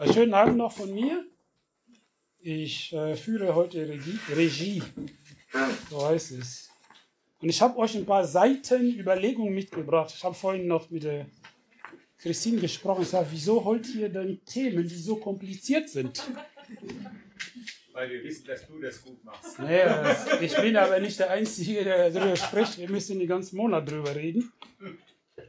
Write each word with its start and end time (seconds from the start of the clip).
Einen 0.00 0.14
schönen 0.14 0.32
Abend 0.32 0.56
noch 0.56 0.72
von 0.72 0.94
mir. 0.94 1.26
Ich 2.38 2.90
äh, 2.94 3.14
führe 3.14 3.54
heute 3.54 3.86
Regie, 3.86 4.18
Regie, 4.34 4.82
so 5.90 6.08
heißt 6.08 6.30
es. 6.30 6.70
Und 7.42 7.50
ich 7.50 7.60
habe 7.60 7.76
euch 7.76 7.94
ein 7.96 8.06
paar 8.06 8.24
Seiten 8.24 8.98
Überlegungen 8.98 9.52
mitgebracht. 9.52 10.14
Ich 10.16 10.24
habe 10.24 10.34
vorhin 10.34 10.66
noch 10.66 10.88
mit 10.88 11.02
der 11.02 11.26
Christine 12.16 12.62
gesprochen. 12.62 13.02
Ich 13.02 13.08
sage, 13.08 13.26
wieso 13.30 13.62
holt 13.62 13.94
ihr 13.94 14.08
denn 14.08 14.42
Themen, 14.46 14.88
die 14.88 14.94
so 14.94 15.16
kompliziert 15.16 15.90
sind? 15.90 16.30
Weil 17.92 18.08
wir 18.08 18.24
wissen, 18.24 18.46
dass 18.46 18.66
du 18.66 18.80
das 18.80 19.04
gut 19.04 19.22
machst. 19.22 19.58
Naja, 19.58 20.16
ich 20.40 20.56
bin 20.56 20.78
aber 20.78 20.98
nicht 20.98 21.18
der 21.18 21.28
Einzige, 21.28 21.84
der 21.84 22.10
darüber 22.10 22.36
spricht. 22.36 22.78
Wir 22.78 22.88
müssen 22.88 23.18
den 23.18 23.28
ganzen 23.28 23.58
Monat 23.58 23.90
drüber 23.90 24.16
reden. 24.16 24.50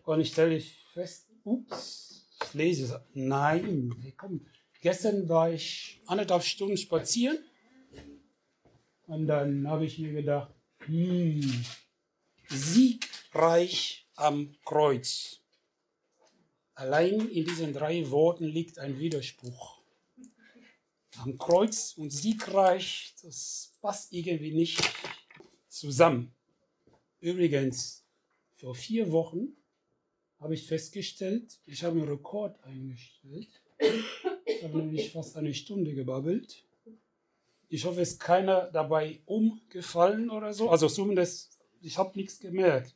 Und 0.04 0.20
ich 0.20 0.28
stelle 0.28 0.62
fest, 0.94 1.30
ups, 1.46 2.11
ich 2.44 2.54
lese 2.54 2.86
es. 2.86 3.00
Nein, 3.14 4.14
komm. 4.18 4.46
Gestern 4.82 5.30
war 5.30 5.52
ich 5.52 6.02
anderthalb 6.08 6.44
Stunden 6.44 6.78
spazieren. 6.78 7.38
Und 9.08 9.28
dann 9.28 9.68
habe 9.68 9.86
ich 9.86 10.00
mir 10.00 10.14
gedacht, 10.14 10.54
hm, 10.86 11.66
siegreich 12.48 14.08
am 14.16 14.56
Kreuz. 14.66 15.40
Allein 16.74 17.30
in 17.30 17.46
diesen 17.46 17.74
drei 17.74 18.10
Worten 18.10 18.46
liegt 18.46 18.80
ein 18.80 18.98
Widerspruch 18.98 19.82
am 21.18 21.38
Kreuz 21.38 21.94
und 21.98 22.12
siegreich, 22.12 23.14
das 23.22 23.74
passt 23.82 24.12
irgendwie 24.14 24.54
nicht 24.54 24.82
zusammen. 25.68 26.34
Übrigens, 27.20 28.04
vor 28.56 28.74
vier 28.74 29.12
Wochen 29.12 29.56
habe 30.42 30.56
ich 30.56 30.66
festgestellt, 30.66 31.60
ich 31.66 31.84
habe 31.84 32.00
einen 32.00 32.10
Rekord 32.10 32.62
eingestellt. 32.64 33.48
Ich 34.46 34.64
habe 34.64 34.78
nämlich 34.80 35.12
fast 35.12 35.38
eine 35.38 35.54
Stunde 35.54 35.94
gebabbelt. 35.94 36.66
Ich 37.70 37.86
hoffe, 37.86 38.02
es 38.02 38.14
ist 38.14 38.20
keiner 38.20 38.70
dabei 38.72 39.22
umgefallen 39.26 40.30
oder 40.30 40.54
so. 40.54 40.70
Also 40.70 40.88
zumindest, 40.88 41.58
ich 41.82 41.98
habe 41.98 42.18
nichts 42.18 42.40
gemerkt. 42.40 42.96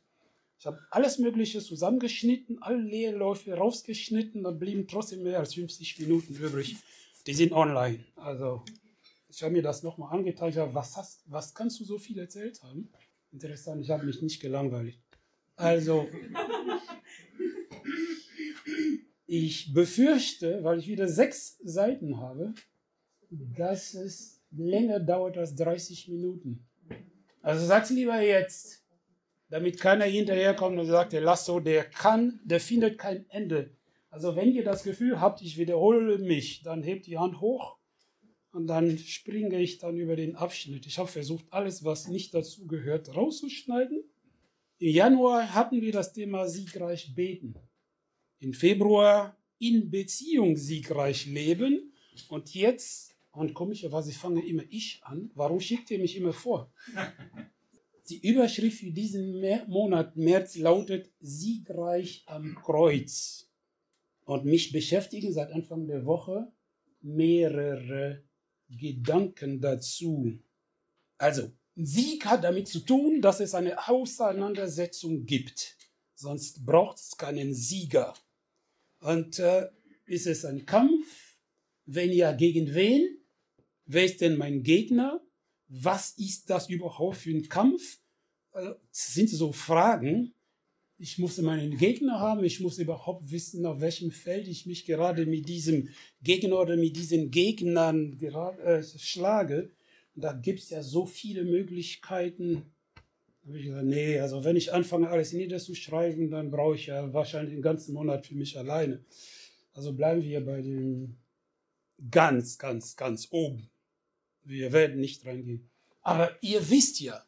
Ich 0.58 0.66
habe 0.66 0.78
alles 0.90 1.18
Mögliche 1.18 1.60
zusammengeschnitten, 1.60 2.62
alle 2.62 2.78
Leerläufe 2.78 3.54
rausgeschnitten, 3.54 4.42
dann 4.42 4.58
blieben 4.58 4.88
trotzdem 4.88 5.22
mehr 5.22 5.38
als 5.38 5.54
50 5.54 6.00
Minuten 6.00 6.34
übrig. 6.34 6.76
Die 7.26 7.34
sind 7.34 7.52
online. 7.52 8.04
Also 8.16 8.64
ich 9.28 9.42
habe 9.42 9.52
mir 9.52 9.62
das 9.62 9.82
nochmal 9.82 10.12
angetan. 10.12 10.48
Ich 10.48 10.56
habe, 10.56 10.74
was, 10.74 10.96
hast, 10.96 11.22
was 11.26 11.54
kannst 11.54 11.78
du 11.78 11.84
so 11.84 11.98
viel 11.98 12.18
erzählt 12.18 12.62
haben? 12.62 12.88
Interessant, 13.32 13.82
ich 13.82 13.90
habe 13.90 14.04
mich 14.04 14.20
nicht 14.20 14.40
gelangweilt. 14.40 14.98
Also, 15.56 16.08
ich 19.26 19.72
befürchte, 19.72 20.62
weil 20.62 20.78
ich 20.78 20.88
wieder 20.88 21.08
sechs 21.08 21.58
Seiten 21.62 22.18
habe, 22.18 22.54
dass 23.30 23.94
es 23.94 24.42
länger 24.52 25.00
dauert 25.00 25.36
als 25.36 25.54
30 25.56 26.08
Minuten. 26.08 26.64
Also 27.42 27.66
sag's 27.66 27.90
lieber 27.90 28.20
jetzt, 28.20 28.84
damit 29.50 29.80
keiner 29.80 30.04
hinterherkommt 30.04 30.78
und 30.78 30.86
sagt, 30.86 31.12
der 31.12 31.20
Lasso, 31.20 31.60
der 31.60 31.84
kann, 31.84 32.40
der 32.44 32.60
findet 32.60 32.98
kein 32.98 33.28
Ende. 33.30 33.70
Also 34.10 34.34
wenn 34.34 34.52
ihr 34.52 34.64
das 34.64 34.82
Gefühl 34.82 35.20
habt, 35.20 35.42
ich 35.42 35.58
wiederhole 35.58 36.18
mich, 36.18 36.62
dann 36.62 36.82
hebt 36.82 37.06
die 37.06 37.18
Hand 37.18 37.40
hoch 37.40 37.76
und 38.52 38.66
dann 38.66 38.96
springe 38.98 39.60
ich 39.60 39.78
dann 39.78 39.96
über 39.96 40.16
den 40.16 40.36
Abschnitt. 40.36 40.86
Ich 40.86 40.98
habe 40.98 41.08
versucht, 41.08 41.44
alles, 41.50 41.84
was 41.84 42.08
nicht 42.08 42.32
dazu 42.32 42.66
gehört, 42.66 43.14
rauszuschneiden. 43.14 44.02
Im 44.78 44.90
Januar 44.90 45.54
hatten 45.54 45.80
wir 45.80 45.92
das 45.92 46.12
Thema 46.12 46.48
siegreich 46.48 47.14
beten. 47.14 47.54
Im 48.38 48.52
Februar 48.52 49.36
in 49.58 49.90
Beziehung 49.90 50.56
siegreich 50.56 51.26
leben. 51.26 51.92
Und 52.28 52.54
jetzt, 52.54 53.16
und 53.32 53.54
komischerweise 53.54 54.12
fange 54.12 54.46
immer 54.46 54.64
ich 54.70 55.00
an. 55.02 55.30
Warum 55.34 55.60
schickt 55.60 55.90
ihr 55.90 55.98
mich 55.98 56.16
immer 56.16 56.32
vor? 56.32 56.72
Die 58.08 58.24
Überschrift 58.28 58.78
für 58.78 58.92
diesen 58.92 59.42
Monat 59.66 60.16
März 60.16 60.56
lautet 60.56 61.10
Siegreich 61.20 62.22
am 62.26 62.54
Kreuz. 62.54 63.50
Und 64.24 64.44
mich 64.44 64.70
beschäftigen 64.70 65.32
seit 65.32 65.50
Anfang 65.50 65.88
der 65.88 66.06
Woche 66.06 66.52
mehrere 67.00 68.22
Gedanken 68.68 69.60
dazu. 69.60 70.38
Also, 71.18 71.50
Sieg 71.74 72.24
hat 72.26 72.44
damit 72.44 72.68
zu 72.68 72.80
tun, 72.80 73.20
dass 73.20 73.40
es 73.40 73.54
eine 73.54 73.88
Auseinandersetzung 73.88 75.26
gibt. 75.26 75.76
Sonst 76.14 76.64
braucht 76.64 76.98
es 76.98 77.16
keinen 77.16 77.54
Sieger. 77.54 78.14
Und 79.06 79.38
äh, 79.38 79.68
ist 80.06 80.26
es 80.26 80.44
ein 80.44 80.66
Kampf? 80.66 81.36
Wenn 81.84 82.10
ja, 82.10 82.32
gegen 82.32 82.74
wen? 82.74 83.18
Wer 83.84 84.04
ist 84.04 84.20
denn 84.20 84.36
mein 84.36 84.64
Gegner? 84.64 85.20
Was 85.68 86.18
ist 86.18 86.50
das 86.50 86.68
überhaupt 86.68 87.18
für 87.18 87.30
ein 87.30 87.48
Kampf? 87.48 88.00
Also, 88.50 88.70
das 88.88 89.14
sind 89.14 89.30
so 89.30 89.52
Fragen, 89.52 90.34
ich 90.98 91.18
muss 91.18 91.38
meinen 91.38 91.76
Gegner 91.76 92.18
haben, 92.18 92.42
ich 92.42 92.58
muss 92.58 92.78
überhaupt 92.78 93.30
wissen, 93.30 93.64
auf 93.64 93.80
welchem 93.80 94.10
Feld 94.10 94.48
ich 94.48 94.66
mich 94.66 94.86
gerade 94.86 95.24
mit 95.24 95.48
diesem 95.48 95.90
Gegner 96.22 96.58
oder 96.58 96.76
mit 96.76 96.96
diesen 96.96 97.30
Gegnern 97.30 98.18
gerade, 98.18 98.60
äh, 98.62 98.82
schlage. 98.82 99.70
Da 100.16 100.32
gibt 100.32 100.58
es 100.58 100.70
ja 100.70 100.82
so 100.82 101.06
viele 101.06 101.44
Möglichkeiten. 101.44 102.72
Habe 103.46 103.58
ich 103.58 103.66
gesagt, 103.66 103.84
nee, 103.84 104.18
also 104.18 104.42
wenn 104.44 104.56
ich 104.56 104.72
anfange, 104.72 105.08
alles 105.08 105.32
niederzuschreiben, 105.32 106.30
dann 106.30 106.50
brauche 106.50 106.74
ich 106.74 106.86
ja 106.86 107.12
wahrscheinlich 107.12 107.54
den 107.54 107.62
ganzen 107.62 107.94
Monat 107.94 108.26
für 108.26 108.34
mich 108.34 108.58
alleine. 108.58 109.04
Also 109.72 109.92
bleiben 109.92 110.22
wir 110.22 110.44
bei 110.44 110.62
dem 110.62 111.16
ganz, 112.10 112.58
ganz, 112.58 112.96
ganz 112.96 113.28
oben. 113.30 113.70
Wir 114.42 114.72
werden 114.72 115.00
nicht 115.00 115.24
reingehen. 115.24 115.70
Aber 116.02 116.36
ihr 116.40 116.68
wisst 116.70 117.00
ja, 117.00 117.24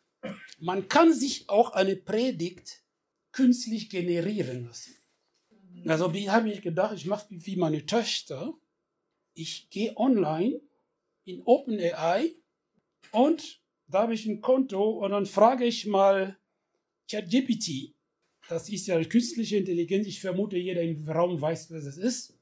man 0.58 0.88
kann 0.88 1.12
sich 1.12 1.48
auch 1.48 1.70
eine 1.70 1.94
Predigt 1.94 2.82
künstlich 3.30 3.88
generieren 3.88 4.66
lassen. 4.66 4.94
Also 5.86 6.12
wie 6.14 6.30
habe 6.30 6.50
ich 6.50 6.62
gedacht, 6.62 6.96
ich 6.96 7.06
mache 7.06 7.26
wie 7.30 7.56
meine 7.56 7.86
Töchter. 7.86 8.54
Ich 9.34 9.70
gehe 9.70 9.96
online 9.96 10.60
in 11.24 11.42
OpenAI 11.44 12.34
und 13.12 13.60
da 13.88 14.02
habe 14.02 14.14
ich 14.14 14.26
ein 14.26 14.40
Konto 14.40 14.90
und 14.90 15.10
dann 15.10 15.26
frage 15.26 15.64
ich 15.64 15.86
mal 15.86 16.36
ChatGPT. 17.10 17.94
Das 18.48 18.68
ist 18.68 18.86
ja 18.86 19.02
künstliche 19.04 19.56
Intelligenz. 19.56 20.06
Ich 20.06 20.20
vermute, 20.20 20.56
jeder 20.56 20.82
im 20.82 21.08
Raum 21.08 21.40
weiß, 21.40 21.70
was 21.70 21.84
es 21.84 21.98
ist. 21.98 22.38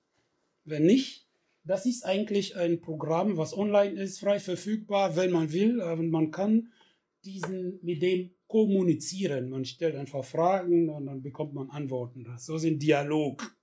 Wenn 0.64 0.86
nicht, 0.86 1.26
das 1.64 1.86
ist 1.86 2.04
eigentlich 2.04 2.56
ein 2.56 2.80
Programm, 2.80 3.36
was 3.36 3.56
online 3.56 4.00
ist, 4.00 4.20
frei 4.20 4.38
verfügbar, 4.38 5.16
wenn 5.16 5.32
man 5.32 5.52
will. 5.52 5.80
Aber 5.80 6.02
man 6.02 6.30
kann 6.30 6.72
diesen 7.24 7.78
mit 7.82 8.02
dem 8.02 8.30
kommunizieren. 8.46 9.50
Man 9.50 9.64
stellt 9.64 9.96
einfach 9.96 10.24
Fragen 10.24 10.88
und 10.88 11.06
dann 11.06 11.22
bekommt 11.22 11.54
man 11.54 11.70
Antworten. 11.70 12.26
So 12.38 12.58
sind 12.58 12.82
Dialog. 12.82 13.56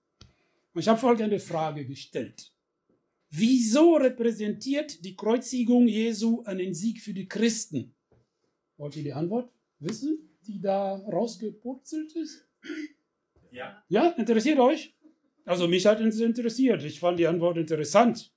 Und 0.73 0.81
ich 0.81 0.87
habe 0.87 0.99
folgende 0.99 1.39
Frage 1.39 1.85
gestellt. 1.85 2.52
Wieso 3.35 3.95
repräsentiert 3.95 5.03
die 5.03 5.15
Kreuzigung 5.15 5.87
Jesu 5.87 6.43
einen 6.43 6.75
Sieg 6.75 7.01
für 7.01 7.15
die 7.15 7.27
Christen? 7.27 7.95
Wollt 8.77 8.95
ihr 8.95 9.01
die 9.01 9.13
Antwort 9.13 9.51
wissen, 9.79 10.29
die 10.45 10.61
da 10.61 10.97
rausgepurzelt 10.97 12.15
ist? 12.15 12.47
Ja. 13.51 13.83
Ja, 13.89 14.09
interessiert 14.09 14.59
euch? 14.59 14.93
Also 15.45 15.67
mich 15.67 15.83
hat 15.87 15.99
es 15.99 16.19
interessiert. 16.19 16.83
Ich 16.83 16.99
fand 16.99 17.17
die 17.17 17.25
Antwort 17.25 17.57
interessant, 17.57 18.31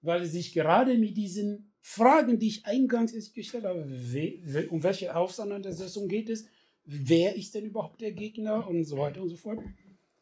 weil 0.00 0.24
sie 0.24 0.30
sich 0.38 0.52
gerade 0.52 0.96
mit 0.96 1.16
diesen 1.16 1.72
Fragen, 1.80 2.38
die 2.38 2.46
ich 2.46 2.66
eingangs 2.66 3.32
gestellt 3.32 3.64
habe, 3.64 3.80
um 4.70 4.82
welche 4.84 5.16
Auseinandersetzung 5.16 6.06
geht 6.06 6.30
es, 6.30 6.46
wer 6.84 7.34
ist 7.34 7.56
denn 7.56 7.64
überhaupt 7.64 8.00
der 8.00 8.12
Gegner 8.12 8.68
und 8.68 8.84
so 8.84 8.96
weiter 8.96 9.22
und 9.22 9.28
so 9.30 9.36
fort. 9.36 9.58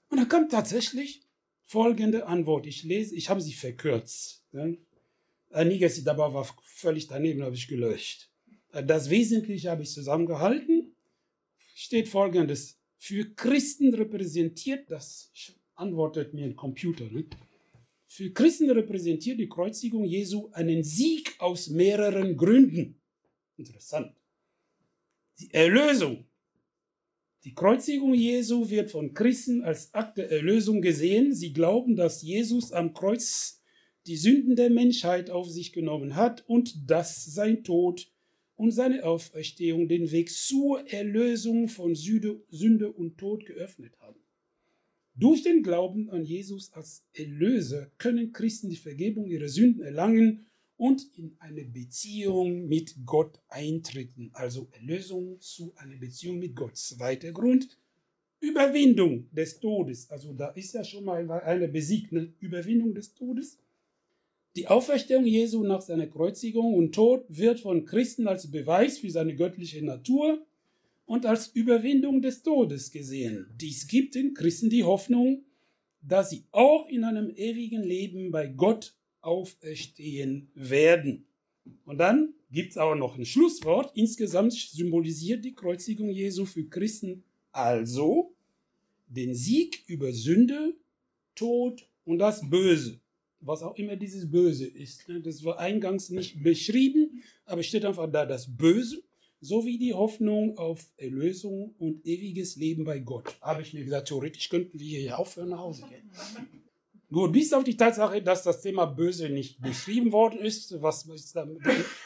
Und 0.09 0.17
da 0.17 0.25
kam 0.25 0.49
tatsächlich 0.49 1.28
folgende 1.69 2.27
Antwort. 2.27 2.67
Ich 2.67 2.83
lese, 2.83 3.15
ich 3.15 3.29
habe 3.29 3.41
sie 3.41 3.53
verkürzt. 3.53 4.43
Einiges 5.51 6.03
dabei 6.03 6.33
war 6.33 6.45
völlig 6.63 7.07
daneben, 7.07 7.43
habe 7.43 7.55
ich 7.55 7.69
gelöscht. 7.69 8.31
Das 8.73 9.11
Wesentliche 9.11 9.71
habe 9.71 9.83
ich 9.83 9.91
zusammengehalten. 9.91 10.93
Steht 11.75 12.09
folgendes. 12.09 12.79
Für 12.97 13.33
Christen 13.35 13.95
repräsentiert, 13.95 14.91
das 14.91 15.31
antwortet 15.75 16.35
mir 16.35 16.47
ein 16.47 16.57
Computer, 16.57 17.05
ne? 17.05 17.27
Für 18.11 18.33
Christen 18.33 18.71
repräsentiert 18.71 19.39
die 19.39 19.49
Kreuzigung 19.49 20.05
Jesu 20.05 20.49
einen 20.53 20.83
Sieg 20.83 21.37
aus 21.39 21.69
mehreren 21.69 22.37
Gründen. 22.37 22.99
Interessant. 23.59 24.17
Die 25.39 25.53
Erlösung. 25.53 26.25
Die 27.49 27.55
Kreuzigung 27.55 28.13
Jesu 28.13 28.69
wird 28.69 28.91
von 28.91 29.15
Christen 29.15 29.63
als 29.63 29.95
Akt 29.95 30.19
der 30.19 30.31
Erlösung 30.31 30.83
gesehen. 30.83 31.33
Sie 31.33 31.55
glauben, 31.55 31.97
dass 31.97 32.21
Jesus 32.21 32.73
am 32.73 32.93
Kreuz 32.93 33.63
die 34.07 34.19
Sünden 34.19 34.55
der 34.55 34.69
Menschheit 34.69 35.31
auf 35.31 35.49
sich 35.49 35.73
genommen 35.73 36.15
hat 36.15 36.47
und 36.47 36.91
dass 36.91 37.25
sein 37.25 37.65
Tod 37.65 38.13
und 38.57 38.73
seine 38.73 39.03
Auferstehung 39.03 39.89
den 39.89 40.11
Weg 40.11 40.31
zur 40.31 40.87
Erlösung 40.93 41.69
von 41.69 41.95
Sünde 41.95 42.93
und 42.93 43.17
Tod 43.17 43.47
geöffnet 43.47 43.99
haben. 43.99 44.21
Durch 45.15 45.43
den 45.43 45.63
Glauben 45.63 46.11
an 46.11 46.25
Jesus 46.25 46.75
als 46.75 47.07
Erlöser 47.15 47.91
können 47.97 48.33
Christen 48.33 48.69
die 48.69 48.77
Vergebung 48.77 49.27
ihrer 49.27 49.49
Sünden 49.49 49.83
erlangen 49.83 50.48
und 50.79 51.11
in 51.17 51.37
eine 51.41 51.65
Beziehung 51.65 52.69
mit 52.69 52.95
Gott 53.05 53.41
eintreten. 53.49 54.31
Also 54.33 54.69
Erlösung 54.73 55.41
zu 55.41 55.75
einer 55.77 55.97
Beziehung 55.97 56.39
mit 56.39 56.57
Gott. 56.57 56.77
Zweiter 56.77 57.33
Grund, 57.33 57.77
Überwindung 58.41 59.29
des 59.33 59.59
Todes. 59.59 60.09
Also 60.11 60.33
da 60.33 60.49
ist 60.51 60.73
ja 60.75 60.85
schon 60.85 61.05
mal 61.05 61.29
eine 61.31 61.69
besiegte 61.69 62.33
Überwindung 62.39 62.95
des 62.95 63.13
Todes. 63.13 63.59
Die 64.55 64.69
Auferstehung 64.69 65.27
Jesu 65.27 65.65
nach 65.65 65.83
seiner 65.83 66.07
Kreuzigung 66.07 66.75
und 66.75 66.95
Tod 66.95 67.25
wird 67.29 67.61
von 67.61 67.85
Christen 67.85 68.29
als 68.29 68.51
Beweis 68.51 68.99
für 68.99 69.11
seine 69.11 69.35
göttliche 69.35 69.85
Natur 69.85 70.47
und 71.07 71.27
als 71.27 71.49
Überwindung 71.49 72.23
des 72.23 72.43
Todes 72.43 72.93
gesehen. 72.93 73.47
Dies 73.61 73.89
gibt 73.89 74.15
den 74.15 74.35
Christen 74.35 74.71
die 74.71 74.85
Hoffnung, 74.85 75.45
dass 76.03 76.31
sie 76.31 76.45
auch 76.53 76.89
in 76.89 77.03
einem 77.03 77.31
ewigen 77.31 77.83
Leben 77.83 78.31
bei 78.31 78.47
Gott 78.47 78.95
auferstehen 79.21 80.51
werden. 80.55 81.27
Und 81.85 81.99
dann 81.99 82.35
gibt 82.51 82.71
es 82.71 82.79
auch 82.79 82.95
noch 82.95 83.17
ein 83.17 83.27
Schlusswort. 83.27 83.93
Insgesamt 83.95 84.53
symbolisiert 84.53 85.45
die 85.45 85.55
Kreuzigung 85.55 86.11
Jesu 86.11 86.45
für 86.45 86.65
Christen 86.65 87.25
also 87.53 88.35
den 89.09 89.35
Sieg 89.35 89.83
über 89.87 90.13
Sünde, 90.13 90.77
Tod 91.35 91.89
und 92.05 92.19
das 92.19 92.49
Böse. 92.49 93.01
Was 93.41 93.63
auch 93.63 93.77
immer 93.77 93.97
dieses 93.97 94.31
Böse 94.31 94.67
ist. 94.67 95.09
Ne? 95.09 95.21
Das 95.21 95.45
war 95.45 95.59
eingangs 95.59 96.11
nicht 96.11 96.43
beschrieben, 96.43 97.23
aber 97.45 97.63
steht 97.63 97.85
einfach 97.85 98.11
da 98.11 98.27
das 98.27 98.57
Böse 98.57 99.03
sowie 99.41 99.79
die 99.79 99.95
Hoffnung 99.95 100.59
auf 100.59 100.93
Erlösung 100.97 101.75
und 101.79 102.05
ewiges 102.05 102.57
Leben 102.57 102.85
bei 102.85 102.99
Gott. 102.99 103.37
Habe 103.41 103.63
ich 103.63 103.73
mir 103.73 103.85
gesagt, 103.85 104.09
theoretisch 104.09 104.49
könnten 104.49 104.79
wir 104.79 104.99
hier 104.99 105.19
aufhören, 105.19 105.51
nach 105.51 105.61
Hause 105.61 105.85
gehen. 105.89 106.11
Gut, 107.11 107.33
bis 107.33 107.55
auf 107.55 107.65
die 107.65 107.77
Tatsache, 107.77 108.23
dass 108.23 108.43
das 108.43 108.61
Thema 108.61 108.85
Böse 108.85 109.31
nicht 109.31 109.61
beschrieben 109.63 110.13
worden 110.13 110.41
ist. 110.41 110.81
Was 110.83 111.07
ist 111.07 111.35
da, 111.35 111.49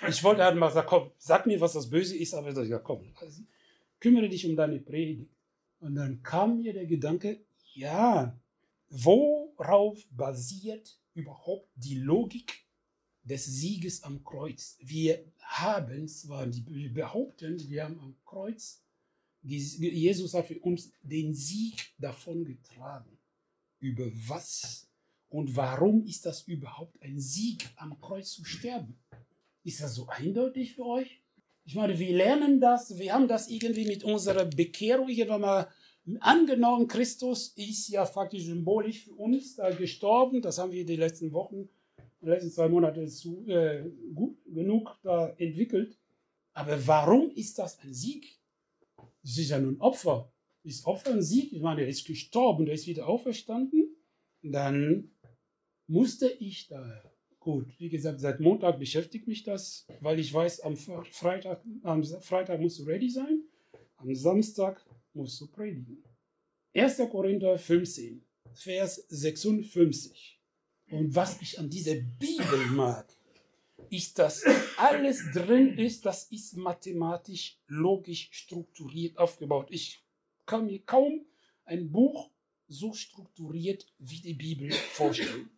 ich 0.08 0.22
wollte 0.22 0.44
halt 0.44 0.56
mal 0.56 0.70
sagen, 0.70 0.86
komm, 0.88 1.10
sag 1.18 1.44
mir, 1.46 1.60
was 1.60 1.72
das 1.72 1.90
Böse 1.90 2.16
ist, 2.16 2.34
aber 2.34 2.50
ich 2.50 2.54
sage, 2.54 2.80
komm, 2.84 3.12
also, 3.20 3.42
kümmere 3.98 4.28
dich 4.28 4.46
um 4.46 4.54
deine 4.54 4.78
Predigt. 4.78 5.28
Und 5.80 5.96
dann 5.96 6.22
kam 6.22 6.58
mir 6.58 6.72
der 6.72 6.86
Gedanke, 6.86 7.40
ja, 7.74 8.38
worauf 8.90 9.98
basiert 10.12 10.96
überhaupt 11.14 11.68
die 11.74 11.96
Logik 11.96 12.64
des 13.24 13.44
Sieges 13.44 14.04
am 14.04 14.22
Kreuz? 14.22 14.78
Wir 14.80 15.24
haben 15.40 16.06
zwar, 16.06 16.46
wir 16.48 16.94
behaupten, 16.94 17.58
wir 17.68 17.82
haben 17.82 17.98
am 17.98 18.14
Kreuz, 18.24 18.80
Jesus 19.42 20.32
hat 20.34 20.46
für 20.46 20.60
uns 20.60 20.92
den 21.02 21.34
Sieg 21.34 21.92
davon 21.98 22.44
getragen. 22.44 23.18
Über 23.80 24.06
was 24.28 24.88
und 25.32 25.56
warum 25.56 26.04
ist 26.04 26.26
das 26.26 26.42
überhaupt 26.42 27.00
ein 27.02 27.18
Sieg, 27.18 27.70
am 27.76 27.98
Kreuz 28.00 28.32
zu 28.32 28.44
sterben? 28.44 28.98
Ist 29.64 29.80
das 29.80 29.94
so 29.94 30.06
eindeutig 30.08 30.74
für 30.74 30.84
euch? 30.84 31.22
Ich 31.64 31.74
meine, 31.74 31.98
wir 31.98 32.14
lernen 32.14 32.60
das, 32.60 32.98
wir 32.98 33.14
haben 33.14 33.28
das 33.28 33.48
irgendwie 33.48 33.86
mit 33.86 34.04
unserer 34.04 34.44
Bekehrung 34.44 35.08
hier 35.08 35.26
nochmal 35.26 35.68
angenommen. 36.20 36.86
Christus 36.86 37.54
ist 37.56 37.88
ja 37.88 38.04
faktisch 38.04 38.44
symbolisch 38.44 39.04
für 39.04 39.14
uns 39.14 39.56
da 39.56 39.70
gestorben. 39.70 40.42
Das 40.42 40.58
haben 40.58 40.72
wir 40.72 40.84
die 40.84 40.96
letzten 40.96 41.32
Wochen, 41.32 41.68
die 42.20 42.26
letzten 42.26 42.50
zwei 42.50 42.68
Monate 42.68 43.06
zu, 43.06 43.46
äh, 43.46 43.90
gut 44.14 44.36
genug 44.44 44.98
da 45.02 45.28
entwickelt. 45.38 45.96
Aber 46.52 46.86
warum 46.86 47.30
ist 47.30 47.58
das 47.58 47.78
ein 47.78 47.94
Sieg? 47.94 48.38
Es 49.22 49.38
ist 49.38 49.48
ja 49.48 49.58
nun 49.58 49.80
Opfer. 49.80 50.30
Ist 50.62 50.84
Opfer 50.84 51.12
ein 51.12 51.22
Sieg? 51.22 51.54
Ich 51.54 51.62
meine, 51.62 51.82
er 51.82 51.88
ist 51.88 52.06
gestorben, 52.06 52.66
er 52.66 52.74
ist 52.74 52.86
wieder 52.86 53.08
auferstanden. 53.08 53.96
Dann 54.42 55.11
musste 55.86 56.28
ich 56.28 56.68
da, 56.68 57.02
gut, 57.40 57.68
wie 57.78 57.88
gesagt, 57.88 58.20
seit 58.20 58.40
Montag 58.40 58.78
beschäftigt 58.78 59.26
mich 59.26 59.42
das, 59.42 59.86
weil 60.00 60.18
ich 60.18 60.32
weiß, 60.32 60.60
am 60.60 60.76
Freitag, 60.76 61.62
am 61.82 62.04
Freitag 62.04 62.60
musst 62.60 62.78
du 62.78 62.84
ready 62.84 63.10
sein, 63.10 63.42
am 63.96 64.14
Samstag 64.14 64.84
musst 65.12 65.40
du 65.40 65.46
predigen. 65.46 66.02
1. 66.74 66.96
Korinther 67.10 67.58
15, 67.58 68.24
Vers 68.54 69.04
56. 69.08 70.40
Und 70.90 71.14
was 71.14 71.40
ich 71.40 71.58
an 71.58 71.68
dieser 71.68 71.96
Bibel 71.96 72.66
mag, 72.72 73.06
ist, 73.90 74.18
dass 74.18 74.44
alles 74.76 75.30
drin 75.32 75.78
ist, 75.78 76.06
das 76.06 76.30
ist 76.30 76.56
mathematisch, 76.56 77.58
logisch 77.66 78.28
strukturiert 78.32 79.18
aufgebaut. 79.18 79.68
Ich 79.70 80.02
kann 80.46 80.66
mir 80.66 80.80
kaum 80.82 81.26
ein 81.64 81.90
Buch 81.90 82.30
so 82.68 82.94
strukturiert 82.94 83.86
wie 83.98 84.20
die 84.20 84.34
Bibel 84.34 84.72
vorstellen. 84.72 85.50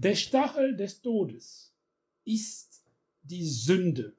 Der 0.00 0.14
Stachel 0.14 0.76
des 0.76 1.02
Todes 1.02 1.74
ist 2.24 2.84
die 3.20 3.44
Sünde. 3.44 4.16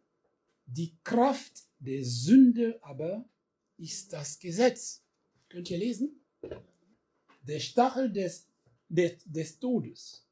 Die 0.66 0.98
Kraft 1.06 1.54
der 1.80 2.04
Sünde 2.04 2.78
aber 2.82 3.24
ist 3.78 4.12
das 4.12 4.38
Gesetz. 4.38 5.02
Könnt 5.48 5.72
ihr 5.72 5.78
lesen? 5.78 6.20
Der 7.44 7.62
Stachel 7.62 8.12
des, 8.12 8.50
des, 8.90 9.24
des 9.24 9.58
Todes 9.58 10.28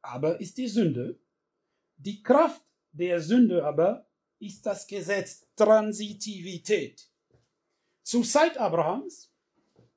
aber 0.00 0.40
ist 0.40 0.56
die 0.56 0.68
Sünde. 0.68 1.18
Die 1.96 2.22
Kraft 2.22 2.62
der 2.92 3.20
Sünde 3.20 3.64
aber 3.64 4.06
ist 4.38 4.64
das 4.64 4.86
Gesetz 4.86 5.44
Transitivität. 5.56 7.10
Zur 8.04 8.22
Zeit 8.22 8.56
Abrahams, 8.58 9.28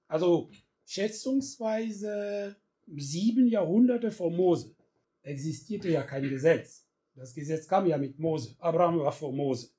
also 0.07 0.49
schätzungsweise 0.87 2.55
sieben 2.87 3.47
Jahrhunderte 3.47 4.11
vor 4.11 4.31
Mose 4.31 4.75
existierte 5.21 5.89
ja 5.89 6.03
kein 6.03 6.29
Gesetz. 6.29 6.87
Das 7.15 7.33
Gesetz 7.33 7.67
kam 7.67 7.87
ja 7.87 7.97
mit 7.97 8.19
Mose. 8.19 8.55
Abraham 8.59 8.99
war 8.99 9.11
vor 9.11 9.31
Mose. 9.31 9.71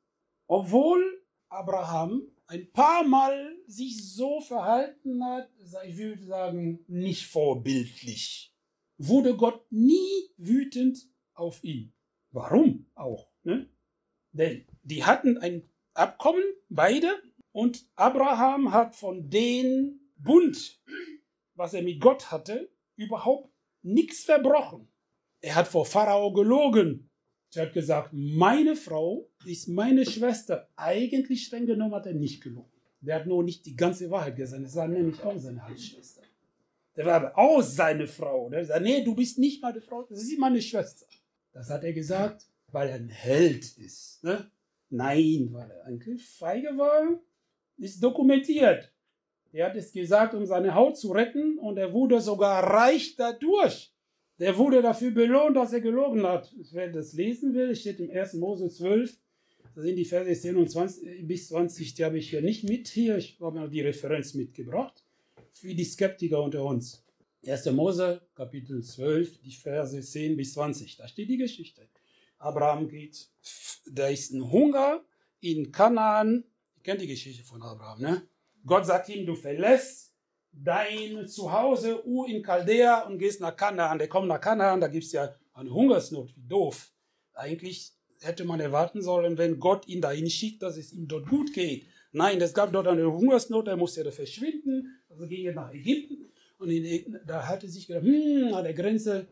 Obwohl 0.46 1.22
Abraham 1.48 2.22
ein 2.46 2.70
paar 2.72 3.04
Mal 3.04 3.56
sich 3.66 4.14
so 4.14 4.40
verhalten 4.40 5.24
hat, 5.24 5.50
ich 5.84 5.96
würde 5.96 6.22
sagen, 6.22 6.84
nicht 6.86 7.26
vorbildlich, 7.26 8.54
wurde 8.98 9.36
Gott 9.36 9.70
nie 9.70 10.30
wütend 10.36 10.98
auf 11.34 11.62
ihn. 11.62 11.92
Warum 12.30 12.86
auch? 12.94 13.30
Ne? 13.42 13.68
Denn 14.32 14.66
die 14.82 15.04
hatten 15.04 15.38
ein 15.38 15.68
Abkommen, 15.94 16.44
beide, 16.68 17.08
und 17.52 17.88
Abraham 17.94 18.72
hat 18.72 18.94
von 18.94 19.30
dem 19.30 20.00
Bund, 20.16 20.80
was 21.54 21.74
er 21.74 21.82
mit 21.82 22.00
Gott 22.00 22.30
hatte, 22.30 22.70
überhaupt 22.96 23.50
nichts 23.82 24.24
verbrochen. 24.24 24.88
Er 25.40 25.54
hat 25.54 25.68
vor 25.68 25.86
Pharao 25.86 26.32
gelogen. 26.32 27.08
Er 27.54 27.66
hat 27.66 27.72
gesagt, 27.72 28.10
meine 28.12 28.76
Frau 28.76 29.28
ist 29.46 29.68
meine 29.68 30.04
Schwester. 30.04 30.68
Eigentlich 30.76 31.44
streng 31.44 31.66
genommen 31.66 31.94
hat 31.94 32.06
er 32.06 32.14
nicht 32.14 32.42
gelogen. 32.42 32.70
Der 33.00 33.16
hat 33.16 33.26
nur 33.26 33.44
nicht 33.44 33.64
die 33.66 33.76
ganze 33.76 34.10
Wahrheit 34.10 34.36
gesagt. 34.36 34.64
Es 34.64 34.74
war 34.74 34.88
nämlich 34.88 35.22
auch 35.22 35.38
seine 35.38 35.62
Halbschwester. 35.62 36.22
Der 36.96 37.04
war 37.04 37.14
aber 37.14 37.38
auch 37.38 37.62
seine 37.62 38.06
Frau. 38.06 38.48
Der 38.50 38.64
sagt, 38.64 38.82
nee, 38.82 39.04
du 39.04 39.14
bist 39.14 39.38
nicht 39.38 39.62
meine 39.62 39.80
Frau, 39.80 40.02
das 40.02 40.22
ist 40.22 40.38
meine 40.38 40.60
Schwester. 40.60 41.06
Das 41.52 41.70
hat 41.70 41.84
er 41.84 41.92
gesagt, 41.92 42.46
weil 42.72 42.88
er 42.88 42.96
ein 42.96 43.08
Held 43.08 43.78
ist. 43.78 44.24
Ne? 44.24 44.50
Nein, 44.90 45.48
weil 45.52 45.70
er 45.70 45.84
eigentlich 45.84 46.26
feige 46.26 46.76
war, 46.76 47.20
ist 47.76 48.02
dokumentiert. 48.02 48.92
Er 49.52 49.66
hat 49.66 49.76
es 49.76 49.92
gesagt, 49.92 50.34
um 50.34 50.44
seine 50.46 50.74
Haut 50.74 50.98
zu 50.98 51.12
retten 51.12 51.58
und 51.58 51.78
er 51.78 51.92
wurde 51.92 52.20
sogar 52.20 52.62
reich 52.62 53.16
dadurch. 53.16 53.92
Der 54.38 54.58
wurde 54.58 54.82
dafür 54.82 55.12
belohnt, 55.12 55.56
dass 55.56 55.72
er 55.72 55.80
gelogen 55.80 56.24
hat. 56.24 56.54
Wer 56.72 56.92
das 56.92 57.14
lesen 57.14 57.54
will, 57.54 57.74
steht 57.74 58.00
im 58.00 58.10
1. 58.10 58.34
Mose 58.34 58.68
12. 58.68 59.16
Da 59.74 59.82
sind 59.82 59.96
die 59.96 60.04
Verse 60.04 60.32
10 60.32 60.56
und 60.56 60.70
20 60.70 61.26
bis 61.26 61.48
20, 61.48 61.94
die 61.94 62.04
habe 62.04 62.18
ich 62.18 62.30
hier 62.30 62.42
nicht 62.42 62.64
mit 62.64 62.88
hier. 62.88 63.16
Ich 63.18 63.38
habe 63.40 63.60
noch 63.60 63.70
die 63.70 63.80
Referenz 63.80 64.34
mitgebracht. 64.34 65.04
Für 65.52 65.74
die 65.74 65.84
Skeptiker 65.84 66.42
unter 66.42 66.64
uns. 66.64 67.02
1. 67.46 67.66
Mose, 67.72 68.20
Kapitel 68.34 68.82
12, 68.82 69.40
die 69.40 69.52
Verse 69.52 69.98
10 70.00 70.36
bis 70.36 70.54
20. 70.54 70.96
Da 70.96 71.08
steht 71.08 71.28
die 71.28 71.36
Geschichte. 71.36 71.88
Abraham 72.38 72.88
geht, 72.88 73.28
da 73.90 74.08
ist 74.08 74.32
ein 74.32 74.50
Hunger 74.50 75.02
in 75.40 75.72
Kanaan. 75.72 76.44
Ihr 76.76 76.82
kennt 76.82 77.00
die 77.00 77.06
Geschichte 77.06 77.44
von 77.44 77.62
Abraham, 77.62 78.00
ne? 78.00 78.22
Gott 78.66 78.84
sagt 78.84 79.08
ihm, 79.08 79.24
du 79.24 79.34
verlässt 79.34 80.12
dein 80.52 81.26
Zuhause 81.26 82.06
Ur 82.06 82.28
in 82.28 82.42
Chaldea 82.42 83.06
und 83.06 83.18
gehst 83.18 83.40
nach 83.40 83.56
Kanaan. 83.56 83.98
Der 83.98 84.08
kommt 84.08 84.28
nach 84.28 84.40
Kanaan, 84.40 84.80
da 84.80 84.88
gibt 84.88 85.04
es 85.04 85.12
ja 85.12 85.34
eine 85.54 85.72
Hungersnot. 85.72 86.34
Wie 86.36 86.48
doof. 86.48 86.92
Eigentlich 87.34 87.92
hätte 88.20 88.44
man 88.44 88.60
erwarten 88.60 89.02
sollen, 89.02 89.38
wenn 89.38 89.60
Gott 89.60 89.86
ihn 89.86 90.00
dahin 90.00 90.28
schickt, 90.28 90.62
dass 90.62 90.76
es 90.76 90.92
ihm 90.92 91.06
dort 91.06 91.28
gut 91.28 91.52
geht. 91.52 91.86
Nein, 92.12 92.40
es 92.40 92.54
gab 92.54 92.72
dort 92.72 92.88
eine 92.88 93.12
Hungersnot, 93.12 93.68
er 93.68 93.76
musste 93.76 94.02
da 94.02 94.10
verschwinden, 94.10 94.98
also 95.08 95.26
ging 95.26 95.44
er 95.44 95.52
nach 95.52 95.72
Ägypten 95.72 96.32
und 96.58 96.70
in, 96.70 97.18
da 97.26 97.46
hatte 97.46 97.68
sich 97.68 97.86
gedacht, 97.86 98.04
hm, 98.04 98.54
an 98.54 98.64
der 98.64 98.74
Grenze 98.74 99.28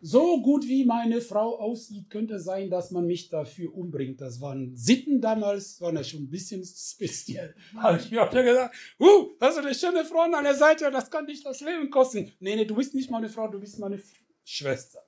So 0.00 0.40
gut 0.42 0.66
wie 0.66 0.84
meine 0.84 1.20
Frau 1.20 1.58
aussieht, 1.58 2.08
könnte 2.10 2.38
sein, 2.38 2.70
dass 2.70 2.90
man 2.90 3.06
mich 3.06 3.28
dafür 3.28 3.74
umbringt. 3.74 4.20
Das 4.20 4.40
waren 4.40 4.76
Sitten 4.76 5.20
damals, 5.20 5.80
waren 5.80 5.96
ja 5.96 6.04
schon 6.04 6.24
ein 6.24 6.30
bisschen 6.30 6.64
speziell. 6.64 7.54
Habe 7.76 7.98
ich 7.98 8.10
mir 8.10 8.22
auch 8.22 8.30
gesagt, 8.30 8.74
uh, 8.98 9.30
das 9.38 9.56
ist 9.56 9.64
eine 9.64 9.74
schöne 9.74 10.04
Frau 10.04 10.20
an 10.20 10.44
der 10.44 10.54
Seite, 10.54 10.90
das 10.90 11.10
kann 11.10 11.26
dich 11.26 11.42
das 11.42 11.60
Leben 11.60 11.90
kosten. 11.90 12.32
Nee, 12.40 12.56
nee, 12.56 12.64
du 12.64 12.74
bist 12.74 12.94
nicht 12.94 13.10
meine 13.10 13.28
Frau, 13.28 13.48
du 13.48 13.60
bist 13.60 13.78
meine 13.78 14.00
Schwester. 14.44 15.00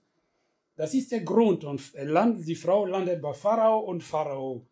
Das 0.76 0.94
ist 0.94 1.12
der 1.12 1.20
Grund. 1.20 1.64
Und 1.64 1.82
die 2.46 2.54
Frau 2.54 2.86
landet 2.86 3.22
bei 3.22 3.32
Pharao 3.32 3.80
und 3.80 4.02
Pharao 4.02 4.66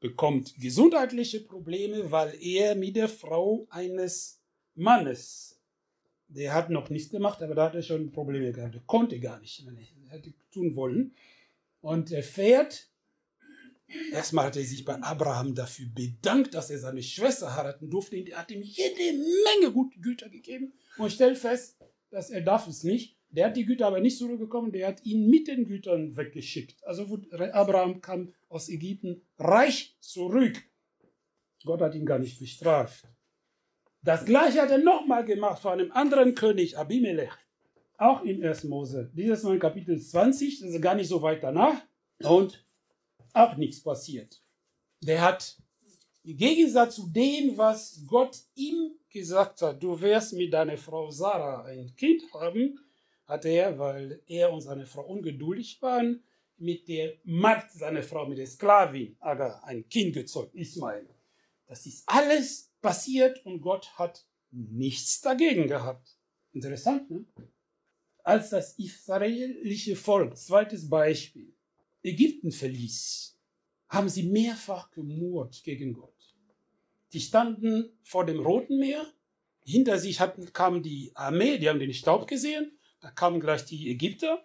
bekommt 0.00 0.54
gesundheitliche 0.60 1.40
Probleme, 1.40 2.10
weil 2.10 2.34
er 2.40 2.74
mit 2.74 2.96
der 2.96 3.08
Frau 3.08 3.66
eines 3.70 4.40
Mannes 4.74 5.55
der 6.28 6.54
hat 6.54 6.70
noch 6.70 6.90
nichts 6.90 7.10
gemacht, 7.10 7.42
aber 7.42 7.54
da 7.54 7.66
hat 7.66 7.74
er 7.74 7.82
schon 7.82 8.10
Probleme 8.12 8.52
gehabt. 8.52 8.74
Er 8.74 8.82
konnte 8.86 9.18
gar 9.20 9.40
nicht, 9.40 9.64
er 9.64 10.10
hätte 10.10 10.32
tun 10.50 10.74
wollen. 10.76 11.14
Und 11.80 12.10
er 12.10 12.22
fährt. 12.22 12.90
Erstmal 14.10 14.46
hat 14.46 14.56
er 14.56 14.64
sich 14.64 14.84
bei 14.84 15.00
Abraham 15.00 15.54
dafür 15.54 15.86
bedankt, 15.94 16.54
dass 16.54 16.70
er 16.70 16.78
seine 16.80 17.02
Schwester 17.02 17.54
heiraten 17.54 17.88
durfte. 17.88 18.16
Er 18.16 18.38
hat 18.38 18.50
ihm 18.50 18.62
jede 18.62 19.16
Menge 19.44 19.72
gute 19.72 20.00
Güter 20.00 20.28
gegeben 20.28 20.72
und 20.98 21.12
stellt 21.12 21.38
fest, 21.38 21.76
dass 22.10 22.30
er 22.30 22.40
darf 22.40 22.66
es 22.66 22.82
nicht. 22.82 23.16
Der 23.30 23.46
hat 23.46 23.56
die 23.56 23.64
Güter 23.64 23.86
aber 23.86 24.00
nicht 24.00 24.18
zurückgekommen, 24.18 24.72
der 24.72 24.88
hat 24.88 25.04
ihn 25.04 25.28
mit 25.28 25.46
den 25.46 25.66
Gütern 25.66 26.16
weggeschickt. 26.16 26.82
Also 26.84 27.20
Abraham 27.52 28.00
kam 28.00 28.34
aus 28.48 28.68
Ägypten 28.68 29.22
reich 29.38 29.96
zurück. 30.00 30.60
Gott 31.64 31.80
hat 31.80 31.94
ihn 31.94 32.06
gar 32.06 32.18
nicht 32.18 32.38
bestraft. 32.38 33.06
Das 34.06 34.24
gleiche 34.24 34.62
hat 34.62 34.70
er 34.70 34.78
nochmal 34.78 35.24
gemacht 35.24 35.60
vor 35.60 35.72
einem 35.72 35.90
anderen 35.90 36.36
König, 36.36 36.78
Abimelech. 36.78 37.32
Auch 37.98 38.22
in 38.22 38.44
1. 38.44 38.62
Mose. 38.62 39.10
Dieses 39.12 39.42
Mal 39.42 39.54
in 39.54 39.58
Kapitel 39.58 40.00
20, 40.00 40.60
das 40.60 40.70
ist 40.70 40.80
gar 40.80 40.94
nicht 40.94 41.08
so 41.08 41.20
weit 41.22 41.42
danach. 41.42 41.82
Und 42.22 42.64
auch 43.32 43.56
nichts 43.56 43.82
passiert. 43.82 44.40
Der 45.00 45.20
hat 45.22 45.56
im 46.22 46.36
Gegensatz 46.36 46.94
zu 46.94 47.08
dem, 47.08 47.58
was 47.58 48.00
Gott 48.06 48.38
ihm 48.54 48.92
gesagt 49.10 49.62
hat, 49.62 49.82
du 49.82 50.00
wirst 50.00 50.34
mit 50.34 50.52
deiner 50.52 50.76
Frau 50.76 51.10
Sarah 51.10 51.64
ein 51.64 51.92
Kind 51.96 52.32
haben, 52.32 52.78
hat 53.26 53.44
er, 53.44 53.76
weil 53.76 54.22
er 54.28 54.52
und 54.52 54.60
seine 54.60 54.86
Frau 54.86 55.02
ungeduldig 55.02 55.82
waren, 55.82 56.22
mit 56.58 56.86
der 56.86 57.14
Magd 57.24 57.72
seiner 57.72 58.04
Frau, 58.04 58.24
mit 58.24 58.38
der 58.38 58.46
Sklavin, 58.46 59.16
Agar, 59.18 59.64
ein 59.64 59.88
Kind 59.88 60.14
gezeugt, 60.14 60.54
Ismael. 60.54 61.08
Das 61.66 61.84
ist 61.86 62.04
alles 62.06 62.65
passiert 62.80 63.44
und 63.44 63.60
Gott 63.60 63.98
hat 63.98 64.26
nichts 64.50 65.20
dagegen 65.20 65.66
gehabt. 65.66 66.16
Interessant, 66.52 67.10
ne? 67.10 67.24
Als 68.22 68.50
das 68.50 68.78
israelische 68.78 69.94
Volk, 69.94 70.36
zweites 70.36 70.88
Beispiel, 70.88 71.54
Ägypten 72.02 72.50
verließ, 72.50 73.38
haben 73.88 74.08
sie 74.08 74.24
mehrfach 74.24 74.90
gemurrt 74.90 75.62
gegen 75.62 75.92
Gott. 75.92 76.12
Die 77.12 77.20
standen 77.20 77.96
vor 78.02 78.26
dem 78.26 78.40
Roten 78.40 78.78
Meer, 78.78 79.06
hinter 79.64 79.98
sich 79.98 80.20
hatten, 80.20 80.52
kam 80.52 80.82
die 80.82 81.12
Armee, 81.14 81.58
die 81.58 81.68
haben 81.68 81.78
den 81.78 81.92
Staub 81.92 82.26
gesehen, 82.26 82.78
da 83.00 83.10
kamen 83.10 83.40
gleich 83.40 83.64
die 83.64 83.90
Ägypter 83.90 84.44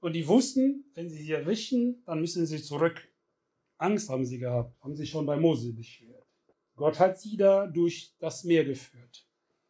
und 0.00 0.14
die 0.14 0.26
wussten, 0.26 0.84
wenn 0.94 1.08
sie 1.08 1.22
sie 1.22 1.32
erwischen, 1.32 2.02
dann 2.04 2.20
müssen 2.20 2.46
sie 2.46 2.62
zurück. 2.62 3.08
Angst 3.78 4.08
haben 4.08 4.24
sie 4.24 4.38
gehabt, 4.38 4.78
haben 4.82 4.96
sie 4.96 5.06
schon 5.06 5.26
bei 5.26 5.36
Mose 5.36 5.72
beschwert. 5.72 6.17
Gott 6.78 7.00
hat 7.00 7.20
sie 7.20 7.36
da 7.36 7.66
durch 7.66 8.14
das 8.20 8.44
Meer 8.44 8.64
geführt. 8.64 9.26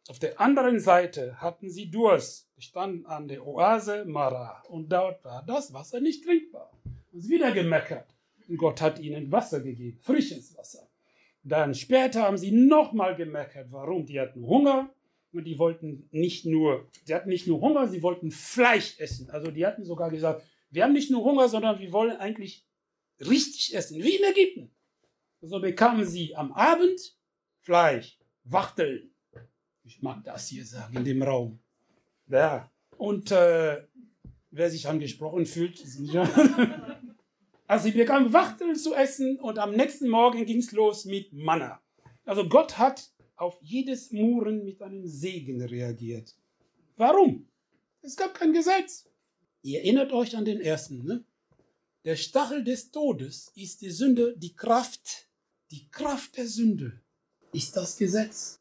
Auf 0.07 0.19
der 0.19 0.39
anderen 0.39 0.79
Seite 0.79 1.41
hatten 1.41 1.69
sie 1.69 1.89
Durst, 1.89 2.47
standen 2.59 3.05
an 3.07 3.27
der 3.27 3.45
Oase 3.45 4.05
Mara 4.05 4.61
und 4.69 4.91
dort 4.91 5.25
war 5.25 5.43
das 5.45 5.73
Wasser 5.73 5.99
nicht 5.99 6.23
trinkbar. 6.23 6.71
Und 7.11 7.21
sie 7.21 7.31
wieder 7.31 7.51
gemeckert. 7.51 8.15
Und 8.47 8.57
Gott 8.57 8.79
hat 8.81 8.99
ihnen 8.99 9.31
Wasser 9.31 9.59
gegeben, 9.59 9.99
frisches 10.01 10.55
Wasser. 10.55 10.87
Dann 11.43 11.73
später 11.73 12.21
haben 12.21 12.37
sie 12.37 12.51
nochmal 12.51 13.15
gemeckert. 13.15 13.71
Warum? 13.71 14.05
Die 14.05 14.19
hatten 14.19 14.45
Hunger 14.45 14.93
und 15.33 15.45
die 15.45 15.57
wollten 15.57 16.07
nicht 16.11 16.45
nur, 16.45 16.87
sie 17.05 17.15
hatten 17.15 17.29
nicht 17.29 17.47
nur 17.47 17.59
Hunger, 17.59 17.87
sie 17.87 18.03
wollten 18.03 18.29
Fleisch 18.29 18.99
essen. 18.99 19.31
Also 19.31 19.49
die 19.49 19.65
hatten 19.65 19.83
sogar 19.83 20.11
gesagt, 20.11 20.43
wir 20.69 20.83
haben 20.83 20.93
nicht 20.93 21.09
nur 21.09 21.23
Hunger, 21.23 21.49
sondern 21.49 21.79
wir 21.79 21.91
wollen 21.91 22.17
eigentlich 22.17 22.65
richtig 23.19 23.73
essen, 23.75 23.97
wie 23.97 24.15
in 24.15 24.23
Ägypten. 24.23 24.71
So 25.41 25.59
bekamen 25.59 26.05
sie 26.05 26.35
am 26.35 26.51
Abend 26.51 27.15
Fleisch, 27.59 28.19
Wachteln. 28.43 29.11
Ich 29.83 30.01
mag 30.01 30.23
das 30.23 30.47
hier 30.47 30.65
sagen, 30.65 30.97
in 30.97 31.05
dem 31.05 31.23
Raum. 31.23 31.59
Ja. 32.27 32.69
Und 32.97 33.31
äh, 33.31 33.81
wer 34.51 34.69
sich 34.69 34.87
angesprochen 34.87 35.45
fühlt, 35.45 35.81
also 37.67 37.83
sie 37.83 37.91
bekamen 37.91 38.33
Wachteln 38.33 38.75
zu 38.75 38.93
essen 38.93 39.39
und 39.39 39.59
am 39.59 39.71
nächsten 39.71 40.09
Morgen 40.09 40.45
ging 40.45 40.59
es 40.59 40.71
los 40.73 41.05
mit 41.05 41.31
Manna. 41.31 41.81
Also 42.25 42.47
Gott 42.47 42.77
hat 42.77 43.09
auf 43.37 43.57
jedes 43.61 44.11
Muren 44.11 44.65
mit 44.65 44.81
einem 44.81 45.07
Segen 45.07 45.61
reagiert. 45.61 46.35
Warum? 46.97 47.47
Es 48.01 48.17
gab 48.17 48.33
kein 48.33 48.51
Gesetz. 48.51 49.09
Ihr 49.61 49.79
erinnert 49.79 50.11
euch 50.11 50.35
an 50.35 50.45
den 50.45 50.59
ersten, 50.59 51.03
ne? 51.05 51.23
Der 52.05 52.15
Stachel 52.15 52.63
des 52.63 52.91
Todes 52.91 53.51
ist 53.55 53.81
die 53.81 53.89
Sünde, 53.89 54.35
die 54.37 54.55
Kraft 54.55 55.28
die 55.71 55.89
Kraft 55.89 56.37
der 56.37 56.47
Sünde 56.47 57.01
ist 57.53 57.75
das 57.75 57.97
Gesetz. 57.97 58.59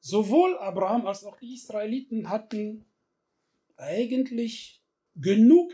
Sowohl 0.00 0.56
Abraham 0.58 1.06
als 1.06 1.24
auch 1.24 1.38
die 1.38 1.54
Israeliten 1.54 2.28
hatten 2.28 2.84
eigentlich 3.76 4.82
genug 5.14 5.72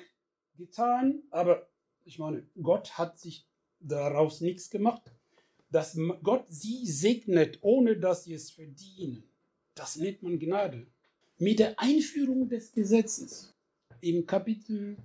getan, 0.57 1.23
aber 1.31 1.69
ich 2.05 2.19
meine, 2.19 2.47
Gott 2.61 2.99
hat 2.99 3.19
sich 3.19 3.47
daraus 3.81 4.41
nichts 4.41 4.71
gemacht, 4.71 5.03
dass 5.71 5.99
Gott 6.23 6.47
sie 6.49 6.87
segnet, 6.87 7.59
ohne 7.63 7.99
dass 7.99 8.25
sie 8.25 8.35
es 8.35 8.51
verdienen. 8.51 9.25
Das 9.75 9.97
nennt 9.97 10.23
man 10.23 10.39
Gnade. 10.39 10.87
Mit 11.39 11.59
der 11.59 11.79
Einführung 11.79 12.49
des 12.49 12.73
Gesetzes 12.73 13.55
im 14.01 14.27
Kapitel 14.27 14.97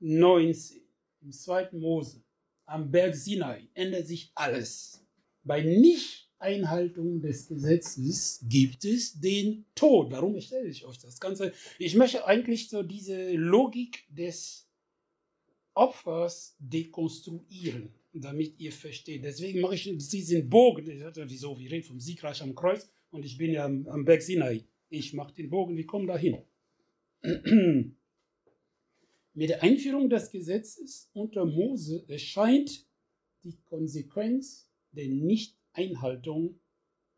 19, 0.00 0.80
im 1.22 1.32
zweiten 1.32 1.80
Mose, 1.80 2.22
am 2.66 2.90
Berg 2.90 3.14
Sinai, 3.14 3.68
ändert 3.74 4.06
sich 4.06 4.32
alles. 4.34 5.03
Bei 5.44 5.62
Nicht-Einhaltung 5.62 7.20
des 7.20 7.48
Gesetzes 7.48 8.42
gibt 8.48 8.84
es 8.84 9.20
den 9.20 9.66
Tod. 9.74 10.10
Warum 10.10 10.40
stelle 10.40 10.68
ich 10.68 10.86
euch 10.86 10.98
das 10.98 11.20
Ganze? 11.20 11.52
Ich 11.78 11.94
möchte 11.94 12.26
eigentlich 12.26 12.70
so 12.70 12.82
diese 12.82 13.32
Logik 13.32 14.04
des 14.08 14.66
Opfers 15.74 16.56
dekonstruieren, 16.58 17.92
damit 18.14 18.58
ihr 18.58 18.72
versteht. 18.72 19.22
Deswegen 19.24 19.60
mache 19.60 19.74
ich 19.74 19.84
diesen 19.84 20.48
Bogen. 20.48 20.86
Wieso? 20.86 21.58
Wir 21.58 21.70
reden 21.70 21.84
vom 21.84 22.00
Siegreich 22.00 22.40
am 22.42 22.54
Kreuz 22.54 22.88
und 23.10 23.24
ich 23.26 23.36
bin 23.36 23.52
ja 23.52 23.66
am, 23.66 23.86
am 23.88 24.04
Berg 24.04 24.22
Sinai. 24.22 24.64
Ich 24.88 25.12
mache 25.12 25.34
den 25.34 25.50
Bogen, 25.50 25.76
wir 25.76 25.86
kommen 25.86 26.06
dahin. 26.06 26.38
Mit 29.34 29.50
der 29.50 29.62
Einführung 29.62 30.08
des 30.08 30.30
Gesetzes 30.30 31.10
unter 31.12 31.44
Mose 31.44 32.04
erscheint 32.08 32.86
die 33.42 33.58
Konsequenz 33.64 34.70
der 34.96 35.08
Nichteinhaltung 35.08 36.58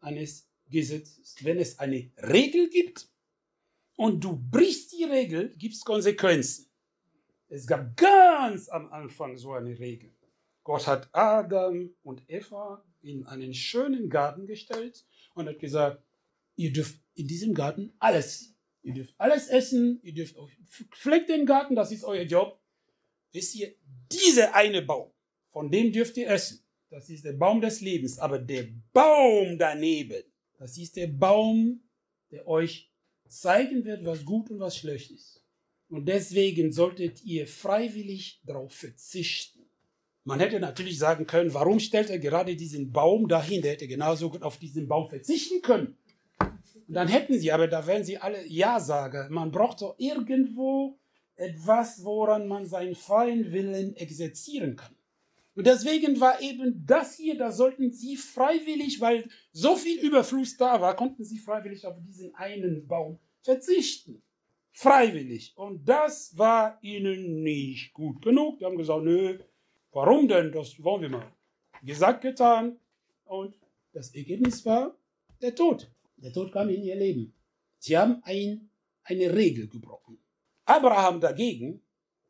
eines 0.01 0.49
Gesetzes. 0.69 1.37
Wenn 1.43 1.59
es 1.59 1.79
eine 1.79 2.11
Regel 2.19 2.69
gibt 2.69 3.09
und 3.97 4.23
du 4.23 4.37
brichst 4.37 4.93
die 4.93 5.05
Regel, 5.05 5.51
gibt 5.57 5.75
es 5.75 5.85
Konsequenzen. 5.85 6.67
Es 7.49 7.67
gab 7.67 7.97
ganz 7.97 8.69
am 8.69 8.93
Anfang 8.93 9.37
so 9.37 9.53
eine 9.53 9.79
Regel. 9.79 10.13
Gott 10.65 10.87
hat 10.87 11.09
Adam 11.13 11.95
und 12.03 12.29
Eva 12.29 12.85
in 13.03 13.25
einen 13.27 13.55
schönen 13.55 14.11
Garten 14.11 14.47
gestellt 14.47 15.07
und 15.35 15.47
hat 15.49 15.61
gesagt, 15.61 16.03
ihr 16.57 16.73
dürft 16.73 17.01
in 17.15 17.29
diesem 17.29 17.55
Garten 17.55 17.93
alles. 18.01 18.53
Ihr 18.83 18.95
dürft 18.95 19.15
alles 19.19 19.49
essen, 19.49 20.01
ihr 20.03 20.13
dürft 20.13 20.37
pflegt 20.91 21.29
den 21.29 21.47
Garten, 21.47 21.77
das 21.77 21.93
ist 21.93 22.05
euer 22.05 22.25
Job. 22.25 22.61
Wisst 23.33 23.55
ihr, 23.55 23.75
dieser 24.11 24.55
eine 24.55 24.83
Baum, 24.83 25.13
von 25.49 25.71
dem 25.71 25.93
dürft 25.93 26.17
ihr 26.17 26.29
essen. 26.29 26.66
Das 26.97 27.11
ist 27.11 27.27
der 27.27 27.35
Baum 27.35 27.61
des 27.61 27.83
Lebens. 27.83 28.19
Aber 28.19 28.39
der 28.39 28.69
Baum 28.95 29.59
daneben, 29.59 30.23
das 30.59 30.79
ist 30.79 30.97
der 30.97 31.09
Baum, 31.09 31.83
der 32.31 32.49
euch 32.49 32.91
zeigen 33.29 33.85
wird, 33.85 34.07
was 34.07 34.25
gut 34.25 34.51
und 34.51 34.61
was 34.61 34.79
schlecht 34.79 35.11
ist. 35.11 35.45
Und 35.91 36.09
deswegen 36.09 36.73
solltet 36.73 37.23
ihr 37.23 37.47
freiwillig 37.47 38.41
darauf 38.47 38.73
verzichten. 38.73 39.61
Man 40.25 40.41
hätte 40.41 40.59
natürlich 40.59 40.99
sagen 40.99 41.27
können, 41.27 41.53
warum 41.53 41.81
stellt 41.81 42.09
er 42.09 42.19
gerade 42.19 42.57
diesen 42.57 42.91
Baum 42.93 43.29
dahin? 43.29 43.61
Der 43.61 43.73
hätte 43.73 43.89
genauso 43.89 44.31
gut 44.31 44.43
auf 44.43 44.57
diesen 44.57 44.89
Baum 44.89 45.07
verzichten 45.11 45.61
können. 45.61 45.99
Und 46.41 46.95
dann 46.95 47.09
hätten 47.09 47.39
sie, 47.39 47.53
aber 47.53 47.69
da 47.69 47.87
wären 47.87 48.05
sie 48.05 48.17
alle 48.17 48.47
Ja-Sager. 48.47 49.29
Man 49.29 49.51
braucht 49.51 49.83
doch 49.83 49.97
irgendwo 49.99 50.99
etwas, 51.35 52.03
woran 52.03 52.49
man 52.49 52.65
seinen 52.65 52.95
freien 52.95 53.53
Willen 53.53 53.95
exerzieren 53.97 54.77
kann. 54.77 54.96
Und 55.57 55.67
deswegen 55.67 56.21
war 56.21 56.41
eben 56.43 56.85
das 56.87 57.17
hier, 57.17 57.37
da 57.37 57.51
sollten 57.51 57.91
sie 57.91 58.17
freiwillig, 58.17 59.01
weil 59.01 59.27
so 59.53 59.75
viel 59.75 59.99
Überfluss 59.99 60.59
da 60.59 60.83
war, 60.83 60.95
konnten 60.95 61.25
sie 61.25 61.39
freiwillig 61.39 61.87
auf 61.87 61.97
diesen 62.07 62.35
einen 62.35 62.87
Baum 62.87 63.19
verzichten. 63.41 64.23
Freiwillig. 64.73 65.55
Und 65.57 65.89
das 65.89 66.37
war 66.37 66.79
ihnen 66.83 67.43
nicht 67.43 67.95
gut 67.95 68.21
genug. 68.21 68.59
Die 68.59 68.67
haben 68.67 68.77
gesagt, 68.77 69.03
nö, 69.03 69.39
warum 69.93 70.29
denn? 70.29 70.53
Das 70.53 70.83
wollen 70.85 71.01
wir 71.01 71.09
mal. 71.09 71.33
Gesagt, 71.83 72.21
getan. 72.21 72.79
Und 73.25 73.57
das 73.95 74.15
Ergebnis 74.15 74.65
war 74.67 74.95
der 75.41 75.55
Tod. 75.55 75.91
Der 76.19 76.35
Tod 76.35 76.53
kam 76.53 76.69
in 76.69 76.83
ihr 76.83 76.97
Leben. 76.97 77.33
Sie 77.79 77.97
haben 77.97 78.21
ein, 78.25 78.69
eine 79.05 79.35
Regel 79.35 79.69
gebrochen. 79.69 80.19
Abraham 80.67 81.19
dagegen 81.19 81.81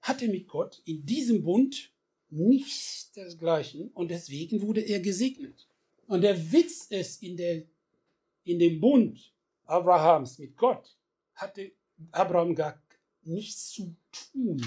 hatte 0.01 0.29
mit 0.29 0.47
Gott 0.47 0.81
in 0.85 1.05
diesem 1.05 1.43
Bund 1.43 1.93
nichts 2.31 3.13
desgleichen 3.13 3.91
und 3.93 4.11
deswegen 4.11 4.63
wurde 4.63 4.81
er 4.81 5.01
gesegnet. 5.01 5.69
Und 6.07 6.23
der 6.23 6.53
Witz 6.53 6.87
ist, 6.87 7.23
in, 7.23 7.37
der, 7.37 7.65
in 8.45 8.59
dem 8.59 8.81
Bund 8.81 9.33
Abrahams 9.65 10.39
mit 10.39 10.57
Gott 10.57 10.97
hatte 11.35 11.73
Abraham 12.13 12.55
gar 12.55 12.81
nichts 13.23 13.71
zu 13.71 13.97
tun. 14.13 14.63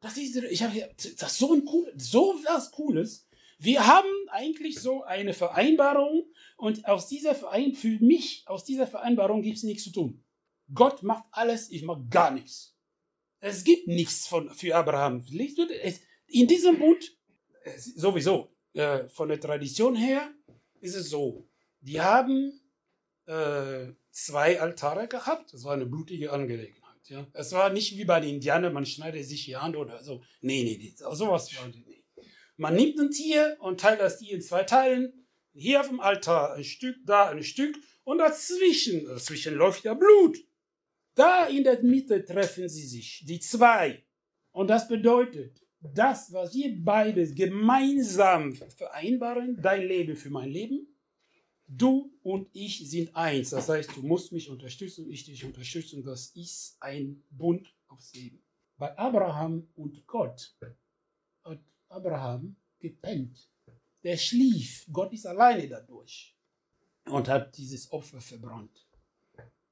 Das 0.00 0.16
ist, 0.16 0.36
ich 0.36 0.62
habe 0.62 0.88
das 0.96 1.32
ist 1.32 1.38
so 1.38 1.52
ein 1.52 1.66
cool, 1.72 1.92
so 1.96 2.34
was 2.44 2.70
Cooles. 2.72 3.26
Wir 3.58 3.86
haben 3.86 4.08
eigentlich 4.28 4.78
so 4.78 5.02
eine 5.02 5.32
Vereinbarung 5.32 6.26
und 6.56 6.86
aus 6.86 7.08
dieser 7.08 7.34
Verein, 7.34 7.74
für 7.74 7.98
mich, 8.00 8.42
aus 8.46 8.64
dieser 8.64 8.86
Vereinbarung 8.86 9.42
gibt 9.42 9.56
es 9.56 9.62
nichts 9.62 9.84
zu 9.84 9.90
tun. 9.90 10.22
Gott 10.74 11.02
macht 11.02 11.24
alles, 11.30 11.70
ich 11.70 11.82
mache 11.82 12.04
gar 12.10 12.30
nichts. 12.32 12.76
Es 13.40 13.64
gibt 13.64 13.86
nichts 13.86 14.26
von, 14.26 14.50
für 14.50 14.74
Abraham. 14.74 15.24
In 16.28 16.46
diesem 16.46 16.78
Bund, 16.78 17.16
sowieso, 17.76 18.52
äh, 18.72 19.08
von 19.08 19.28
der 19.28 19.40
Tradition 19.40 19.94
her, 19.94 20.32
ist 20.80 20.94
es 20.94 21.10
so, 21.10 21.48
die 21.80 22.00
haben 22.00 22.60
äh, 23.26 23.92
zwei 24.10 24.60
Altare 24.60 25.08
gehabt. 25.08 25.52
Das 25.52 25.64
war 25.64 25.74
eine 25.74 25.86
blutige 25.86 26.32
Angelegenheit. 26.32 26.82
Ja. 27.08 27.26
Es 27.34 27.52
war 27.52 27.70
nicht 27.70 27.96
wie 27.96 28.04
bei 28.04 28.20
den 28.20 28.36
Indianern, 28.36 28.72
man 28.72 28.86
schneidet 28.86 29.24
sich 29.26 29.44
die 29.44 29.56
Hand 29.56 29.76
oder 29.76 30.02
so. 30.02 30.22
Nee, 30.40 30.64
nee, 30.64 30.78
nee 30.78 30.94
sowas 30.96 31.54
war 31.56 31.68
nicht. 31.68 32.04
Man 32.56 32.74
nimmt 32.74 32.98
ein 32.98 33.10
Tier 33.10 33.56
und 33.60 33.80
teilt 33.80 34.00
das 34.00 34.18
Tier 34.18 34.34
in 34.34 34.42
zwei 34.42 34.64
Teilen. 34.64 35.26
Hier 35.52 35.80
auf 35.80 35.88
dem 35.88 36.00
Altar 36.00 36.54
ein 36.54 36.64
Stück, 36.64 36.96
da 37.04 37.28
ein 37.28 37.42
Stück 37.42 37.76
und 38.04 38.18
dazwischen, 38.18 39.04
dazwischen 39.04 39.54
läuft 39.54 39.84
ja 39.84 39.94
Blut. 39.94 40.38
Da 41.14 41.46
in 41.46 41.64
der 41.64 41.82
Mitte 41.82 42.24
treffen 42.24 42.68
sie 42.68 42.86
sich, 42.86 43.24
die 43.26 43.40
zwei. 43.40 44.04
Und 44.52 44.68
das 44.68 44.88
bedeutet, 44.88 45.65
das, 45.94 46.32
was 46.32 46.54
wir 46.54 46.76
beide 46.82 47.32
gemeinsam 47.32 48.54
vereinbaren, 48.54 49.60
dein 49.60 49.86
Leben 49.86 50.16
für 50.16 50.30
mein 50.30 50.50
Leben, 50.50 50.86
du 51.68 52.12
und 52.22 52.48
ich 52.52 52.88
sind 52.88 53.14
eins. 53.14 53.50
Das 53.50 53.68
heißt, 53.68 53.96
du 53.96 54.02
musst 54.02 54.32
mich 54.32 54.48
unterstützen, 54.50 55.10
ich 55.10 55.24
dich 55.24 55.44
unterstützen. 55.44 56.04
Das 56.04 56.28
ist 56.28 56.76
ein 56.80 57.22
Bund 57.30 57.74
aufs 57.88 58.14
Leben. 58.14 58.42
Bei 58.78 58.96
Abraham 58.98 59.68
und 59.74 60.06
Gott 60.06 60.56
hat 61.44 61.60
Abraham 61.88 62.56
gepennt. 62.78 63.50
Der 64.02 64.16
schlief. 64.16 64.86
Gott 64.92 65.12
ist 65.12 65.26
alleine 65.26 65.66
dadurch 65.68 66.36
und 67.06 67.28
hat 67.28 67.56
dieses 67.56 67.90
Opfer 67.90 68.20
verbrannt. 68.20 68.86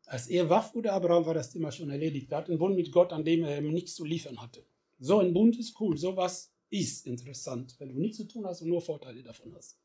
Als 0.07 0.27
er 0.27 0.49
wach 0.51 0.75
wurde, 0.75 0.93
Abraham, 0.93 1.27
war 1.27 1.35
das 1.35 1.51
Thema 1.51 1.73
schon 1.73 1.91
erledigt. 1.91 2.31
Er 2.31 2.39
hat 2.39 2.49
einen 2.49 2.59
Bund 2.59 2.77
mit 2.77 2.93
Gott, 2.93 3.13
an 3.13 3.25
dem 3.25 3.45
er 3.45 3.61
nichts 3.61 3.95
zu 3.95 4.05
liefern 4.05 4.41
hatte. 4.41 4.65
So 5.05 5.19
ein 5.19 5.35
Bund 5.35 5.59
ist 5.59 5.79
cool. 5.81 5.99
So 5.99 6.17
was 6.17 6.51
ist 6.71 7.07
interessant, 7.07 7.77
wenn 7.79 7.91
du 7.91 8.01
nichts 8.01 8.17
zu 8.17 8.25
tun 8.27 8.47
hast 8.47 8.63
und 8.63 8.69
nur 8.69 8.81
Vorteile 8.81 9.23
davon 9.23 9.55
hast. 9.55 9.79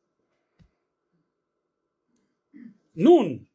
Nun, 2.94 3.46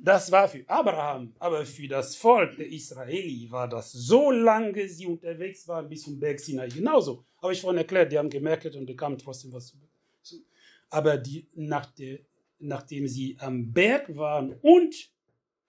das 0.00 0.30
war 0.30 0.46
für 0.48 0.68
Abraham, 0.68 1.34
aber 1.38 1.64
für 1.64 1.88
das 1.88 2.14
Volk 2.14 2.56
der 2.56 2.70
Israeli 2.70 3.50
war 3.50 3.68
das 3.68 3.90
so 3.90 4.30
lange 4.30 4.86
sie 4.86 5.06
unterwegs 5.06 5.66
waren 5.66 5.88
bis 5.88 6.02
zum 6.02 6.20
Berg 6.20 6.38
Sinai 6.38 6.68
genauso. 6.68 7.24
Habe 7.40 7.54
ich 7.54 7.60
vorhin 7.62 7.78
erklärt, 7.78 8.12
die 8.12 8.18
haben 8.18 8.30
gemerkt 8.30 8.76
und 8.76 8.84
bekamen 8.84 9.16
trotzdem 9.16 9.52
was 9.52 9.74
zu. 10.22 10.44
Aber 10.90 11.16
die, 11.16 11.48
nach 11.54 11.86
der, 11.94 12.20
nachdem 12.58 13.08
sie 13.08 13.36
am 13.40 13.72
Berg 13.72 14.14
waren 14.14 14.52
und 14.60 15.10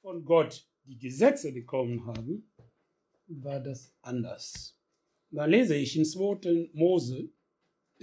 von 0.01 0.25
Gott 0.25 0.67
die 0.83 0.99
Gesetze 0.99 1.53
bekommen 1.53 2.05
haben, 2.05 2.51
war 3.27 3.61
das 3.61 3.95
anders. 4.01 4.77
Dann 5.33 5.49
lese 5.49 5.75
ich 5.75 5.97
in 5.97 6.05
2. 6.05 6.69
Mose 6.73 7.29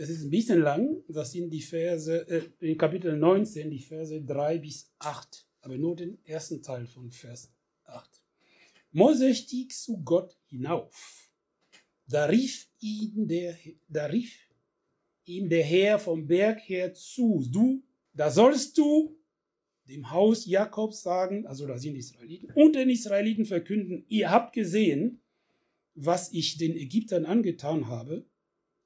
es 0.01 0.09
ist 0.09 0.25
ein 0.25 0.31
bisschen 0.31 0.63
lang, 0.63 1.03
das 1.09 1.33
sind 1.33 1.51
die 1.51 1.61
Verse, 1.61 2.27
äh, 2.29 2.43
in 2.61 2.79
Kapitel 2.79 3.17
19, 3.17 3.71
die 3.71 3.81
Verse 3.81 4.23
3 4.23 4.59
bis 4.59 4.91
8, 4.99 5.47
aber 5.61 5.77
nur 5.77 5.97
den 5.97 6.19
ersten 6.25 6.63
Teil 6.63 6.87
von 6.87 7.11
Vers 7.11 7.53
8. 7.85 8.09
Mose 8.93 9.35
stieg 9.35 9.73
zu 9.73 10.03
Gott 10.03 10.39
hinauf. 10.47 11.31
Da 12.07 12.25
rief, 12.25 12.69
ihn 12.81 13.29
der, 13.29 13.57
da 13.89 14.07
rief 14.07 14.49
ihm 15.25 15.49
der 15.49 15.65
Herr 15.65 15.99
vom 15.99 16.27
Berg 16.27 16.61
her 16.69 16.95
zu, 16.95 17.47
du, 17.53 17.83
da 18.15 18.31
sollst 18.31 18.79
du 18.79 19.17
dem 19.85 20.11
Haus 20.11 20.47
Jakobs 20.47 21.03
sagen, 21.03 21.47
also 21.47 21.67
da 21.67 21.77
sind 21.77 21.95
die 21.95 22.01
Israeliten, 22.01 22.51
und 22.55 22.75
den 22.75 22.89
Israeliten 22.89 23.45
verkünden, 23.45 24.05
ihr 24.09 24.31
habt 24.31 24.55
gesehen, 24.55 25.21
was 25.95 26.33
ich 26.33 26.57
den 26.57 26.77
Ägyptern 26.77 27.27
angetan 27.27 27.89
habe, 27.89 28.27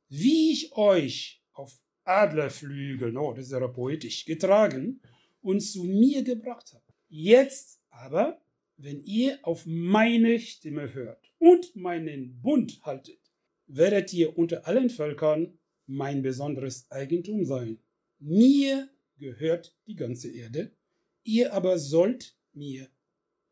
wie 0.09 0.53
ich 0.53 0.73
euch 0.73 1.43
auf 1.53 1.81
Adlerflügeln, 2.05 3.17
oh, 3.17 3.33
das 3.33 3.47
ist 3.47 3.53
ja 3.53 3.67
poetisch, 3.69 4.25
getragen 4.25 5.01
und 5.41 5.61
zu 5.61 5.85
mir 5.85 6.23
gebracht 6.23 6.73
habe. 6.73 6.85
Jetzt 7.09 7.81
aber, 7.91 8.41
wenn 8.77 9.03
ihr 9.03 9.39
auf 9.43 9.65
meine 9.67 10.41
Stimme 10.41 10.93
hört 10.93 11.33
und 11.39 11.75
meinen 11.77 12.41
Bund 12.43 12.81
haltet, 12.83 13.21
werdet 13.67 14.13
ihr 14.13 14.37
unter 14.37 14.67
allen 14.67 14.91
Völkern 14.91 15.59
mein 15.87 16.23
besonderes 16.23 16.91
Eigentum 16.91 17.45
sein. 17.45 17.79
Mir 18.19 18.89
gehört 19.19 19.77
die 19.87 19.97
ganze 19.97 20.31
Erde, 20.31 20.75
ihr 21.23 21.53
aber 21.53 21.79
sollt 21.79 22.37
mir 22.53 22.89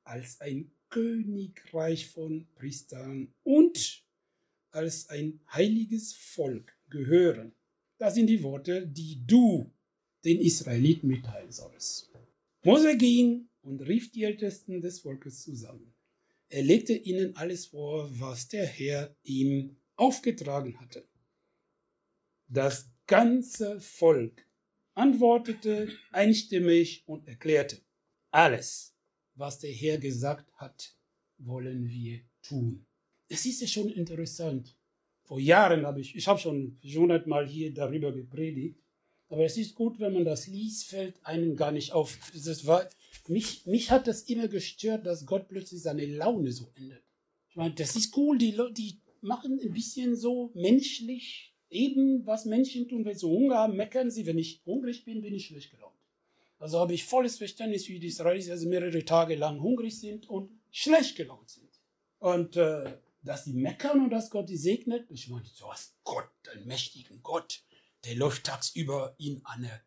als 0.04 0.40
ein 0.40 0.72
Königreich 0.92 2.06
von 2.08 2.46
Priestern 2.54 3.32
und 3.44 4.04
als 4.70 5.08
ein 5.08 5.40
heiliges 5.50 6.12
Volk 6.12 6.76
gehören. 6.90 7.54
Das 7.98 8.14
sind 8.14 8.26
die 8.26 8.42
Worte, 8.42 8.86
die 8.86 9.24
du 9.26 9.72
den 10.24 10.38
Israeliten 10.38 11.08
mitteilen 11.08 11.50
sollst. 11.50 12.10
Mose 12.62 12.96
ging 12.96 13.48
und 13.62 13.80
rief 13.80 14.12
die 14.12 14.24
Ältesten 14.24 14.82
des 14.82 15.00
Volkes 15.00 15.42
zusammen. 15.42 15.94
Er 16.48 16.62
legte 16.62 16.92
ihnen 16.92 17.34
alles 17.36 17.66
vor, 17.66 18.10
was 18.20 18.48
der 18.48 18.66
Herr 18.66 19.16
ihm 19.22 19.76
aufgetragen 19.96 20.78
hatte. 20.78 21.08
Das 22.48 22.90
ganze 23.06 23.80
Volk 23.80 24.46
antwortete 24.92 25.88
einstimmig 26.10 27.02
und 27.06 27.26
erklärte, 27.26 27.80
alles, 28.30 28.91
was 29.42 29.58
der 29.58 29.72
Herr 29.72 29.98
gesagt 29.98 30.52
hat, 30.54 30.94
wollen 31.38 31.88
wir 31.88 32.20
tun. 32.42 32.86
Es 33.28 33.44
ist 33.44 33.60
ja 33.60 33.66
schon 33.66 33.88
interessant. 33.88 34.76
Vor 35.24 35.40
Jahren 35.40 35.84
habe 35.84 36.00
ich, 36.00 36.14
ich 36.14 36.28
habe 36.28 36.38
schon 36.38 36.78
hundertmal 36.84 37.48
hier 37.48 37.74
darüber 37.74 38.12
gepredigt, 38.12 38.78
aber 39.28 39.44
es 39.44 39.56
ist 39.56 39.74
gut, 39.74 39.98
wenn 39.98 40.12
man 40.12 40.24
das 40.24 40.46
liest, 40.46 40.84
fällt 40.84 41.26
einem 41.26 41.56
gar 41.56 41.72
nicht 41.72 41.90
auf. 41.90 42.16
Das 42.32 42.66
war, 42.68 42.88
mich, 43.26 43.66
mich 43.66 43.90
hat 43.90 44.06
das 44.06 44.22
immer 44.22 44.46
gestört, 44.46 45.06
dass 45.06 45.26
Gott 45.26 45.48
plötzlich 45.48 45.82
seine 45.82 46.06
Laune 46.06 46.52
so 46.52 46.70
ändert. 46.76 47.02
Ich 47.50 47.56
meine, 47.56 47.74
das 47.74 47.96
ist 47.96 48.16
cool, 48.16 48.38
die, 48.38 48.56
die 48.72 49.00
machen 49.22 49.58
ein 49.60 49.72
bisschen 49.72 50.14
so 50.14 50.52
menschlich, 50.54 51.52
eben 51.68 52.24
was 52.26 52.44
Menschen 52.44 52.88
tun, 52.88 53.04
wenn 53.04 53.18
sie 53.18 53.26
Hunger 53.26 53.56
haben, 53.56 53.76
meckern 53.76 54.08
sie. 54.12 54.24
Wenn 54.24 54.38
ich 54.38 54.62
hungrig 54.64 55.04
bin, 55.04 55.20
bin 55.20 55.34
ich 55.34 55.46
schlecht 55.46 55.72
gelaunt. 55.72 55.96
Also 56.62 56.78
habe 56.78 56.94
ich 56.94 57.04
volles 57.04 57.38
Verständnis, 57.38 57.88
wie 57.88 57.98
die 57.98 58.06
Israelis 58.06 58.48
also 58.48 58.68
mehrere 58.68 59.04
Tage 59.04 59.34
lang 59.34 59.60
hungrig 59.60 59.98
sind 59.98 60.30
und 60.30 60.48
schlecht 60.70 61.16
gelaunt 61.16 61.50
sind. 61.50 61.68
Und 62.20 62.56
äh, 62.56 62.98
dass 63.20 63.46
sie 63.46 63.52
meckern 63.52 64.04
und 64.04 64.10
dass 64.10 64.30
Gott 64.30 64.48
die 64.48 64.56
segnet. 64.56 65.10
Ich 65.10 65.28
meine, 65.28 65.44
du 65.58 65.66
hast 65.66 65.96
Gott, 66.04 66.30
einen 66.52 66.68
mächtigen 66.68 67.20
Gott, 67.20 67.64
der 68.04 68.14
läuft 68.14 68.44
tagsüber 68.44 69.16
in 69.18 69.44
eine 69.44 69.82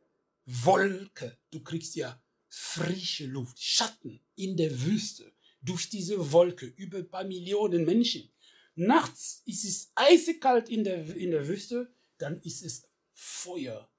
Wolke. 0.46 1.38
Du 1.50 1.64
kriegst 1.64 1.96
ja 1.96 2.22
frische 2.50 3.26
Luft, 3.26 3.58
Schatten 3.58 4.20
in 4.36 4.58
der 4.58 4.82
Wüste, 4.82 5.32
durch 5.62 5.88
diese 5.88 6.34
Wolke, 6.34 6.66
über 6.66 6.98
ein 6.98 7.10
paar 7.10 7.24
Millionen 7.24 7.86
Menschen. 7.86 8.30
Nachts 8.76 9.44
ist 9.46 9.64
es 9.64 9.94
eisekalt 9.96 10.68
in 10.68 10.84
der, 10.84 11.16
in 11.16 11.32
der 11.32 11.48
Wüste, 11.48 11.90
dann 12.18 12.42
ist 12.42 12.66
es 12.66 12.90
Feuer. 13.14 13.90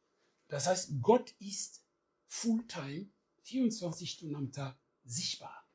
Das 0.49 0.67
heißt, 0.67 0.91
Gott 1.01 1.35
ist 1.39 1.86
Fulltime, 2.27 3.09
24 3.43 4.11
Stunden 4.11 4.37
am 4.37 4.53
Tag 4.53 4.77
sichtbar 5.05 5.67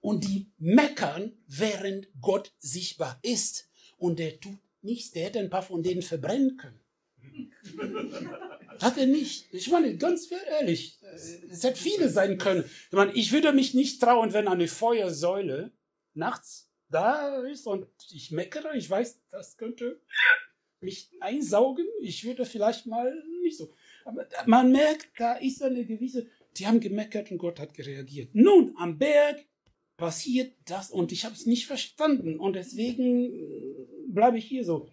und 0.00 0.24
die 0.24 0.50
meckern, 0.58 1.32
während 1.46 2.08
Gott 2.20 2.52
sichtbar 2.58 3.18
ist. 3.22 3.68
Und 3.98 4.18
der 4.18 4.40
tut 4.40 4.58
nichts, 4.82 5.12
der 5.12 5.24
hätte 5.24 5.38
ein 5.40 5.50
paar 5.50 5.62
von 5.62 5.82
denen 5.82 6.02
verbrennen 6.02 6.56
können. 6.56 6.80
Hat 8.80 8.96
er 8.96 9.06
nicht. 9.06 9.52
Ich 9.52 9.70
meine, 9.70 9.96
ganz 9.98 10.30
ehrlich, 10.30 10.98
es 11.50 11.62
hätte 11.62 11.78
viele 11.78 12.08
sein 12.08 12.38
können. 12.38 12.64
Ich 12.64 12.92
meine, 12.92 13.12
ich 13.12 13.32
würde 13.32 13.52
mich 13.52 13.74
nicht 13.74 14.00
trauen, 14.00 14.32
wenn 14.32 14.48
eine 14.48 14.68
Feuersäule 14.68 15.72
nachts 16.14 16.70
da 16.88 17.42
ist 17.42 17.66
und 17.66 17.86
ich 18.10 18.30
meckere, 18.30 18.74
ich 18.74 18.88
weiß, 18.88 19.20
das 19.30 19.56
könnte 19.58 20.00
mich 20.80 21.10
einsaugen. 21.20 21.86
Ich 22.00 22.24
würde 22.24 22.46
vielleicht 22.46 22.86
mal 22.86 23.22
nicht 23.42 23.58
so. 23.58 23.72
Man 24.46 24.72
merkt, 24.72 25.08
da 25.18 25.34
ist 25.34 25.62
eine 25.62 25.84
gewisse, 25.84 26.26
die 26.56 26.66
haben 26.66 26.80
gemeckert 26.80 27.30
und 27.30 27.38
Gott 27.38 27.60
hat 27.60 27.76
reagiert. 27.78 28.34
Nun, 28.34 28.74
am 28.76 28.98
Berg 28.98 29.44
passiert 29.96 30.54
das 30.64 30.90
und 30.90 31.12
ich 31.12 31.24
habe 31.24 31.34
es 31.34 31.46
nicht 31.46 31.66
verstanden 31.66 32.38
und 32.38 32.54
deswegen 32.54 33.32
bleibe 34.08 34.38
ich 34.38 34.46
hier 34.46 34.64
so. 34.64 34.88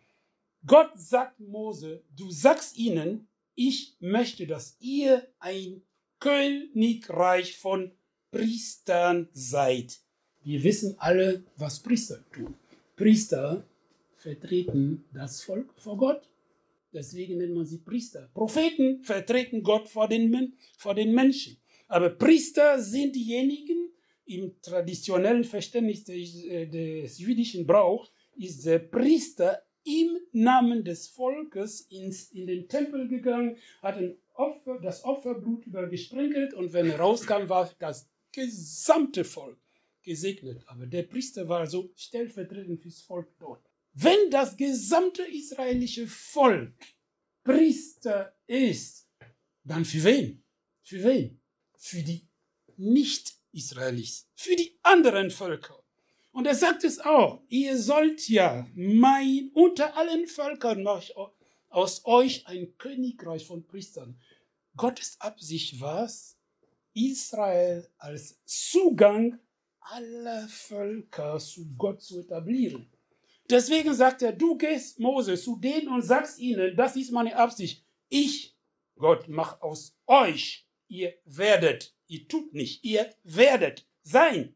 Gott 0.65 0.91
sagt 0.95 1.39
Mose, 1.39 2.03
du 2.15 2.29
sagst 2.29 2.77
ihnen, 2.77 3.27
ich 3.55 3.95
möchte, 3.99 4.45
dass 4.45 4.75
ihr 4.79 5.27
ein 5.39 5.81
Königreich 6.19 7.57
von 7.57 7.91
Priestern 8.31 9.29
seid. 9.31 9.99
Wir 10.43 10.63
wissen 10.63 10.95
alle, 10.99 11.43
was 11.55 11.79
Priester 11.79 12.23
tun. 12.31 12.53
Priester 12.95 13.63
vertreten 14.17 15.05
das 15.13 15.41
Volk 15.41 15.73
vor 15.77 15.97
Gott. 15.97 16.27
Deswegen 16.93 17.37
nennt 17.37 17.53
man 17.53 17.65
sie 17.65 17.79
Priester. 17.79 18.29
Propheten 18.33 19.03
vertreten 19.03 19.61
Gott 19.61 19.87
vor 19.89 20.07
den, 20.07 20.53
vor 20.77 20.95
den 20.95 21.13
Menschen. 21.13 21.57
Aber 21.87 22.09
Priester 22.09 22.81
sind 22.81 23.15
diejenigen, 23.15 23.91
im 24.25 24.61
traditionellen 24.61 25.43
Verständnis 25.43 26.03
des, 26.03 26.43
äh, 26.45 26.67
des 26.67 27.17
jüdischen 27.17 27.65
Brauchs, 27.65 28.11
ist 28.35 28.65
der 28.65 28.79
Priester 28.79 29.63
im 29.83 30.17
Namen 30.33 30.83
des 30.83 31.07
Volkes 31.07 31.81
ins, 31.89 32.29
in 32.31 32.45
den 32.45 32.67
Tempel 32.67 33.07
gegangen, 33.07 33.57
hat 33.81 33.97
Opfer, 34.33 34.79
das 34.81 35.03
Opferblut 35.03 35.65
übergesprenkelt 35.65 36.53
und 36.53 36.73
wenn 36.73 36.87
er 36.87 36.99
rauskam, 36.99 37.47
war 37.47 37.71
das 37.79 38.09
gesamte 38.33 39.23
Volk 39.23 39.57
gesegnet. 40.03 40.61
Aber 40.67 40.85
der 40.85 41.03
Priester 41.03 41.47
war 41.47 41.65
so 41.65 41.89
stellvertretend 41.95 42.81
fürs 42.81 43.01
Volk 43.01 43.29
dort. 43.39 43.66
Wenn 43.99 44.29
das 44.29 44.55
gesamte 44.55 45.23
israelische 45.23 46.05
Volk 46.05 46.75
Priester 47.43 48.31
ist, 48.45 49.07
dann 49.63 49.85
für 49.85 50.03
wen? 50.03 50.43
Für 50.83 51.03
wen? 51.03 51.41
Für 51.79 52.03
die 52.03 52.27
Nicht-Israelis, 52.75 54.27
für 54.35 54.55
die 54.55 54.77
anderen 54.83 55.31
Völker. 55.31 55.83
Und 56.31 56.45
er 56.45 56.53
sagt 56.53 56.83
es 56.83 56.99
auch, 56.99 57.41
ihr 57.49 57.75
sollt 57.79 58.29
ja 58.29 58.67
mein, 58.75 59.49
unter 59.55 59.97
allen 59.97 60.27
Völkern 60.27 60.87
aus 61.69 62.05
euch 62.05 62.45
ein 62.45 62.77
Königreich 62.77 63.47
von 63.47 63.65
Priestern. 63.65 64.21
Gottes 64.75 65.19
Absicht 65.19 65.81
war 65.81 66.05
es, 66.05 66.37
Israel 66.93 67.89
als 67.97 68.37
Zugang 68.45 69.39
aller 69.79 70.47
Völker 70.49 71.39
zu 71.39 71.65
Gott 71.75 72.03
zu 72.03 72.19
etablieren. 72.19 72.91
Deswegen 73.49 73.93
sagt 73.93 74.21
er, 74.21 74.33
du 74.33 74.57
gehst, 74.57 74.99
Mose, 74.99 75.35
zu 75.35 75.55
denen 75.57 75.87
und 75.87 76.01
sagst 76.01 76.39
ihnen, 76.39 76.75
das 76.75 76.95
ist 76.95 77.11
meine 77.11 77.35
Absicht. 77.35 77.85
Ich, 78.09 78.55
Gott, 78.97 79.29
mach 79.29 79.61
aus 79.61 79.95
euch, 80.05 80.67
ihr 80.87 81.13
werdet, 81.25 81.95
ihr 82.07 82.27
tut 82.27 82.53
nicht, 82.53 82.83
ihr 82.83 83.09
werdet 83.23 83.87
sein. 84.03 84.55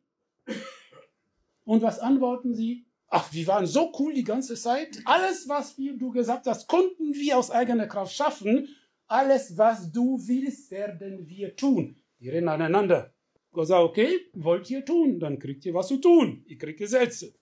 Und 1.63 1.81
was 1.81 1.99
antworten 1.99 2.53
sie? 2.53 2.85
Ach, 3.07 3.31
wir 3.33 3.47
waren 3.47 3.65
so 3.65 3.91
cool 3.99 4.13
die 4.13 4.23
ganze 4.23 4.55
Zeit. 4.55 5.01
Alles, 5.05 5.47
was 5.47 5.77
wir, 5.77 5.97
du 5.97 6.11
gesagt 6.11 6.47
hast, 6.47 6.67
konnten 6.67 7.13
wir 7.13 7.37
aus 7.37 7.51
eigener 7.51 7.87
Kraft 7.87 8.13
schaffen. 8.13 8.69
Alles, 9.07 9.57
was 9.57 9.91
du 9.91 10.17
willst, 10.25 10.71
werden 10.71 11.27
wir 11.27 11.55
tun. 11.55 11.97
Die 12.19 12.29
reden 12.29 12.47
aneinander. 12.47 13.13
Gott 13.51 13.67
sagt, 13.67 13.83
okay, 13.83 14.29
wollt 14.33 14.69
ihr 14.69 14.85
tun, 14.85 15.19
dann 15.19 15.39
kriegt 15.39 15.65
ihr 15.65 15.73
was 15.73 15.89
zu 15.89 15.97
tun. 15.97 16.43
Ihr 16.47 16.57
kriegt 16.57 16.79
Gesetze. 16.79 17.33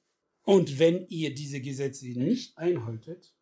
Und 0.44 0.80
wenn 0.80 1.08
ihr 1.08 1.34
diese 1.34 1.62
Gesetze 1.62 2.08
nicht 2.08 2.58
einhaltet, 2.58 3.36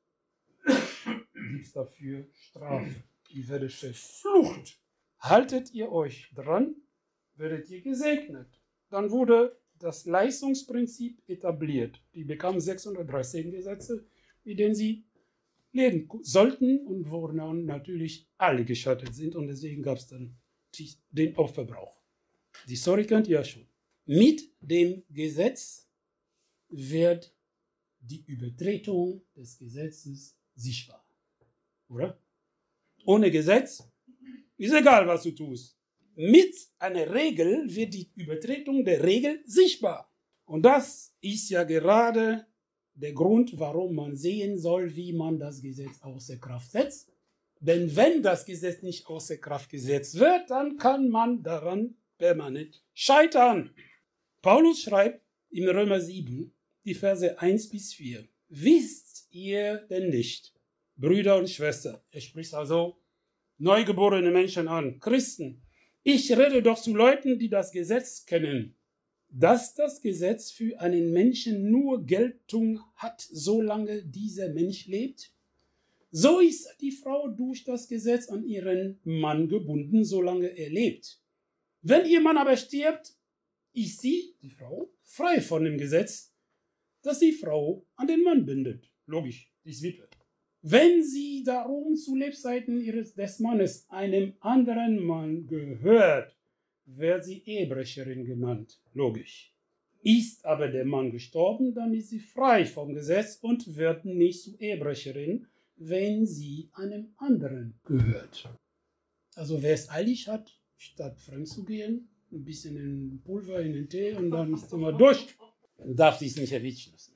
gibt 0.66 1.66
es 1.66 1.72
dafür 1.72 2.28
Strafe. 2.34 2.96
Ihr 3.30 3.48
werdet 3.48 3.72
verflucht. 3.72 4.80
Haltet 5.20 5.74
ihr 5.74 5.92
euch 5.92 6.32
dran, 6.36 6.76
werdet 7.36 7.70
ihr 7.70 7.82
gesegnet. 7.82 8.48
Dann 8.90 9.12
wurde 9.12 9.58
das 9.80 10.06
Leistungsprinzip 10.06 11.22
etabliert. 11.28 12.02
Die 12.14 12.24
bekamen 12.24 12.60
613 12.60 13.52
Gesetze, 13.52 14.06
mit 14.44 14.60
denen 14.60 14.76
sie 14.76 15.06
leben 15.72 16.10
sollten 16.22 16.86
und 16.86 17.10
wo 17.12 17.28
natürlich 17.28 18.28
alle 18.38 18.66
gescheitert 18.66 19.14
sind. 19.14 19.36
Und 19.36 19.48
deswegen 19.48 19.84
gab 19.84 19.98
es 19.98 20.08
dann 20.08 20.36
den 21.12 21.36
Aufverbrauch. 21.36 22.02
Die 22.68 22.76
Story 22.76 23.06
kennt 23.06 23.28
ihr 23.28 23.38
ja 23.38 23.44
schon. 23.44 23.68
Mit 24.06 24.42
dem 24.62 25.04
Gesetz 25.10 25.87
wird 26.70 27.34
die 28.00 28.24
Übertretung 28.26 29.22
des 29.36 29.58
Gesetzes 29.58 30.38
sichtbar. 30.56 31.06
Oder? 31.90 32.20
Ohne 33.06 33.32
Gesetz 33.32 33.84
ist 34.58 34.74
egal, 34.74 35.08
was 35.08 35.24
du 35.24 35.32
tust. 35.32 35.78
Mit 36.16 36.56
einer 36.80 37.14
Regel 37.14 37.64
wird 37.74 37.94
die 37.94 38.12
Übertretung 38.16 38.84
der 38.84 39.04
Regel 39.04 39.42
sichtbar. 39.46 40.12
Und 40.46 40.64
das 40.64 41.14
ist 41.22 41.50
ja 41.50 41.64
gerade 41.64 42.48
der 42.96 43.14
Grund, 43.14 43.60
warum 43.60 43.96
man 43.96 44.16
sehen 44.16 44.58
soll, 44.58 44.96
wie 44.96 45.14
man 45.14 45.38
das 45.38 45.62
Gesetz 45.62 46.02
außer 46.02 46.38
Kraft 46.38 46.72
setzt. 46.72 47.12
Denn 47.60 47.96
wenn 47.96 48.24
das 48.24 48.46
Gesetz 48.46 48.82
nicht 48.82 49.08
außer 49.08 49.38
Kraft 49.38 49.70
gesetzt 49.70 50.18
wird, 50.20 50.50
dann 50.50 50.78
kann 50.78 51.10
man 51.10 51.44
daran 51.44 51.96
permanent 52.18 52.84
scheitern. 52.94 53.72
Paulus 54.42 54.82
schreibt 54.82 55.22
im 55.50 55.68
Römer 55.70 56.00
7, 56.00 56.52
die 56.88 56.96
Verse 56.96 57.38
1 57.38 57.70
bis 57.70 57.94
4. 57.94 58.26
Wisst 58.48 59.28
ihr 59.32 59.80
denn 59.90 60.10
nicht, 60.10 60.54
Brüder 60.96 61.38
und 61.38 61.50
Schwestern, 61.50 62.00
er 62.12 62.22
spricht 62.22 62.54
also 62.54 62.98
neugeborene 63.58 64.32
Menschen 64.32 64.70
an, 64.70 64.98
Christen, 65.00 65.62
ich 66.04 66.32
rede 66.32 66.64
doch 66.64 66.82
zu 66.82 66.96
Leuten, 66.96 67.38
die 67.38 67.50
das 67.50 67.74
Gesetz 67.74 68.26
kennen, 68.26 68.78
dass 69.30 69.76
das 69.76 70.02
Gesetz 70.02 70.52
für 70.52 70.80
einen 70.80 71.12
Menschen 71.12 71.70
nur 71.70 72.06
Geltung 72.06 72.80
hat, 72.96 73.20
solange 73.20 74.04
dieser 74.04 74.48
Mensch 74.54 74.88
lebt? 74.88 75.34
So 76.12 76.40
ist 76.40 76.74
die 76.80 76.94
Frau 76.94 77.28
durch 77.28 77.66
das 77.66 77.90
Gesetz 77.90 78.30
an 78.30 78.46
ihren 78.46 79.02
Mann 79.04 79.50
gebunden, 79.50 80.06
solange 80.06 80.48
er 80.48 80.70
lebt. 80.70 81.22
Wenn 81.82 82.06
ihr 82.06 82.22
Mann 82.22 82.38
aber 82.38 82.56
stirbt, 82.56 83.14
ist 83.74 84.00
sie, 84.00 84.36
die 84.42 84.50
Frau, 84.50 84.90
frei 85.04 85.42
von 85.42 85.66
dem 85.66 85.78
Gesetz, 85.78 86.32
das 87.08 87.20
die 87.20 87.32
Frau 87.32 87.86
an 87.96 88.08
den 88.08 88.24
Mann 88.24 88.46
bindet. 88.46 88.92
Logisch, 89.06 89.52
die 89.64 89.70
ist 89.72 89.84
Witwe. 89.84 90.08
Wenn 90.62 91.04
sie 91.04 91.44
darum 91.44 91.96
zu 91.96 92.16
Lebzeiten 92.16 92.82
ihres, 92.82 93.14
des 93.16 93.40
Mannes 93.40 93.90
einem 93.90 94.34
anderen 94.40 95.00
Mann 95.00 95.48
gehört, 95.48 96.36
wird 96.86 97.24
sie 97.24 97.42
Ehebrecherin 97.46 98.26
genannt. 98.26 98.80
Logisch. 98.94 99.54
Ist 100.02 100.46
aber 100.46 100.68
der 100.68 100.86
Mann 100.86 101.12
gestorben, 101.12 101.74
dann 101.74 101.94
ist 101.94 102.10
sie 102.10 102.20
frei 102.20 102.66
vom 102.66 102.94
Gesetz 102.94 103.38
und 103.42 103.76
wird 103.76 104.06
nicht 104.06 104.42
zu 104.44 104.58
Ehebrecherin, 104.58 105.48
wenn 105.78 106.26
sie 106.26 106.70
einem 106.74 107.14
anderen 107.18 107.80
gehört. 107.86 108.50
Also 109.36 109.62
wer 109.62 109.74
es 109.74 109.90
eilig 109.90 110.28
hat, 110.28 110.60
statt 110.78 111.20
fremd 111.20 111.48
zu 111.48 111.64
gehen, 111.64 112.10
ein 112.32 112.44
bisschen 112.44 112.78
in 112.78 113.22
Pulver 113.24 113.62
in 113.62 113.74
den 113.74 113.90
Tee 113.90 114.14
und 114.14 114.32
dann 114.32 114.54
ist 114.54 114.74
immer 114.74 114.92
durch, 114.92 115.36
dann 115.78 115.96
darf 115.96 116.20
sie 116.20 116.28
es 116.28 116.36
nicht 116.38 116.52
erwischen 116.52 116.94
lassen. 116.94 117.14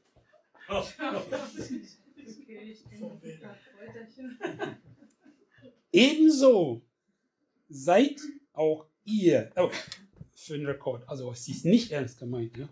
Ebenso 5.91 6.81
seid 7.69 8.21
auch 8.53 8.85
ihr, 9.03 9.51
oh, 9.55 9.69
für 10.33 10.57
den 10.57 10.65
Rekord, 10.65 11.07
also 11.07 11.31
es 11.31 11.47
ist 11.47 11.65
nicht 11.65 11.91
ernst 11.91 12.19
gemeint, 12.19 12.57
ja? 12.57 12.69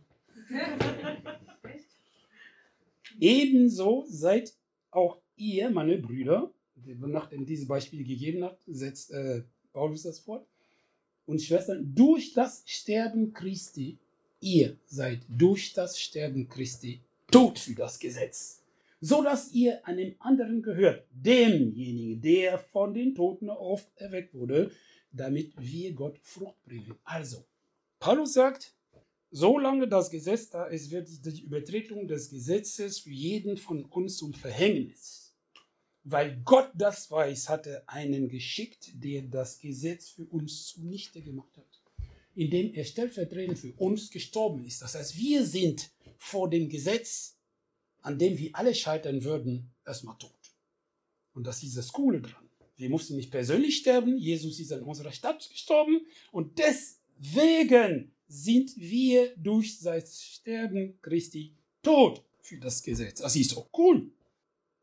Ebenso 3.19 4.05
seid 4.07 4.53
auch 4.91 5.19
ihr, 5.35 5.69
meine 5.69 5.97
Brüder, 5.97 6.51
nachdem 6.85 7.45
dieses 7.45 7.67
Beispiel 7.67 8.05
gegeben 8.05 8.43
hat, 8.43 8.59
setzt 8.65 9.11
äh, 9.11 9.43
Paulus 9.73 10.03
das 10.03 10.19
fort, 10.19 10.47
und 11.25 11.41
Schwestern, 11.41 11.93
durch 11.93 12.33
das 12.33 12.63
Sterben 12.65 13.33
Christi, 13.33 13.99
ihr 14.39 14.77
seid 14.85 15.21
durch 15.27 15.73
das 15.73 15.99
Sterben 15.99 16.47
Christi 16.47 17.01
tot 17.31 17.59
für 17.59 17.75
das 17.75 17.99
Gesetz, 17.99 18.63
so 19.01 19.23
dass 19.23 19.51
ihr 19.53 19.85
einem 19.87 20.15
anderen 20.19 20.61
gehört, 20.61 21.07
demjenigen, 21.11 22.21
der 22.21 22.59
von 22.59 22.93
den 22.93 23.15
Toten 23.15 23.49
auferweckt 23.49 24.33
wurde, 24.33 24.71
damit 25.11 25.53
wir 25.57 25.93
Gott 25.93 26.17
Frucht 26.21 26.63
bringen. 26.65 26.95
Also, 27.03 27.45
Paulus 27.99 28.33
sagt, 28.33 28.73
solange 29.31 29.87
das 29.87 30.09
Gesetz 30.09 30.49
da 30.49 30.65
ist, 30.65 30.91
wird 30.91 31.07
die 31.25 31.43
Übertretung 31.43 32.07
des 32.07 32.29
Gesetzes 32.29 32.99
für 32.99 33.11
jeden 33.11 33.57
von 33.57 33.85
uns 33.85 34.17
zum 34.17 34.33
Verhängnis. 34.33 35.35
Weil 36.03 36.41
Gott 36.43 36.71
das 36.73 37.11
weiß, 37.11 37.49
hat 37.49 37.67
er 37.67 37.83
einen 37.87 38.29
geschickt, 38.29 38.91
der 38.95 39.23
das 39.23 39.59
Gesetz 39.59 40.09
für 40.09 40.25
uns 40.25 40.67
zunichte 40.67 41.21
gemacht 41.21 41.55
hat. 41.57 41.78
Indem 42.35 42.73
er 42.73 42.85
stellvertretend 42.85 43.59
für 43.59 43.73
uns 43.73 44.09
gestorben 44.09 44.63
ist. 44.65 44.81
Das 44.81 44.95
heißt, 44.95 45.17
wir 45.17 45.45
sind 45.45 45.89
vor 46.17 46.49
dem 46.49 46.69
Gesetz, 46.69 47.37
an 48.01 48.17
dem 48.17 48.37
wir 48.37 48.51
alle 48.53 48.73
scheitern 48.73 49.23
würden, 49.23 49.71
erstmal 49.85 50.17
tot. 50.17 50.31
Und 51.33 51.45
das 51.45 51.63
ist 51.63 51.77
das 51.77 51.91
Coole 51.91 52.21
dran. 52.21 52.49
Wir 52.77 52.89
mussten 52.89 53.15
nicht 53.15 53.31
persönlich 53.31 53.77
sterben, 53.77 54.17
Jesus 54.17 54.59
ist 54.59 54.71
in 54.71 54.83
unserer 54.83 55.11
Stadt 55.11 55.49
gestorben 55.49 56.05
und 56.31 56.59
deswegen 56.59 58.11
sind 58.27 58.77
wir 58.77 59.35
durch 59.35 59.79
sein 59.79 60.03
Sterben 60.05 60.97
Christi 61.01 61.55
tot 61.81 62.23
für 62.41 62.57
das 62.57 62.81
Gesetz. 62.81 63.19
Das 63.19 63.35
ist 63.35 63.51
doch 63.51 63.69
cool. 63.77 64.11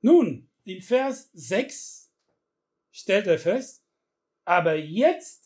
Nun, 0.02 0.46
in 0.64 0.82
Vers 0.82 1.30
6 1.32 2.10
stellt 2.92 3.26
er 3.28 3.38
fest, 3.38 3.82
aber 4.44 4.76
jetzt 4.76 5.45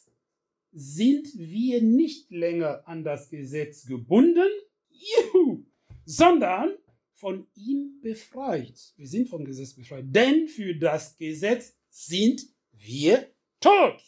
sind 0.72 1.28
wir 1.36 1.82
nicht 1.82 2.30
länger 2.30 2.86
an 2.86 3.04
das 3.04 3.28
Gesetz 3.28 3.86
gebunden, 3.86 4.48
juhu, 4.90 5.64
sondern 6.04 6.74
von 7.14 7.46
ihm 7.54 8.00
befreit. 8.00 8.94
Wir 8.96 9.06
sind 9.06 9.28
vom 9.28 9.44
Gesetz 9.44 9.74
befreit, 9.74 10.04
denn 10.08 10.48
für 10.48 10.74
das 10.74 11.16
Gesetz 11.16 11.76
sind 11.88 12.46
wir 12.72 13.30
tot. 13.60 14.00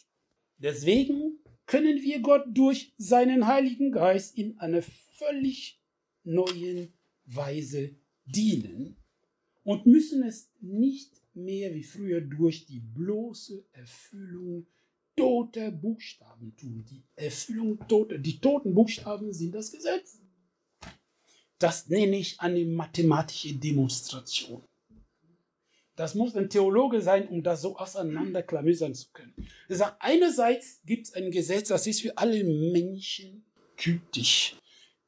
Deswegen 0.57 1.39
können 1.65 2.01
wir 2.01 2.19
Gott 2.19 2.45
durch 2.47 2.93
seinen 2.97 3.47
Heiligen 3.47 3.91
Geist 3.91 4.37
in 4.37 4.57
einer 4.59 4.81
völlig 4.81 5.79
neuen 6.23 6.93
Weise 7.25 7.95
dienen 8.25 8.97
und 9.63 9.85
müssen 9.85 10.23
es 10.23 10.51
nicht 10.61 11.21
mehr 11.33 11.73
wie 11.73 11.83
früher 11.83 12.21
durch 12.21 12.65
die 12.65 12.79
bloße 12.79 13.65
Erfüllung 13.71 14.67
toter 15.15 15.71
Buchstaben 15.71 16.55
tun. 16.55 16.85
Die 16.89 17.03
Erfüllung 17.15 17.79
toter, 17.87 18.17
die 18.17 18.39
toten 18.39 18.73
Buchstaben 18.73 19.33
sind 19.33 19.53
das 19.53 19.71
Gesetz. 19.71 20.19
Das 21.59 21.87
nenne 21.87 22.17
ich 22.17 22.39
eine 22.39 22.65
mathematische 22.65 23.53
Demonstration. 23.53 24.63
Das 25.95 26.15
muss 26.15 26.35
ein 26.35 26.49
Theologe 26.49 27.01
sein, 27.01 27.27
um 27.29 27.43
das 27.43 27.61
so 27.61 27.77
auseinanderklamüsern 27.77 28.95
zu 28.95 29.09
können. 29.13 29.33
Er 29.69 29.75
sagt, 29.75 29.97
einerseits 29.99 30.81
gibt 30.85 31.07
es 31.07 31.13
ein 31.13 31.29
Gesetz, 31.29 31.67
das 31.67 31.85
ist 31.85 32.01
für 32.01 32.17
alle 32.17 32.43
Menschen 32.43 33.45
gültig. 33.77 34.57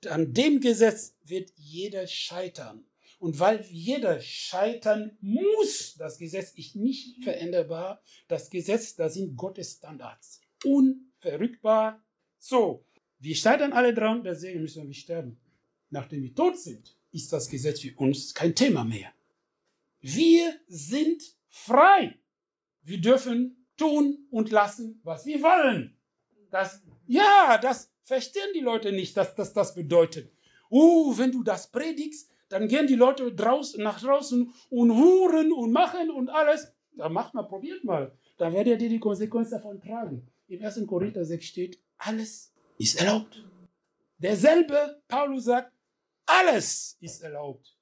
An 0.08 0.34
dem 0.34 0.62
Gesetz 0.62 1.16
wird 1.24 1.52
jeder 1.56 2.06
scheitern. 2.06 2.86
Und 3.26 3.40
weil 3.40 3.66
jeder 3.72 4.22
scheitern 4.22 5.18
muss, 5.20 5.96
das 5.98 6.20
Gesetz 6.20 6.52
ist 6.52 6.76
nicht 6.76 7.24
veränderbar, 7.24 8.04
das 8.28 8.52
Gesetz, 8.52 8.94
da 8.94 9.10
sind 9.10 9.36
Gottes 9.36 9.78
Standards. 9.78 10.42
Unverrückbar. 10.64 12.06
So, 12.38 12.86
wir 13.18 13.36
scheitern 13.36 13.74
alle 13.74 13.96
dran, 13.96 14.24
deswegen 14.24 14.62
müssen 14.62 14.86
wir 14.86 14.94
sterben. 14.94 15.40
Nachdem 15.90 16.22
wir 16.22 16.36
tot 16.36 16.60
sind, 16.60 16.96
ist 17.12 17.34
das 17.34 17.50
Gesetz 17.50 17.80
für 17.80 17.96
uns 17.96 18.32
kein 18.32 18.54
Thema 18.54 18.84
mehr. 18.84 19.12
Wir 20.02 20.60
sind 20.68 21.24
frei. 21.50 22.20
Wir 22.84 23.02
dürfen 23.02 23.66
tun 23.76 24.28
und 24.30 24.52
lassen, 24.52 25.02
was 25.04 25.26
wir 25.26 25.42
wollen. 25.42 25.98
Das, 26.52 26.80
ja, 27.08 27.58
das 27.60 27.92
verstehen 28.04 28.54
die 28.54 28.60
Leute 28.60 28.92
nicht, 28.92 29.18
dass 29.18 29.34
das 29.34 29.52
das 29.52 29.74
bedeutet. 29.74 30.32
Oh, 30.70 31.18
wenn 31.18 31.32
du 31.32 31.42
das 31.42 31.72
predigst, 31.72 32.30
dann 32.50 32.68
gehen 32.68 32.88
die 32.88 32.96
Leute 32.96 33.34
draußen, 33.34 33.82
nach 33.82 34.00
draußen 34.00 34.54
und 34.70 34.92
huren 34.92 35.52
und 35.52 35.72
machen 35.72 36.10
und 36.10 36.30
alles. 36.30 36.72
Dann 36.94 37.14
macht 37.14 37.34
mal, 37.34 37.44
probiert 37.44 37.84
mal. 37.84 38.18
Dann 38.38 38.54
werdet 38.54 38.82
ihr 38.82 38.90
die 38.90 39.00
Konsequenz 39.00 39.50
davon 39.50 39.80
tragen. 39.80 40.28
Im 40.48 40.64
1. 40.64 40.86
Korinther 40.86 41.26
6 41.26 41.46
steht, 41.46 41.80
alles 41.98 42.54
ist 42.78 43.00
erlaubt. 43.02 43.44
Derselbe 44.18 45.02
Paulus 45.08 45.46
sagt, 45.46 45.74
alles 46.26 46.98
ist 47.02 47.22
erlaubt. 47.22 47.78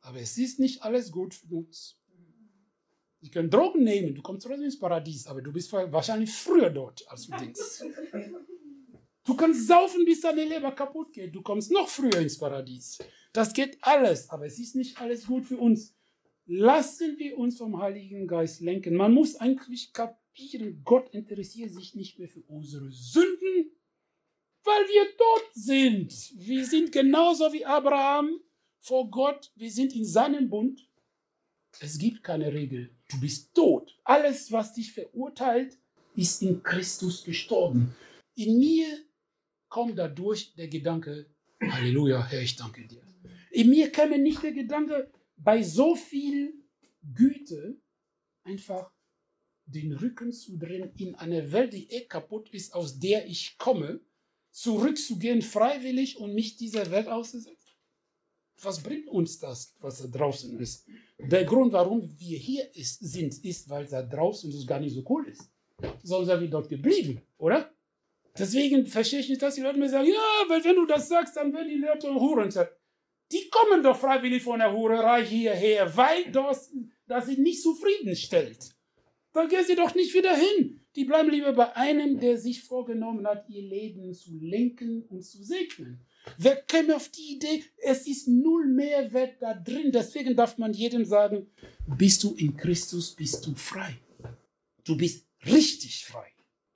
Aber 0.00 0.18
es 0.18 0.36
ist 0.38 0.58
nicht 0.58 0.82
alles 0.82 1.12
gut 1.12 1.34
für 1.34 1.54
uns. 1.54 1.98
Sie 3.20 3.30
können 3.30 3.50
Drogen 3.50 3.84
nehmen, 3.84 4.16
du 4.16 4.22
kommst 4.22 4.44
trotzdem 4.44 4.64
ins 4.64 4.78
Paradies, 4.78 5.28
aber 5.28 5.42
du 5.42 5.52
bist 5.52 5.72
wahrscheinlich 5.72 6.32
früher 6.32 6.70
dort, 6.70 7.08
als 7.08 7.28
du 7.28 7.36
denkst. 7.36 7.60
Du 9.24 9.36
kannst 9.36 9.68
saufen, 9.68 10.04
bis 10.04 10.20
deine 10.20 10.44
Leber 10.44 10.72
kaputt 10.72 11.12
geht. 11.12 11.34
Du 11.34 11.42
kommst 11.42 11.70
noch 11.70 11.88
früher 11.88 12.18
ins 12.18 12.38
Paradies. 12.38 12.98
Das 13.32 13.52
geht 13.52 13.78
alles, 13.80 14.28
aber 14.30 14.46
es 14.46 14.58
ist 14.58 14.74
nicht 14.74 15.00
alles 15.00 15.26
gut 15.26 15.44
für 15.44 15.58
uns. 15.58 15.94
Lassen 16.46 17.16
wir 17.18 17.38
uns 17.38 17.56
vom 17.56 17.80
Heiligen 17.80 18.26
Geist 18.26 18.60
lenken. 18.60 18.96
Man 18.96 19.14
muss 19.14 19.36
eigentlich 19.36 19.92
kapieren, 19.92 20.82
Gott 20.84 21.08
interessiert 21.14 21.70
sich 21.70 21.94
nicht 21.94 22.18
mehr 22.18 22.28
für 22.28 22.42
unsere 22.48 22.90
Sünden, 22.90 23.70
weil 24.64 24.82
wir 24.88 25.16
tot 25.16 25.50
sind. 25.54 26.12
Wir 26.34 26.66
sind 26.66 26.90
genauso 26.90 27.52
wie 27.52 27.64
Abraham 27.64 28.40
vor 28.80 29.08
Gott. 29.08 29.52
Wir 29.54 29.70
sind 29.70 29.94
in 29.94 30.04
seinem 30.04 30.50
Bund. 30.50 30.88
Es 31.80 31.96
gibt 31.96 32.24
keine 32.24 32.52
Regel. 32.52 32.94
Du 33.08 33.20
bist 33.20 33.54
tot. 33.54 33.96
Alles, 34.04 34.50
was 34.50 34.74
dich 34.74 34.92
verurteilt, 34.92 35.78
ist 36.16 36.42
in 36.42 36.62
Christus 36.62 37.24
gestorben. 37.24 37.94
In 38.34 38.58
mir 38.58 38.86
kommt 39.72 39.98
dadurch 39.98 40.54
der 40.54 40.68
Gedanke, 40.68 41.26
Halleluja, 41.58 42.26
Herr, 42.26 42.42
ich 42.42 42.56
danke 42.56 42.86
dir. 42.86 43.02
In 43.50 43.70
mir 43.70 43.90
käme 43.90 44.18
nicht 44.18 44.42
der 44.42 44.52
Gedanke, 44.52 45.10
bei 45.36 45.62
so 45.62 45.96
viel 45.96 46.52
Güte 47.14 47.80
einfach 48.42 48.92
den 49.64 49.94
Rücken 49.94 50.30
zu 50.30 50.58
drehen 50.58 50.92
in 50.98 51.14
eine 51.14 51.52
Welt, 51.52 51.72
die 51.72 51.90
eh 51.90 52.04
kaputt 52.04 52.50
ist, 52.50 52.74
aus 52.74 52.98
der 52.98 53.26
ich 53.26 53.56
komme, 53.56 54.00
zurückzugehen 54.50 55.40
freiwillig 55.40 56.18
und 56.18 56.34
mich 56.34 56.58
dieser 56.58 56.90
Welt 56.90 57.08
auszusetzen. 57.08 57.72
Was 58.60 58.82
bringt 58.82 59.08
uns 59.08 59.38
das, 59.38 59.74
was 59.80 60.02
da 60.02 60.06
draußen 60.06 60.60
ist? 60.60 60.86
Der 61.18 61.46
Grund, 61.46 61.72
warum 61.72 62.02
wir 62.18 62.38
hier 62.38 62.74
ist, 62.74 63.00
sind, 63.00 63.42
ist, 63.42 63.70
weil 63.70 63.86
da 63.86 64.02
draußen 64.02 64.50
es 64.52 64.66
gar 64.66 64.80
nicht 64.80 64.94
so 64.94 65.02
cool 65.08 65.26
ist. 65.28 65.50
Sonst 66.02 66.26
sind 66.26 66.40
wir 66.42 66.50
dort 66.50 66.68
geblieben, 66.68 67.22
oder? 67.38 67.71
Deswegen 68.38 68.86
verstehe 68.86 69.20
ich 69.20 69.28
nicht, 69.28 69.42
dass 69.42 69.56
die 69.56 69.60
Leute 69.60 69.78
mir 69.78 69.88
sagen, 69.88 70.08
ja, 70.08 70.48
weil 70.48 70.64
wenn 70.64 70.76
du 70.76 70.86
das 70.86 71.08
sagst, 71.08 71.36
dann 71.36 71.52
werden 71.52 71.68
die 71.68 71.76
Leute 71.76 72.14
Huren 72.14 72.50
sagen. 72.50 72.70
Die 73.30 73.48
kommen 73.50 73.82
doch 73.82 73.98
freiwillig 73.98 74.42
von 74.42 74.58
der 74.58 74.72
Hurerei 74.72 75.24
hierher, 75.24 75.96
weil 75.96 76.30
das, 76.32 76.72
das 77.06 77.26
sie 77.26 77.38
nicht 77.38 77.62
zufriedenstellt. 77.62 78.74
Dann 79.32 79.48
gehen 79.48 79.64
sie 79.66 79.74
doch 79.74 79.94
nicht 79.94 80.14
wieder 80.14 80.34
hin. 80.36 80.80
Die 80.94 81.04
bleiben 81.04 81.30
lieber 81.30 81.54
bei 81.54 81.74
einem, 81.74 82.20
der 82.20 82.36
sich 82.36 82.62
vorgenommen 82.62 83.26
hat, 83.26 83.48
ihr 83.48 83.62
Leben 83.62 84.12
zu 84.12 84.38
lenken 84.38 85.02
und 85.08 85.22
zu 85.22 85.42
segnen. 85.42 86.04
Wer 86.36 86.56
käme 86.56 86.94
auf 86.94 87.08
die 87.08 87.36
Idee, 87.36 87.64
es 87.78 88.06
ist 88.06 88.28
null 88.28 88.66
Mehrwert 88.66 89.40
da 89.40 89.54
drin. 89.54 89.90
Deswegen 89.90 90.36
darf 90.36 90.58
man 90.58 90.74
jedem 90.74 91.06
sagen, 91.06 91.50
bist 91.96 92.22
du 92.22 92.34
in 92.34 92.56
Christus, 92.56 93.14
bist 93.14 93.46
du 93.46 93.54
frei. 93.54 93.98
Du 94.84 94.96
bist 94.96 95.26
richtig 95.46 96.04
frei. 96.04 96.30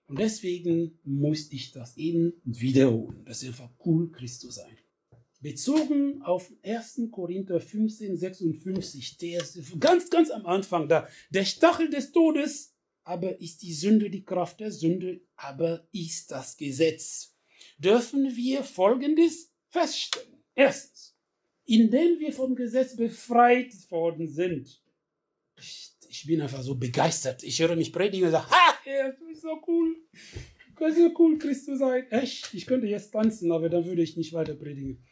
Und 0.06 0.18
deswegen 0.18 0.98
muss 1.04 1.50
ich 1.50 1.72
das 1.72 1.96
eben 1.96 2.34
wiederholen. 2.44 3.24
Das 3.24 3.42
ist 3.42 3.48
einfach 3.48 3.70
cool, 3.84 4.10
Christus 4.12 4.56
sein 4.56 4.76
bezogen 5.46 6.22
auf 6.22 6.52
1. 6.64 7.08
Korinther 7.12 7.60
15, 7.60 8.16
56, 8.16 9.18
der 9.18 9.40
ist 9.40 9.78
ganz, 9.78 10.10
ganz 10.10 10.30
am 10.30 10.44
Anfang 10.44 10.88
da. 10.88 11.08
Der 11.30 11.44
Stachel 11.44 11.88
des 11.88 12.10
Todes, 12.10 12.74
aber 13.04 13.40
ist 13.40 13.62
die 13.62 13.72
Sünde 13.72 14.10
die 14.10 14.24
Kraft 14.24 14.58
der 14.58 14.72
Sünde, 14.72 15.20
aber 15.36 15.86
ist 15.92 16.32
das 16.32 16.56
Gesetz. 16.56 17.36
Dürfen 17.78 18.34
wir 18.34 18.64
Folgendes 18.64 19.52
feststellen. 19.68 20.42
Erstens, 20.56 21.16
indem 21.64 22.18
wir 22.18 22.32
vom 22.32 22.56
Gesetz 22.56 22.96
befreit 22.96 23.72
worden 23.90 24.26
sind. 24.26 24.82
Ich, 26.16 26.26
bin 26.26 26.40
einfach 26.40 26.62
so 26.62 26.74
begeistert. 26.74 27.42
Ich 27.42 27.60
höre 27.60 27.76
mich 27.76 27.92
predigen 27.92 28.26
und 28.26 28.32
sage, 28.32 28.50
ha, 28.50 28.74
du 29.18 29.26
bist 29.26 29.42
so 29.42 29.60
cool. 29.66 29.96
Du 30.68 30.74
kannst 30.74 30.98
so 30.98 31.10
cool 31.18 31.38
Christus 31.38 31.78
sein. 31.78 32.10
Echt, 32.10 32.54
ich 32.54 32.66
könnte 32.66 32.86
jetzt 32.86 33.10
tanzen, 33.10 33.52
aber 33.52 33.68
dann 33.68 33.84
würde 33.84 34.02
ich 34.02 34.16
nicht 34.16 34.32
weiter 34.32 34.54
predigen. 34.54 35.04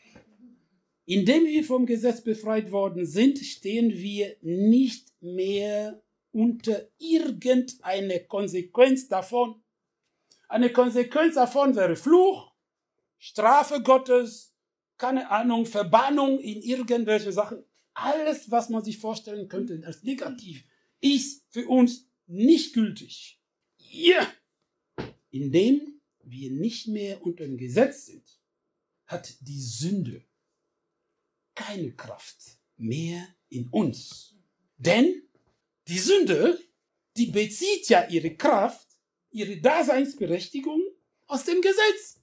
Indem 1.04 1.44
wir 1.44 1.62
vom 1.62 1.84
Gesetz 1.84 2.22
befreit 2.22 2.72
worden 2.72 3.04
sind, 3.04 3.38
stehen 3.38 3.92
wir 3.92 4.36
nicht 4.40 5.12
mehr 5.20 6.02
unter 6.32 6.88
irgendeine 6.98 8.24
Konsequenz 8.24 9.06
davon. 9.08 9.62
Eine 10.48 10.72
Konsequenz 10.72 11.34
davon 11.34 11.76
wäre 11.76 11.96
Fluch, 11.96 12.50
Strafe 13.18 13.82
Gottes, 13.82 14.54
keine 14.96 15.30
Ahnung, 15.30 15.66
Verbannung 15.66 16.38
in 16.38 16.62
irgendwelche 16.62 17.32
Sachen. 17.32 17.62
Alles, 17.92 18.50
was 18.50 18.70
man 18.70 18.82
sich 18.82 18.98
vorstellen 18.98 19.48
könnte 19.48 19.82
als 19.84 20.02
negativ, 20.02 20.64
ist 21.04 21.44
für 21.50 21.68
uns 21.68 22.08
nicht 22.26 22.72
gültig. 22.72 23.38
Ja! 23.76 24.32
Indem 25.30 26.00
wir 26.22 26.50
nicht 26.50 26.88
mehr 26.88 27.22
unter 27.22 27.44
dem 27.44 27.58
Gesetz 27.58 28.06
sind, 28.06 28.40
hat 29.06 29.36
die 29.40 29.60
Sünde 29.60 30.24
keine 31.54 31.94
Kraft 31.94 32.58
mehr 32.76 33.28
in 33.50 33.68
uns. 33.68 34.34
Denn 34.78 35.28
die 35.88 35.98
Sünde, 35.98 36.58
die 37.16 37.26
bezieht 37.26 37.88
ja 37.90 38.08
ihre 38.08 38.34
Kraft, 38.36 38.88
ihre 39.30 39.60
Daseinsberechtigung 39.60 40.80
aus 41.26 41.44
dem 41.44 41.60
Gesetz. 41.60 42.22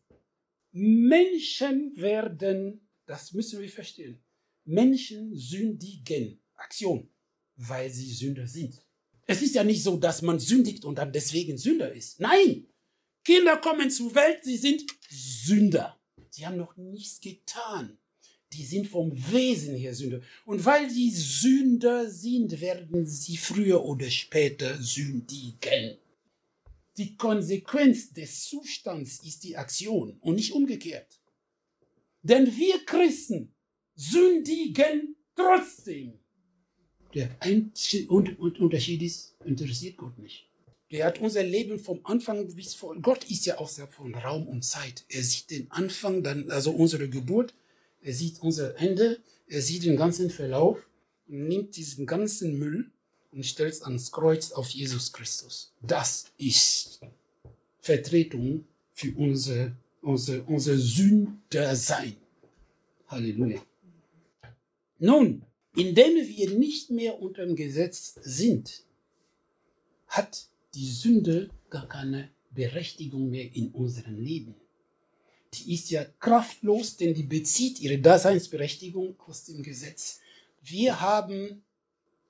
Menschen 0.72 1.96
werden, 1.98 2.90
das 3.06 3.34
müssen 3.34 3.62
wir 3.62 3.70
verstehen, 3.70 4.24
Menschen 4.64 5.36
sündigen. 5.36 6.42
Aktion, 6.56 7.12
weil 7.68 7.90
sie 7.90 8.12
Sünder 8.12 8.48
sind. 8.48 8.82
Es 9.28 9.42
ist 9.42 9.56
ja 9.56 9.64
nicht 9.64 9.84
so, 9.84 9.98
dass 9.98 10.22
man 10.22 10.40
sündigt 10.40 10.84
und 10.84 10.96
dann 10.96 11.14
deswegen 11.14 11.58
Sünder 11.58 11.92
ist. 11.92 12.20
Nein, 12.20 12.68
Kinder 13.24 13.58
kommen 13.58 13.90
zur 13.92 14.14
Welt, 14.16 14.44
sie 14.44 14.58
sind 14.58 14.84
Sünder. 15.10 16.00
Sie 16.30 16.46
haben 16.46 16.58
noch 16.58 16.76
nichts 16.76 17.22
getan. 17.22 17.98
Die 18.54 18.66
sind 18.66 18.88
vom 18.88 19.12
Wesen 19.32 19.76
her 19.76 19.94
Sünder. 19.94 20.22
Und 20.46 20.66
weil 20.66 20.90
sie 20.90 21.10
Sünder 21.12 22.10
sind, 22.10 22.60
werden 22.60 23.06
sie 23.06 23.38
früher 23.38 23.86
oder 23.86 24.10
später 24.10 24.82
sündigen. 24.82 25.98
Die 26.98 27.16
Konsequenz 27.16 28.12
des 28.12 28.46
Zustands 28.50 29.24
ist 29.24 29.44
die 29.44 29.56
Aktion 29.56 30.18
und 30.20 30.36
nicht 30.36 30.52
umgekehrt. 30.52 31.22
Denn 32.24 32.46
wir 32.58 32.84
Christen 32.86 33.54
sündigen 33.96 35.16
trotzdem. 35.36 36.21
Der 37.14 37.30
Unterschied 38.10 39.02
ist, 39.02 39.36
interessiert 39.44 39.98
Gott 39.98 40.18
nicht. 40.18 40.48
Der 40.92 41.06
hat 41.06 41.20
unser 41.20 41.44
Leben 41.44 41.80
vom 41.80 42.02
Anfang 42.04 42.54
bis 42.54 42.74
vor. 42.76 42.96
Gott 43.02 43.24
ist 43.30 43.46
ja 43.46 43.58
außerhalb 43.58 43.94
von 43.94 44.14
Raum 44.14 44.48
und 44.48 44.64
Zeit. 44.64 45.06
Er 45.10 45.24
sieht 45.24 45.50
den 45.50 45.72
Anfang, 45.72 46.22
dann, 46.22 46.52
also 46.52 46.72
unsere 46.72 47.08
Geburt, 47.08 47.54
er 48.02 48.14
sieht 48.14 48.42
unser 48.42 48.78
Ende, 48.78 49.20
er 49.48 49.62
sieht 49.62 49.86
den 49.86 49.96
ganzen 49.96 50.30
Verlauf 50.30 50.78
und 51.28 51.48
nimmt 51.48 51.78
diesen 51.78 52.06
ganzen 52.06 52.58
Müll 52.60 52.92
und 53.32 53.46
stellt 53.46 53.74
es 53.74 53.84
ans 53.84 54.12
Kreuz 54.12 54.52
auf 54.52 54.70
Jesus 54.70 55.14
Christus. 55.14 55.74
Das 55.82 56.26
ist 56.38 57.00
Vertretung 57.80 58.66
für 58.94 59.14
unser, 59.16 59.72
unser, 60.02 60.48
unser 60.48 60.78
Sündersein. 60.78 62.18
Halleluja. 63.08 63.62
Nun, 65.00 65.42
indem 65.76 66.16
wir 66.16 66.52
nicht 66.52 66.90
mehr 66.90 67.22
unter 67.22 67.46
dem 67.46 67.56
Gesetz 67.56 68.16
sind, 68.22 68.84
hat 70.08 70.48
die 70.74 70.90
Sünde 70.90 71.50
gar 71.70 71.88
keine 71.88 72.30
Berechtigung 72.52 73.30
mehr 73.30 73.54
in 73.56 73.72
unserem 73.72 74.20
Leben. 74.20 74.56
Die 75.54 75.74
ist 75.74 75.90
ja 75.90 76.06
kraftlos, 76.20 76.98
denn 76.98 77.14
die 77.14 77.24
bezieht 77.24 77.80
ihre 77.80 78.00
Daseinsberechtigung 78.00 79.20
aus 79.26 79.46
dem 79.46 79.64
Gesetz. 79.64 80.20
Wir 80.62 81.02
haben 81.02 81.64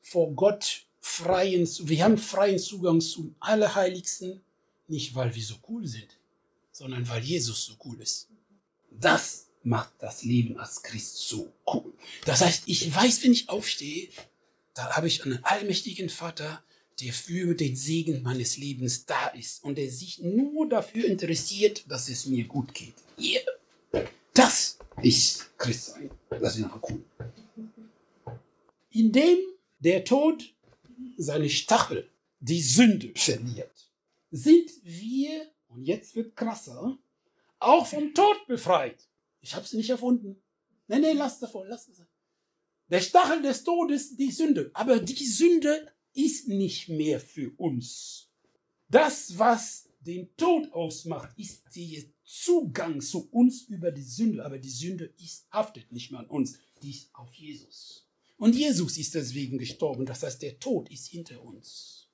vor 0.01 0.33
Gott 0.33 0.85
freien, 0.99 1.67
wir 1.87 2.03
haben 2.03 2.17
freien 2.17 2.59
Zugang 2.59 3.01
zum 3.01 3.35
Allerheiligsten, 3.39 4.41
nicht 4.87 5.13
weil 5.15 5.33
wir 5.35 5.43
so 5.43 5.55
cool 5.69 5.87
sind, 5.87 6.17
sondern 6.71 7.07
weil 7.07 7.23
Jesus 7.23 7.65
so 7.65 7.73
cool 7.85 8.01
ist. 8.01 8.27
Das 8.89 9.47
macht 9.63 9.93
das 9.99 10.23
Leben 10.23 10.57
als 10.57 10.81
Christ 10.83 11.17
so 11.17 11.51
cool. 11.71 11.93
Das 12.25 12.41
heißt, 12.41 12.63
ich 12.65 12.93
weiß, 12.93 13.23
wenn 13.23 13.31
ich 13.31 13.49
aufstehe, 13.49 14.09
da 14.73 14.95
habe 14.95 15.07
ich 15.07 15.23
einen 15.23 15.43
allmächtigen 15.43 16.09
Vater, 16.09 16.63
der 16.99 17.13
für 17.13 17.55
den 17.55 17.75
Segen 17.75 18.21
meines 18.21 18.57
Lebens 18.57 19.05
da 19.05 19.27
ist 19.29 19.63
und 19.63 19.77
der 19.77 19.89
sich 19.89 20.19
nur 20.19 20.67
dafür 20.69 21.05
interessiert, 21.05 21.83
dass 21.89 22.09
es 22.09 22.25
mir 22.25 22.45
gut 22.45 22.73
geht. 22.73 22.93
Yeah. 23.19 23.41
Das 24.33 24.77
ist 25.01 25.57
Christsein. 25.57 26.11
Das 26.29 26.57
ist 26.57 26.63
einfach 26.63 26.81
cool. 26.89 27.03
Indem 28.91 29.37
der 29.79 30.03
Tod 30.03 30.53
seine 31.17 31.49
Stachel, 31.49 32.09
die 32.39 32.61
Sünde 32.61 33.11
verliert, 33.15 33.89
sind 34.31 34.71
wir, 34.83 35.51
und 35.69 35.85
jetzt 35.85 36.15
wird 36.15 36.35
krasser, 36.35 36.97
auch 37.59 37.85
vom 37.85 38.13
Tod 38.13 38.47
befreit. 38.47 39.07
Ich 39.41 39.55
habe 39.55 39.65
es 39.65 39.73
nicht 39.73 39.89
erfunden. 39.89 40.41
Nein, 40.87 41.01
nein, 41.01 41.17
lass 41.17 41.39
davon, 41.39 41.67
lass 41.67 41.87
es. 41.87 42.01
Der 42.89 43.01
Stachel 43.01 43.41
des 43.41 43.63
Todes, 43.63 44.15
die 44.15 44.31
Sünde. 44.31 44.71
Aber 44.73 44.99
die 44.99 45.25
Sünde 45.25 45.91
ist 46.13 46.47
nicht 46.47 46.89
mehr 46.89 47.19
für 47.19 47.51
uns. 47.57 48.29
Das, 48.89 49.37
was 49.37 49.89
den 50.01 50.35
Tod 50.35 50.71
ausmacht, 50.73 51.31
ist 51.37 51.63
der 51.75 52.03
Zugang 52.23 53.01
zu 53.01 53.29
uns 53.31 53.63
über 53.63 53.91
die 53.91 54.03
Sünde. 54.03 54.43
Aber 54.43 54.59
die 54.59 54.69
Sünde 54.69 55.13
ist, 55.17 55.47
haftet 55.51 55.91
nicht 55.91 56.11
mehr 56.11 56.19
an 56.19 56.27
uns, 56.27 56.57
die 56.81 56.91
ist 56.91 57.09
auf 57.13 57.33
Jesus. 57.33 58.07
Und 58.37 58.55
Jesus 58.55 58.97
ist 58.97 59.15
deswegen 59.15 59.57
gestorben. 59.57 60.05
Das 60.05 60.23
heißt, 60.23 60.41
der 60.41 60.59
Tod 60.59 60.89
ist 60.91 61.07
hinter 61.07 61.41
uns. 61.43 62.09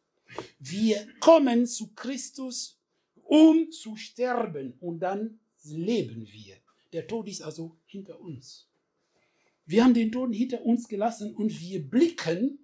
Wir 0.59 1.07
kommen 1.19 1.65
zu 1.65 1.93
Christus, 1.93 2.79
um 3.23 3.71
zu 3.71 3.95
sterben. 3.95 4.73
Und 4.79 4.99
dann 4.99 5.39
leben 5.63 6.27
wir. 6.27 6.57
Der 6.93 7.07
Tod 7.07 7.27
ist 7.27 7.41
also 7.41 7.77
hinter 7.85 8.19
uns. 8.19 8.69
Wir 9.65 9.83
haben 9.83 9.93
den 9.93 10.11
Tod 10.11 10.33
hinter 10.33 10.63
uns 10.63 10.87
gelassen 10.87 11.35
und 11.35 11.59
wir 11.59 11.87
blicken 11.87 12.59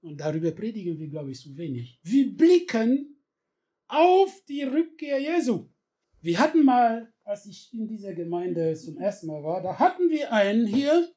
und 0.00 0.20
darüber 0.20 0.52
predigen 0.52 0.98
wir, 0.98 1.08
glaube 1.08 1.32
ich, 1.32 1.40
zu 1.40 1.56
wenig. 1.56 1.98
Wir 2.02 2.30
blicken 2.30 3.16
auf 3.88 4.42
die 4.48 4.62
Rückkehr 4.62 5.18
Jesu. 5.18 5.68
Wir 6.20 6.38
hatten 6.38 6.64
mal, 6.64 7.12
als 7.24 7.46
ich 7.46 7.72
in 7.72 7.88
dieser 7.88 8.14
Gemeinde 8.14 8.74
zum 8.74 8.98
ersten 8.98 9.26
Mal 9.26 9.42
war, 9.42 9.62
da 9.62 9.78
hatten 9.78 10.08
wir 10.10 10.32
einen 10.32 10.66
hier, 10.66 11.12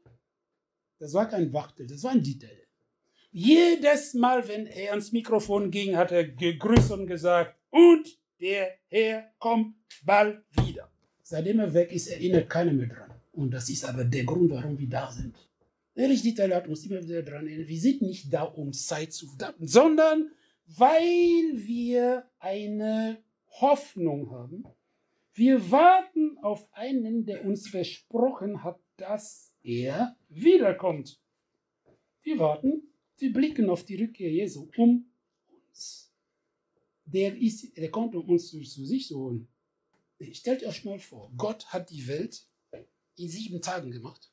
das 1.00 1.14
war 1.14 1.28
kein 1.28 1.54
Wachtel, 1.54 1.86
das 1.86 2.04
war 2.04 2.12
ein 2.12 2.24
Dieter. 2.24 2.48
Jedes 3.32 4.14
Mal, 4.16 4.48
wenn 4.48 4.66
er 4.66 4.92
ans 4.92 5.12
Mikrofon 5.12 5.70
ging, 5.70 5.96
hat 5.96 6.12
er 6.12 6.28
gegrüßt 6.28 6.92
und 6.92 7.08
gesagt, 7.08 7.56
und 7.70 8.20
der 8.40 8.80
Herr 8.88 9.32
kommt 9.38 9.76
bald 10.04 10.44
wieder. 10.64 10.92
Seitdem 11.30 11.60
er 11.60 11.74
weg 11.74 11.92
ist, 11.92 12.08
erinnert 12.08 12.50
keiner 12.50 12.72
mehr 12.72 12.88
dran. 12.88 13.12
Und 13.34 13.52
das 13.52 13.70
ist 13.70 13.84
aber 13.84 14.06
der 14.06 14.24
Grund, 14.24 14.50
warum 14.50 14.80
wir 14.80 14.88
da 14.88 15.12
sind. 15.12 15.36
Erich 15.94 16.22
Dieter 16.22 16.48
hat 16.56 16.70
uns 16.70 16.86
immer 16.86 17.04
wieder 17.04 17.22
daran 17.22 17.48
erinnern, 17.48 17.68
wir 17.68 17.82
sind 17.82 18.02
nicht 18.02 18.32
da, 18.32 18.44
um 18.44 18.72
Zeit 18.72 19.12
zu 19.12 19.28
verdammten, 19.28 19.68
sondern 19.68 20.32
weil 20.68 21.52
wir 21.54 22.24
eine 22.40 23.18
Hoffnung 23.60 24.32
haben. 24.32 24.64
Wir 25.34 25.70
warten 25.70 26.38
auf 26.38 26.66
einen, 26.72 27.26
der 27.26 27.44
uns 27.44 27.68
versprochen 27.68 28.64
hat, 28.64 28.80
dass 28.96 29.54
er 29.64 30.16
wiederkommt. 30.30 31.20
Wir 32.22 32.40
warten, 32.40 32.84
wir 33.18 33.34
blicken 33.34 33.70
auf 33.70 33.84
die 33.84 34.02
Rückkehr 34.02 34.32
Jesu 34.32 34.70
um 34.78 35.12
uns. 35.50 36.10
Der, 37.04 37.36
ist, 37.36 37.76
der 37.78 37.92
kommt, 37.92 38.16
um 38.16 38.30
uns 38.30 38.48
zu, 38.48 38.62
zu 38.62 38.86
sich 38.86 39.08
zu 39.08 39.20
holen. 39.20 39.50
Stellt 40.32 40.64
euch 40.64 40.84
mal 40.84 41.00
vor, 41.00 41.32
Gott 41.38 41.68
hat 41.68 41.90
die 41.90 42.08
Welt 42.08 42.48
in 43.16 43.30
sieben 43.30 43.62
Tagen 43.62 43.92
gemacht. 43.92 44.32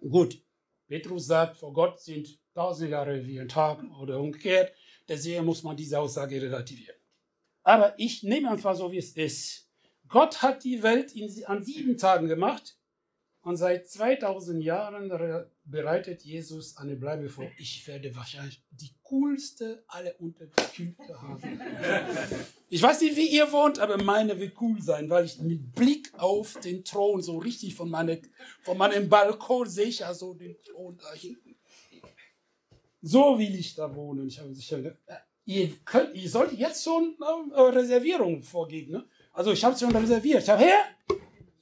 Gut, 0.00 0.42
Petrus 0.86 1.26
sagt, 1.26 1.56
vor 1.56 1.72
Gott 1.72 2.00
sind 2.00 2.40
tausend 2.54 2.90
Jahre 2.90 3.26
wie 3.26 3.40
ein 3.40 3.48
Tag 3.48 3.82
oder 4.00 4.20
umgekehrt. 4.20 4.72
Deswegen 5.08 5.44
muss 5.44 5.62
man 5.62 5.76
diese 5.76 5.98
Aussage 5.98 6.40
relativieren. 6.40 6.96
Aber 7.62 7.98
ich 7.98 8.22
nehme 8.22 8.50
einfach 8.50 8.76
so, 8.76 8.90
wie 8.92 8.98
es 8.98 9.16
ist. 9.16 9.68
Gott 10.08 10.42
hat 10.42 10.62
die 10.62 10.82
Welt 10.82 11.12
in, 11.12 11.44
an 11.46 11.64
sieben 11.64 11.98
Tagen 11.98 12.28
gemacht 12.28 12.78
und 13.46 13.56
seit 13.56 13.88
2000 13.88 14.60
Jahren 14.60 15.08
bereitet 15.64 16.22
Jesus 16.22 16.76
eine 16.78 16.96
Bleibe 16.96 17.28
vor. 17.28 17.44
Ich 17.58 17.86
werde 17.86 18.14
wahrscheinlich 18.16 18.60
die 18.72 18.90
coolste 19.04 19.84
aller 19.86 20.20
Unterkünfte 20.20 21.22
haben. 21.22 21.60
Ich 22.68 22.82
weiß 22.82 23.02
nicht, 23.02 23.16
wie 23.16 23.28
ihr 23.28 23.52
wohnt, 23.52 23.78
aber 23.78 24.02
meine 24.02 24.40
wird 24.40 24.60
cool 24.60 24.82
sein, 24.82 25.08
weil 25.08 25.24
ich 25.24 25.38
mit 25.38 25.72
Blick 25.76 26.12
auf 26.18 26.58
den 26.58 26.82
Thron 26.82 27.22
so 27.22 27.38
richtig 27.38 27.76
von, 27.76 27.88
meine, 27.88 28.20
von 28.62 28.76
meinem 28.76 29.08
Balkon 29.08 29.68
sehe 29.68 29.86
ich 29.86 30.00
ja 30.00 30.12
so 30.12 30.34
den 30.34 30.56
Thron 30.64 30.98
da 30.98 31.12
hinten. 31.12 31.54
So 33.00 33.38
will 33.38 33.54
ich 33.54 33.76
da 33.76 33.94
wohnen. 33.94 34.26
Ich 34.26 34.40
habe 34.40 34.52
sicher, 34.52 34.78
äh, 34.84 34.92
ihr, 35.44 35.70
könnt, 35.84 36.16
ihr 36.16 36.28
solltet 36.28 36.58
jetzt 36.58 36.82
schon 36.82 37.16
äh, 37.54 37.60
Reservierungen 37.60 38.42
vorgeben. 38.42 38.90
Ne? 38.90 39.04
Also 39.32 39.52
ich 39.52 39.64
habe 39.64 39.74
es 39.74 39.80
schon 39.80 39.94
reserviert. 39.94 40.42
Ich 40.42 40.48
habe 40.48 40.64
her, 40.64 40.84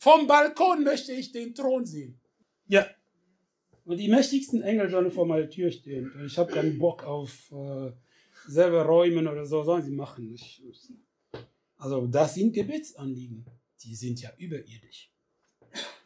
vom 0.04 0.26
Balkon 0.26 0.84
möchte 0.84 1.12
ich 1.12 1.32
den 1.32 1.54
Thron 1.54 1.86
sehen. 1.86 2.20
Ja. 2.68 2.86
Und 3.86 3.96
die 3.96 4.08
mächtigsten 4.08 4.60
Engel 4.60 4.90
sollen 4.90 5.10
vor 5.10 5.24
meiner 5.24 5.48
Tür 5.48 5.70
stehen. 5.70 6.12
Ich 6.26 6.36
habe 6.36 6.52
keinen 6.52 6.78
Bock 6.78 7.04
auf 7.04 7.50
äh, 7.52 7.90
selber 8.46 8.82
räumen 8.82 9.26
oder 9.26 9.46
so. 9.46 9.62
Sollen 9.62 9.82
sie 9.82 9.92
machen. 9.92 10.30
Ich, 10.34 10.62
also 11.76 12.06
das 12.06 12.34
sind 12.34 12.52
Gebetsanliegen. 12.52 13.46
Die 13.82 13.94
sind 13.94 14.20
ja 14.20 14.30
überirdisch. 14.36 15.10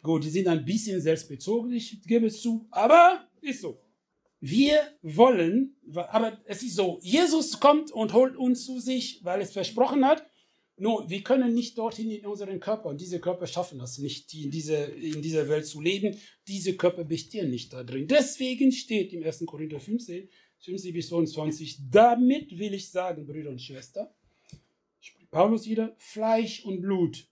Gut, 0.02 0.22
die 0.22 0.30
sind 0.30 0.46
ein 0.46 0.64
bisschen 0.64 1.00
selbstbezogen, 1.00 1.72
ich 1.72 2.00
gebe 2.04 2.26
es 2.26 2.40
zu, 2.40 2.68
aber 2.70 3.28
ist 3.40 3.60
so. 3.62 3.82
Wir 4.40 4.78
wollen, 5.02 5.76
aber 5.94 6.40
es 6.44 6.62
ist 6.62 6.76
so, 6.76 7.00
Jesus 7.02 7.58
kommt 7.58 7.90
und 7.90 8.12
holt 8.12 8.36
uns 8.36 8.64
zu 8.64 8.78
sich, 8.78 9.20
weil 9.24 9.40
es 9.40 9.50
versprochen 9.50 10.04
hat, 10.04 10.24
nur, 10.78 11.08
wir 11.10 11.22
können 11.22 11.54
nicht 11.54 11.76
dorthin 11.76 12.10
in 12.10 12.26
unseren 12.26 12.60
Körper 12.60 12.88
und 12.88 13.00
diese 13.00 13.20
Körper 13.20 13.46
schaffen 13.46 13.78
das 13.78 13.98
nicht, 13.98 14.32
die 14.32 14.44
in, 14.44 14.50
diese, 14.50 14.76
in 14.76 15.22
dieser 15.22 15.48
Welt 15.48 15.66
zu 15.66 15.80
leben. 15.80 16.16
Diese 16.46 16.76
Körper 16.76 17.04
bestehen 17.04 17.50
nicht 17.50 17.72
da 17.72 17.82
drin. 17.82 18.06
Deswegen 18.06 18.72
steht 18.72 19.12
im 19.12 19.24
1. 19.24 19.44
Korinther 19.46 19.80
15, 19.80 20.28
50 20.60 20.92
bis 20.92 21.08
22, 21.08 21.78
damit 21.90 22.58
will 22.58 22.74
ich 22.74 22.90
sagen, 22.90 23.26
Brüder 23.26 23.50
und 23.50 23.60
Schwestern, 23.60 24.08
Paulus 25.30 25.66
wieder, 25.66 25.94
Fleisch 25.98 26.64
und 26.64 26.80
Blut 26.80 27.28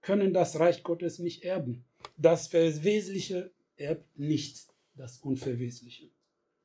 können 0.00 0.32
das 0.32 0.58
Reich 0.58 0.82
Gottes 0.82 1.18
nicht 1.18 1.42
erben. 1.42 1.84
Das 2.16 2.48
Verwesliche 2.48 3.52
erbt 3.76 4.18
nicht 4.18 4.66
das 4.94 5.18
Unverwesliche. 5.18 6.10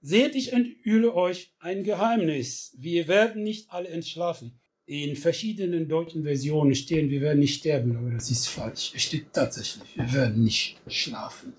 Seht, 0.02 0.36
ich 0.36 0.52
enthülle 0.52 1.14
euch 1.14 1.54
ein 1.60 1.84
Geheimnis. 1.84 2.76
Wir 2.78 3.08
werden 3.08 3.44
nicht 3.44 3.70
alle 3.70 3.88
entschlafen. 3.88 4.60
In 4.86 5.16
verschiedenen 5.16 5.88
deutschen 5.88 6.24
Versionen 6.24 6.76
stehen, 6.76 7.10
wir 7.10 7.22
werden 7.22 7.40
nicht 7.40 7.60
sterben, 7.60 7.96
aber 7.96 8.12
das 8.12 8.30
ist 8.30 8.48
falsch. 8.48 8.92
Es 8.94 9.04
steht 9.04 9.32
tatsächlich, 9.32 9.96
wir 9.96 10.12
werden 10.12 10.44
nicht 10.44 10.78
schlafen. 10.88 11.54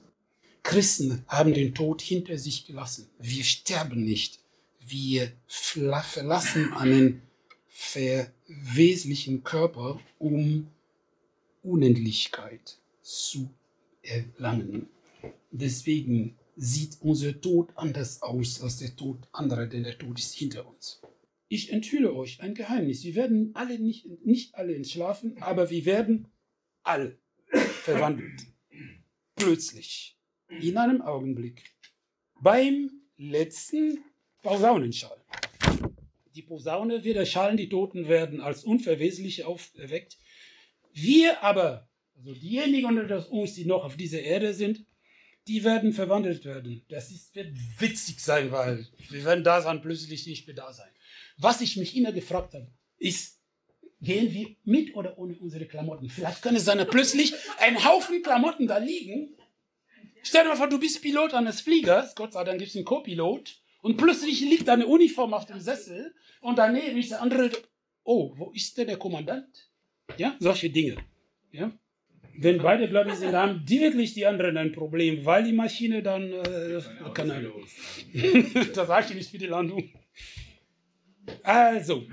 Christen 0.63 1.25
haben 1.27 1.55
den 1.55 1.75
Tod 1.75 2.03
hinter 2.03 2.37
sich 2.39 2.67
gelassen. 2.67 3.09
Wir 3.19 3.45
sterben 3.45 4.05
nicht. 4.05 4.41
Wir 4.87 5.33
verlassen 5.47 6.73
einen 6.75 7.23
verweslichen 7.69 9.43
Körper, 9.43 10.01
um 10.19 10.69
Unendlichkeit 11.63 12.79
zu 13.03 13.51
erlangen. 14.03 14.89
Deswegen 15.51 16.37
sieht 16.57 16.99
unser 17.01 17.41
Tod 17.41 17.71
anders 17.75 18.23
aus 18.23 18.63
als 18.63 18.79
der 18.79 18.95
Tod 18.95 19.19
anderer, 19.33 19.67
denn 19.67 19.85
der 19.85 19.99
Tod 19.99 20.19
ist 20.19 20.35
hinter 20.35 20.67
uns. 20.67 21.01
Ich 21.55 21.73
enthülle 21.73 22.13
euch 22.13 22.41
ein 22.41 22.57
Geheimnis. 22.57 23.05
Wir 23.05 23.15
werden 23.15 23.53
alle 23.55 23.79
nicht, 23.79 24.07
nicht 24.25 24.57
alle 24.57 24.75
entschlafen, 24.75 25.41
aber 25.41 25.71
wir 25.71 25.85
werden 25.85 26.27
alle 26.83 27.17
verwandelt. 27.85 28.49
Plötzlich, 29.37 30.19
in 30.49 30.77
einem 30.77 31.01
Augenblick, 31.01 31.63
beim 32.43 32.91
letzten 33.17 34.03
Posaunenschall. 34.43 35.17
Die 36.35 36.43
Posaune 36.43 37.05
wird 37.05 37.19
erschallen, 37.19 37.57
die 37.57 37.69
Toten 37.69 38.09
werden 38.09 38.41
als 38.41 38.65
Unverwesliche 38.65 39.47
auferweckt. 39.47 40.19
Wir 40.93 41.41
aber, 41.45 41.89
also 42.17 42.35
diejenigen 42.35 42.99
unter 42.99 43.31
uns, 43.31 43.55
die 43.55 43.65
noch 43.65 43.85
auf 43.85 43.97
dieser 43.97 44.23
Erde 44.23 44.55
sind, 44.55 44.85
die 45.47 45.63
werden 45.63 45.93
verwandelt 45.93 46.45
werden. 46.45 46.85
Das 46.89 47.13
ist, 47.13 47.33
wird 47.37 47.55
witzig 47.79 48.19
sein, 48.19 48.51
weil 48.51 48.89
wir 49.11 49.25
werden 49.25 49.45
da 49.45 49.63
sein, 49.63 49.83
plötzlich 49.83 50.27
nicht 50.27 50.49
mehr 50.49 50.57
da 50.57 50.73
sein. 50.73 50.91
Was 51.37 51.61
ich 51.61 51.77
mich 51.77 51.97
immer 51.97 52.13
gefragt 52.13 52.55
habe, 52.55 52.69
ist, 52.99 53.41
gehen 54.01 54.33
wir 54.33 54.55
mit 54.65 54.95
oder 54.95 55.19
ohne 55.19 55.37
unsere 55.39 55.67
Klamotten? 55.67 56.09
Vielleicht 56.09 56.43
kann 56.43 56.57
es 56.57 56.65
sein, 56.65 56.79
dass 56.79 56.89
plötzlich 56.89 57.35
ein 57.59 57.85
Haufen 57.85 58.23
Klamotten 58.23 58.67
da 58.67 58.79
liegen. 58.79 59.37
Stell 60.23 60.45
dir 60.45 60.51
mal 60.51 60.57
vor, 60.57 60.69
du 60.69 60.79
bist 60.79 61.03
Pilot 61.03 61.35
eines 61.35 61.61
Fliegers, 61.61 62.15
Gott 62.15 62.33
sei 62.33 62.45
Dank 62.45 62.59
gibt 62.59 62.71
es 62.71 62.77
einen 62.77 62.85
Co-Pilot, 62.85 63.61
und 63.83 63.99
plötzlich 63.99 64.41
liegt 64.41 64.67
deine 64.67 64.87
Uniform 64.87 65.35
auf 65.35 65.45
dem 65.45 65.61
Sessel 65.61 66.15
und 66.41 66.57
daneben 66.57 66.97
ist 66.97 67.11
der 67.11 67.21
andere, 67.21 67.51
oh, 68.05 68.33
wo 68.35 68.51
ist 68.53 68.79
denn 68.79 68.87
der 68.87 68.97
Kommandant? 68.97 69.71
Ja, 70.17 70.37
solche 70.39 70.71
Dinge. 70.71 70.97
Ja. 71.53 71.71
Wenn 72.39 72.59
beide 72.63 72.89
gläubig 72.89 73.17
sind, 73.17 73.35
haben 73.35 73.63
die 73.67 73.81
wirklich 73.81 74.15
die 74.15 74.25
anderen 74.25 74.57
ein 74.57 74.73
Problem, 74.73 75.27
weil 75.27 75.45
die 75.45 75.53
Maschine 75.53 76.03
dann, 76.03 76.33
äh, 76.33 76.81
keine 77.13 77.35
Ahnung. 77.35 77.63
das 78.75 79.11
ich 79.11 79.17
nicht 79.17 79.31
für 79.31 79.39
die 79.39 79.47
Landung. 79.47 79.93
Also, 81.43 82.07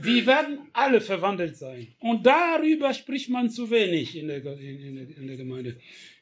wir 0.00 0.26
werden 0.26 0.68
alle 0.72 1.00
verwandelt 1.00 1.56
sein. 1.56 1.88
Und 2.00 2.26
darüber 2.26 2.94
spricht 2.94 3.30
man 3.30 3.50
zu 3.50 3.70
wenig 3.70 4.16
in 4.16 4.28
der, 4.28 4.44
in, 4.58 4.96
der, 4.96 5.16
in 5.16 5.26
der 5.26 5.36
Gemeinde. 5.36 5.78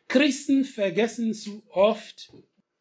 Christen 0.08 0.64
vergessen 0.64 1.34
zu 1.34 1.64
oft, 1.70 2.32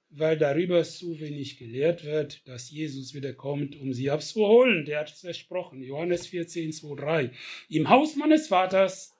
weil 0.09 0.37
darüber 0.37 0.83
zu 0.83 1.19
wenig 1.19 1.57
gelehrt 1.57 2.05
wird, 2.05 2.47
dass 2.47 2.71
Jesus 2.71 3.13
wiederkommt, 3.13 3.75
um 3.75 3.93
sie 3.93 4.09
abzuholen. 4.09 4.85
Der 4.85 4.99
hat 4.99 5.11
es 5.11 5.21
versprochen. 5.21 5.81
Johannes 5.81 6.27
14, 6.27 6.71
2, 6.71 6.95
3. 6.95 7.31
Im 7.69 7.89
Haus 7.89 8.15
meines 8.15 8.47
Vaters 8.47 9.17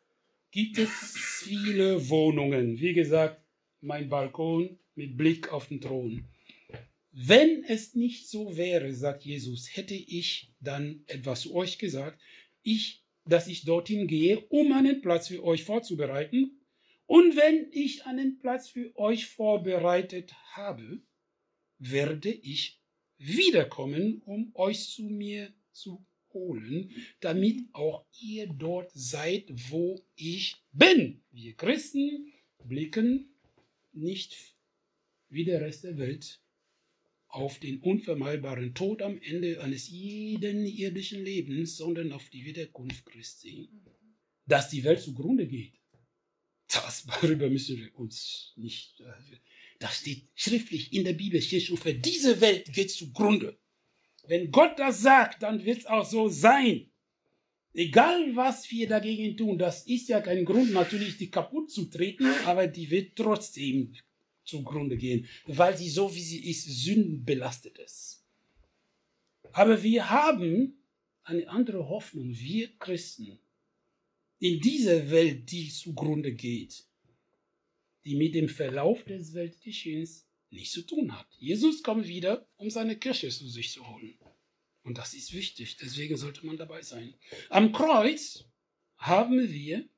gibt 0.52 0.78
es 0.78 1.18
viele 1.44 2.10
Wohnungen. 2.10 2.80
Wie 2.80 2.94
gesagt, 2.94 3.42
mein 3.82 4.08
Balkon 4.08 4.80
mit 4.96 5.18
Blick 5.18 5.52
auf 5.52 5.68
den 5.68 5.82
Thron. 5.82 6.26
Wenn 7.18 7.64
es 7.64 7.96
nicht 7.96 8.28
so 8.28 8.58
wäre, 8.58 8.94
sagt 8.94 9.24
Jesus, 9.24 9.74
hätte 9.74 9.94
ich 9.94 10.52
dann 10.60 11.06
etwas 11.08 11.44
zu 11.44 11.56
euch 11.56 11.78
gesagt, 11.78 12.22
ich, 12.62 13.06
dass 13.24 13.48
ich 13.48 13.64
dorthin 13.64 14.06
gehe, 14.08 14.42
um 14.50 14.74
einen 14.74 15.00
Platz 15.00 15.30
für 15.30 15.42
euch 15.42 15.64
vorzubereiten. 15.64 16.60
Und 17.06 17.38
wenn 17.38 17.72
ich 17.72 18.06
einen 18.06 18.38
Platz 18.40 18.68
für 18.68 18.94
euch 18.98 19.28
vorbereitet 19.28 20.34
habe, 20.58 21.02
werde 21.78 22.34
ich 22.34 22.82
wiederkommen, 23.18 24.22
um 24.26 24.52
euch 24.54 24.90
zu 24.90 25.04
mir 25.04 25.54
zu 25.72 26.06
holen, 26.34 26.92
damit 27.22 27.62
auch 27.72 28.06
ihr 28.20 28.48
dort 28.48 28.92
seid, 28.94 29.46
wo 29.70 30.06
ich 30.16 30.58
bin. 30.74 31.24
Wir 31.32 31.54
Christen 31.54 32.34
blicken 32.66 33.30
nicht 33.94 34.36
wie 35.30 35.46
der 35.46 35.62
Rest 35.62 35.86
der 35.86 35.98
Welt 35.98 36.42
auf 37.36 37.60
den 37.60 37.82
unvermeidbaren 37.82 38.74
Tod 38.74 39.02
am 39.02 39.20
Ende 39.22 39.62
eines 39.62 39.90
jeden 39.90 40.66
irdischen 40.66 41.24
Lebens, 41.24 41.76
sondern 41.76 42.14
auf 42.14 42.30
die 42.30 42.46
Wiederkunft 42.46 43.06
Christi. 43.06 43.70
Dass 44.46 44.70
die 44.70 44.84
Welt 44.86 45.02
zugrunde 45.02 45.46
geht, 45.46 45.74
das, 46.68 47.06
darüber 47.06 47.50
müssen 47.50 47.78
wir 47.78 47.94
uns 48.00 48.54
nicht. 48.56 49.04
Das 49.80 49.98
steht 49.98 50.30
schriftlich 50.34 50.94
in 50.94 51.04
der 51.04 51.14
Bibel, 51.14 51.42
steht 51.42 51.64
schon 51.64 51.78
für 51.78 51.94
diese 51.94 52.40
Welt 52.40 52.72
geht 52.72 52.92
zugrunde. 52.92 53.60
Wenn 54.28 54.50
Gott 54.50 54.80
das 54.80 55.02
sagt, 55.02 55.44
dann 55.44 55.66
wird 55.66 55.80
es 55.80 55.86
auch 55.86 56.10
so 56.10 56.30
sein. 56.30 56.90
Egal 57.74 58.34
was 58.36 58.72
wir 58.72 58.88
dagegen 58.88 59.36
tun, 59.36 59.58
das 59.58 59.86
ist 59.86 60.08
ja 60.08 60.22
kein 60.22 60.46
Grund, 60.46 60.72
natürlich 60.72 61.18
die 61.18 61.30
kaputt 61.30 61.70
zu 61.70 61.86
treten, 61.86 62.28
aber 62.46 62.68
die 62.68 62.90
wird 62.90 63.18
trotzdem 63.18 63.94
zugrunde 64.46 64.98
gehen, 64.98 65.28
weil 65.46 65.78
sie 65.78 65.90
so 65.90 66.14
wie 66.16 66.22
sie 66.22 66.50
ist, 66.50 66.64
sündenbelastet 66.64 67.78
ist. 67.80 68.24
Aber 69.52 69.84
wir 69.84 70.10
haben 70.10 70.78
eine 71.24 71.48
andere 71.50 71.90
Hoffnung, 71.90 72.30
wir 72.38 72.78
Christen, 72.78 73.40
in 74.40 74.60
dieser 74.60 75.10
Welt, 75.10 75.52
die 75.52 75.70
zugrunde 75.70 76.34
geht, 76.34 76.86
die 78.04 78.16
mit 78.16 78.36
dem 78.36 78.50
Verlauf 78.50 79.04
des 79.06 79.34
Weltgeschehens 79.34 80.28
nichts 80.52 80.74
zu 80.74 80.84
tun 80.84 81.18
hat. 81.18 81.28
Jesus 81.40 81.82
kommt 81.84 82.08
wieder, 82.08 82.48
um 82.58 82.70
seine 82.70 82.98
Kirche 82.98 83.30
zu 83.30 83.48
sich 83.48 83.72
zu 83.72 83.88
holen. 83.88 84.18
Und 84.84 85.00
das 85.00 85.14
ist 85.16 85.34
wichtig, 85.34 85.78
deswegen 85.78 86.16
sollte 86.16 86.46
man 86.46 86.58
dabei 86.58 86.84
sein. 86.84 87.16
Am 87.50 87.72
Kreuz 87.72 88.46
haben 88.98 89.52
wir 89.52 89.90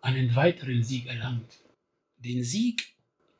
einen 0.00 0.34
weiteren 0.36 0.84
Sieg 0.84 1.06
erlangt. 1.06 1.64
Den 2.18 2.44
Sieg 2.44 2.91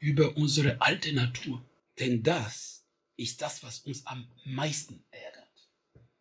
über 0.02 0.36
unsere 0.36 0.82
alte 0.82 1.14
Natur. 1.14 1.64
Denn 1.98 2.22
das 2.22 2.84
ist 3.16 3.40
das, 3.40 3.62
was 3.62 3.78
uns 3.80 4.04
am 4.06 4.26
meisten 4.44 5.04
ärgert. 5.12 5.48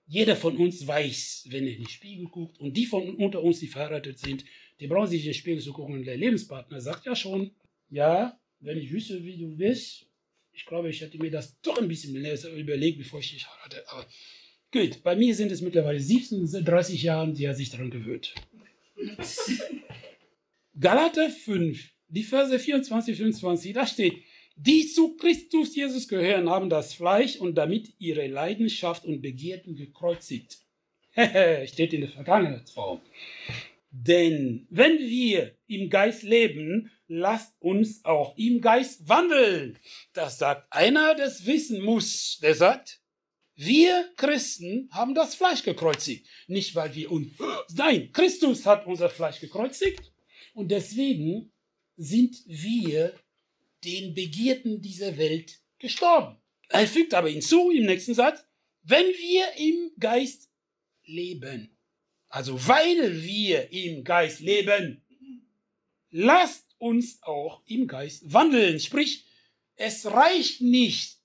Jeder 0.05 0.35
von 0.35 0.55
uns 0.57 0.85
weiß, 0.85 1.47
wenn 1.49 1.65
er 1.65 1.71
in 1.71 1.83
den 1.83 1.89
Spiegel 1.89 2.25
guckt, 2.25 2.59
und 2.59 2.77
die 2.77 2.85
von 2.85 3.15
unter 3.15 3.41
uns, 3.41 3.59
die 3.59 3.67
verheiratet 3.67 4.19
sind, 4.19 4.45
die 4.79 4.87
brauchen 4.87 5.09
sich 5.09 5.21
in 5.21 5.31
den 5.31 5.33
Spiegel 5.33 5.61
zu 5.61 5.73
gucken. 5.73 5.95
Und 5.95 6.05
der 6.05 6.17
Lebenspartner 6.17 6.79
sagt 6.79 7.05
ja 7.05 7.15
schon, 7.15 7.51
ja, 7.89 8.39
wenn 8.59 8.77
ich 8.77 8.91
wüsste, 8.91 9.23
wie 9.23 9.37
du 9.37 9.55
bist, 9.57 10.05
ich 10.51 10.65
glaube, 10.65 10.89
ich 10.89 11.01
hätte 11.01 11.17
mir 11.17 11.31
das 11.31 11.59
doch 11.61 11.77
ein 11.81 11.87
bisschen 11.87 12.15
überlegt, 12.15 12.99
bevor 12.99 13.19
ich 13.19 13.31
dich 13.31 13.47
heirate. 13.47 13.83
Aber 13.89 14.05
gut, 14.71 15.01
bei 15.01 15.15
mir 15.15 15.33
sind 15.33 15.51
es 15.51 15.61
mittlerweile 15.61 15.99
17, 15.99 16.45
30 16.63 17.01
Jahre, 17.01 17.33
die 17.33 17.47
hat 17.47 17.57
sich 17.57 17.71
daran 17.71 17.89
gewöhnt. 17.89 18.35
Galater 20.79 21.29
5, 21.29 21.89
die 22.11 22.23
Verse 22.23 22.57
24, 22.57 23.17
25, 23.17 23.73
da 23.73 23.87
steht, 23.87 24.23
die 24.55 24.85
zu 24.87 25.15
Christus 25.15 25.75
Jesus 25.75 26.07
gehören, 26.07 26.49
haben 26.49 26.69
das 26.69 26.93
Fleisch 26.93 27.37
und 27.37 27.55
damit 27.55 27.93
ihre 27.99 28.27
Leidenschaft 28.27 29.05
und 29.05 29.21
Begierden 29.21 29.75
gekreuzigt. 29.75 30.59
steht 31.65 31.93
in 31.93 32.01
der 32.01 32.09
Vergangenheitsform. 32.09 33.01
Denn 33.91 34.67
wenn 34.69 34.99
wir 34.99 35.57
im 35.67 35.89
Geist 35.89 36.23
leben, 36.23 36.91
lasst 37.07 37.53
uns 37.59 38.05
auch 38.05 38.37
im 38.37 38.61
Geist 38.61 39.09
wandeln. 39.09 39.77
Das 40.13 40.37
sagt 40.37 40.71
einer, 40.71 41.15
der 41.15 41.25
es 41.25 41.45
wissen 41.45 41.81
muss. 41.81 42.39
Der 42.41 42.55
sagt, 42.55 43.01
wir 43.55 44.09
Christen 44.15 44.89
haben 44.91 45.13
das 45.13 45.35
Fleisch 45.35 45.63
gekreuzigt. 45.63 46.25
Nicht, 46.47 46.73
weil 46.75 46.95
wir 46.95 47.11
uns, 47.11 47.33
nein, 47.75 48.11
Christus 48.13 48.65
hat 48.65 48.85
unser 48.87 49.09
Fleisch 49.09 49.41
gekreuzigt. 49.41 50.11
Und 50.53 50.71
deswegen 50.71 51.51
sind 51.97 52.35
wir 52.45 53.13
den 53.83 54.13
Begierden 54.13 54.81
dieser 54.81 55.17
Welt 55.17 55.59
gestorben. 55.79 56.37
Er 56.69 56.87
fügt 56.87 57.13
aber 57.13 57.29
hinzu 57.29 57.71
im 57.71 57.85
nächsten 57.85 58.13
Satz, 58.13 58.45
wenn 58.83 59.05
wir 59.05 59.45
im 59.57 59.91
Geist 59.99 60.49
leben, 61.03 61.77
also 62.29 62.67
weil 62.67 63.21
wir 63.21 63.71
im 63.71 64.03
Geist 64.03 64.39
leben, 64.39 65.03
lasst 66.09 66.65
uns 66.77 67.21
auch 67.23 67.61
im 67.65 67.87
Geist 67.87 68.31
wandeln. 68.31 68.79
Sprich, 68.79 69.25
es 69.75 70.05
reicht 70.05 70.61
nicht, 70.61 71.17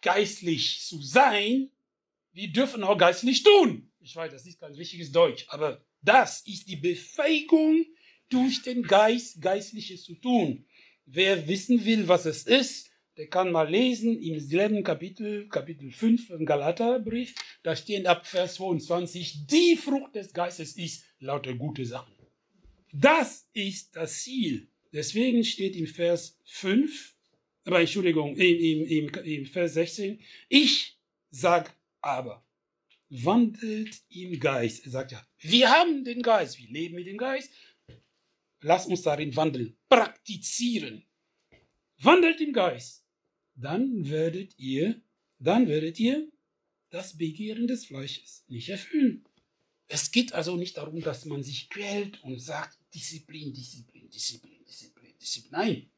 geistlich 0.00 0.82
zu 0.82 1.00
sein, 1.00 1.70
wir 2.32 2.48
dürfen 2.52 2.84
auch 2.84 2.98
geistlich 2.98 3.42
tun. 3.42 3.90
Ich 4.00 4.14
weiß, 4.14 4.32
das 4.32 4.44
ist 4.46 4.60
kein 4.60 4.74
richtiges 4.74 5.12
Deutsch, 5.12 5.46
aber 5.48 5.82
das 6.02 6.42
ist 6.42 6.68
die 6.68 6.76
Befähigung, 6.76 7.86
durch 8.34 8.62
den 8.62 8.82
Geist 8.82 9.40
Geistliches 9.40 10.02
zu 10.02 10.14
tun. 10.14 10.64
Wer 11.06 11.46
wissen 11.46 11.84
will, 11.84 12.08
was 12.08 12.26
es 12.26 12.42
ist, 12.44 12.90
der 13.16 13.28
kann 13.28 13.52
mal 13.52 13.70
lesen 13.70 14.20
im 14.20 14.40
selben 14.40 14.82
Kapitel, 14.82 15.48
Kapitel 15.48 15.92
5 15.92 16.30
im 16.30 16.44
Galaterbrief, 16.44 17.34
da 17.62 17.76
stehen 17.76 18.06
ab 18.06 18.26
Vers 18.26 18.54
22, 18.54 19.46
die 19.46 19.76
Frucht 19.76 20.16
des 20.16 20.32
Geistes 20.32 20.76
ist 20.76 21.04
lauter 21.20 21.54
gute 21.54 21.86
Sachen. 21.86 22.12
Das 22.92 23.48
ist 23.52 23.94
das 23.94 24.22
Ziel. 24.22 24.68
Deswegen 24.92 25.44
steht 25.44 25.76
im 25.76 25.86
Vers 25.86 26.38
5, 26.44 27.14
aber 27.64 27.80
Entschuldigung, 27.80 28.36
im, 28.36 28.58
im, 28.58 29.08
im, 29.08 29.24
im 29.24 29.46
Vers 29.46 29.74
16, 29.74 30.20
ich 30.48 30.98
sag 31.30 31.72
aber, 32.00 32.44
wandelt 33.10 34.02
im 34.08 34.40
Geist. 34.40 34.84
Er 34.86 34.90
sagt 34.90 35.12
ja, 35.12 35.24
wir 35.40 35.70
haben 35.70 36.04
den 36.04 36.22
Geist, 36.22 36.58
wir 36.58 36.68
leben 36.68 36.96
mit 36.96 37.06
dem 37.06 37.18
Geist. 37.18 37.50
Lass 38.66 38.86
uns 38.86 39.02
darin 39.02 39.36
wandeln, 39.36 39.76
praktizieren. 39.90 41.04
Wandelt 41.98 42.40
im 42.40 42.54
Geist. 42.54 43.04
Dann 43.54 44.08
werdet 44.08 44.58
ihr, 44.58 45.02
dann 45.38 45.68
werdet 45.68 46.00
ihr 46.00 46.32
das 46.88 47.18
Begehren 47.18 47.66
des 47.66 47.84
Fleisches 47.84 48.42
nicht 48.48 48.70
erfüllen. 48.70 49.28
Es 49.86 50.10
geht 50.10 50.32
also 50.32 50.56
nicht 50.56 50.78
darum, 50.78 51.02
dass 51.02 51.26
man 51.26 51.42
sich 51.42 51.68
quält 51.68 52.24
und 52.24 52.38
sagt, 52.38 52.78
Disziplin, 52.94 53.52
Disziplin, 53.52 54.08
Disziplin, 54.08 54.64
Disziplin, 54.64 55.18
Disziplin. 55.18 55.52
Nein. 55.52 55.90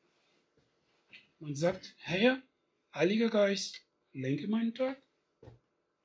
Man 1.39 1.55
sagt, 1.55 1.95
Herr, 1.99 2.43
Heiliger 2.93 3.31
Geist, 3.31 3.81
lenke 4.13 4.49
meinen 4.49 4.75
Tag. 4.75 5.01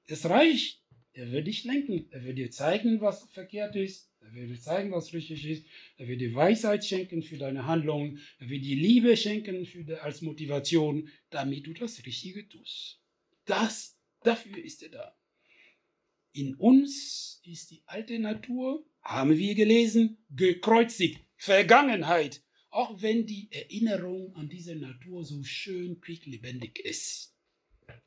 Es 0.06 0.26
reicht. 0.30 0.81
Er 1.14 1.32
wird 1.32 1.48
dich 1.48 1.64
lenken. 1.66 2.08
Er 2.12 2.24
wird 2.24 2.38
dir 2.38 2.52
zeigen, 2.52 3.02
was 3.02 3.24
verkehrt 3.32 3.76
ist. 3.76 4.10
Er 4.22 4.34
wird 4.34 4.50
dir 4.50 4.62
zeigen, 4.62 4.92
was 4.92 5.14
richtig 5.14 5.46
ist. 5.46 5.66
Er 5.98 6.08
wird 6.08 6.22
dir 6.22 6.34
Weisheit 6.34 6.86
schenken 6.86 7.22
für 7.22 7.38
deine 7.38 7.66
Handlungen. 7.66 8.20
Er 8.40 8.50
wird 8.50 8.64
dir 8.64 8.78
Liebe 8.78 9.18
schenken 9.18 9.66
die, 9.66 9.94
als 9.96 10.22
Motivation, 10.22 11.10
damit 11.30 11.68
du 11.68 11.74
das 11.74 12.06
Richtige 12.06 12.48
tust. 12.48 13.02
Das, 13.46 13.98
dafür 14.24 14.64
ist 14.64 14.84
er 14.84 14.90
da. 14.90 15.18
In 16.34 16.56
uns 16.56 17.42
ist 17.44 17.72
die 17.72 17.84
alte 17.86 18.18
Natur, 18.18 18.86
haben 19.02 19.38
wir 19.38 19.56
gelesen, 19.56 20.18
gekreuzigt. 20.30 21.20
Vergangenheit. 21.36 22.42
Auch 22.70 23.02
wenn 23.02 23.26
die 23.26 23.50
Erinnerung 23.52 24.34
an 24.36 24.48
diese 24.48 24.76
Natur 24.76 25.26
so 25.26 25.44
schön 25.44 26.00
quicklebendig 26.00 26.80
ist. 26.80 27.36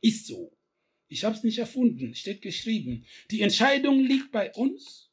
Ist 0.01 0.27
so. 0.27 0.57
Ich 1.09 1.25
habe 1.25 1.37
es 1.37 1.45
nicht 1.45 1.59
erfunden, 1.59 2.15
steht 2.15 2.43
geschrieben. 2.43 3.05
Die 3.31 3.43
Entscheidung 3.43 4.01
liegt 4.01 4.33
bei 4.33 4.53
uns, 4.53 5.11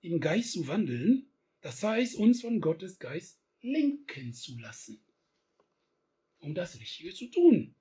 im 0.00 0.20
Geist 0.20 0.52
zu 0.52 0.68
wandeln, 0.68 1.26
das 1.60 1.82
heißt, 1.82 2.16
uns 2.16 2.42
von 2.42 2.60
Gottes 2.60 2.98
Geist 2.98 3.40
lenken 3.60 4.32
zu 4.32 4.58
lassen, 4.58 5.00
um 6.38 6.54
das 6.54 6.78
Richtige 6.78 7.12
zu 7.12 7.26
tun. 7.26 7.74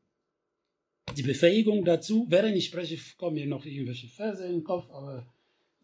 Die 1.16 1.24
Befähigung 1.24 1.86
dazu, 1.86 2.26
während 2.30 2.58
ich 2.58 2.66
spreche, 2.66 2.98
kommen 3.18 3.36
mir 3.36 3.46
noch 3.46 3.66
irgendwelche 3.66 4.08
Verse 4.08 4.44
in 4.44 4.54
den 4.54 4.64
Kopf, 4.64 4.90
aber 4.90 5.32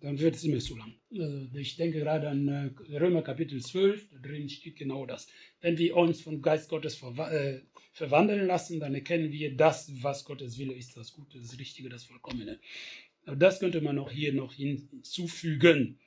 dann 0.01 0.19
wird 0.19 0.35
es 0.35 0.43
immer 0.43 0.59
zu 0.59 0.75
lang. 0.75 0.93
Also 1.11 1.47
ich 1.55 1.75
denke 1.75 1.99
gerade 1.99 2.27
an 2.29 2.47
äh, 2.47 2.97
Römer 2.97 3.21
Kapitel 3.21 3.61
12, 3.61 4.09
da 4.09 4.17
drin 4.17 4.49
steht 4.49 4.75
genau 4.75 5.05
das. 5.05 5.27
Wenn 5.61 5.77
wir 5.77 5.95
uns 5.95 6.21
vom 6.21 6.41
Geist 6.41 6.69
Gottes 6.69 7.01
äh, 7.01 7.61
verwandeln 7.93 8.47
lassen, 8.47 8.79
dann 8.79 8.95
erkennen 8.95 9.31
wir 9.31 9.55
das, 9.55 9.91
was 10.01 10.25
Gottes 10.25 10.57
Wille 10.57 10.73
ist, 10.73 10.97
das 10.97 11.13
Gute, 11.13 11.39
das 11.39 11.57
Richtige, 11.59 11.89
das 11.89 12.03
Vollkommene. 12.03 12.59
Das 13.25 13.59
könnte 13.59 13.81
man 13.81 13.99
auch 13.99 14.11
hier 14.11 14.33
noch 14.33 14.53
hinzufügen. 14.53 15.99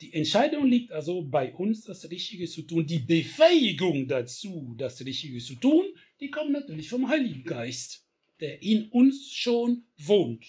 Die 0.00 0.12
Entscheidung 0.14 0.66
liegt 0.66 0.92
also 0.92 1.22
bei 1.22 1.54
uns, 1.54 1.84
das 1.84 2.10
Richtige 2.10 2.46
zu 2.46 2.62
tun. 2.62 2.86
Die 2.86 2.98
Befähigung 2.98 4.08
dazu, 4.08 4.74
das 4.78 5.04
Richtige 5.04 5.38
zu 5.38 5.54
tun, 5.56 5.84
die 6.20 6.30
kommt 6.30 6.52
natürlich 6.52 6.88
vom 6.88 7.08
Heiligen 7.08 7.44
Geist, 7.44 8.06
der 8.40 8.62
in 8.62 8.88
uns 8.90 9.30
schon 9.30 9.84
wohnt. 9.98 10.44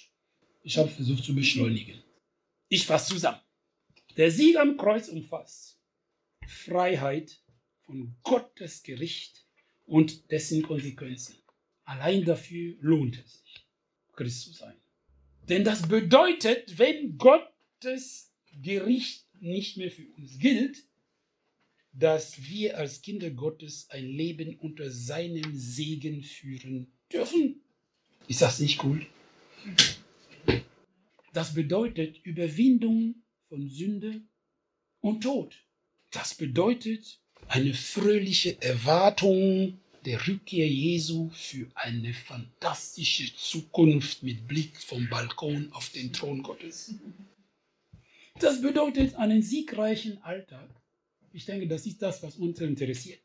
Ich 0.63 0.77
habe 0.77 0.89
versucht 0.89 1.23
zu 1.23 1.35
beschleunigen. 1.35 1.95
Ich 2.69 2.85
fasse 2.85 3.13
zusammen. 3.13 3.41
Der 4.17 4.31
Sieg 4.31 4.57
am 4.57 4.77
Kreuz 4.77 5.07
umfasst 5.07 5.79
Freiheit 6.47 7.41
von 7.85 8.15
Gottes 8.23 8.83
Gericht 8.83 9.45
und 9.85 10.31
dessen 10.31 10.63
Konsequenzen. 10.63 11.35
Allein 11.83 12.25
dafür 12.25 12.75
lohnt 12.81 13.23
es 13.23 13.33
sich, 13.33 13.65
Christ 14.13 14.41
zu 14.41 14.51
sein. 14.51 14.75
Denn 15.47 15.63
das 15.63 15.87
bedeutet, 15.87 16.77
wenn 16.77 17.17
Gottes 17.17 18.33
Gericht 18.61 19.25
nicht 19.39 19.77
mehr 19.77 19.91
für 19.91 20.07
uns 20.17 20.39
gilt, 20.39 20.83
dass 21.93 22.43
wir 22.43 22.77
als 22.77 23.01
Kinder 23.01 23.31
Gottes 23.31 23.89
ein 23.89 24.05
Leben 24.05 24.55
unter 24.59 24.91
seinem 24.91 25.55
Segen 25.55 26.21
führen 26.21 26.91
dürfen. 27.11 27.61
Ist 28.27 28.41
das 28.41 28.59
nicht 28.59 28.83
cool? 28.83 29.05
Das 31.37 31.53
bedeutet 31.53 32.17
Überwindung 32.23 33.13
von 33.47 33.69
Sünde 33.69 34.23
und 35.01 35.21
Tod. 35.21 35.53
Das 36.09 36.33
bedeutet 36.33 37.19
eine 37.47 37.75
fröhliche 37.75 38.59
Erwartung 38.59 39.79
der 40.03 40.27
Rückkehr 40.27 40.67
Jesu 40.67 41.29
für 41.29 41.67
eine 41.75 42.11
fantastische 42.15 43.35
Zukunft 43.35 44.23
mit 44.23 44.47
Blick 44.47 44.81
vom 44.81 45.07
Balkon 45.09 45.71
auf 45.73 45.89
den 45.89 46.11
Thron 46.11 46.41
Gottes. 46.41 46.95
Das 48.39 48.59
bedeutet 48.59 49.13
einen 49.13 49.43
siegreichen 49.43 50.19
Alltag. 50.23 50.67
Ich 51.33 51.45
denke, 51.45 51.67
das 51.67 51.85
ist 51.85 52.01
das, 52.01 52.23
was 52.23 52.37
uns 52.37 52.59
interessiert. 52.61 53.19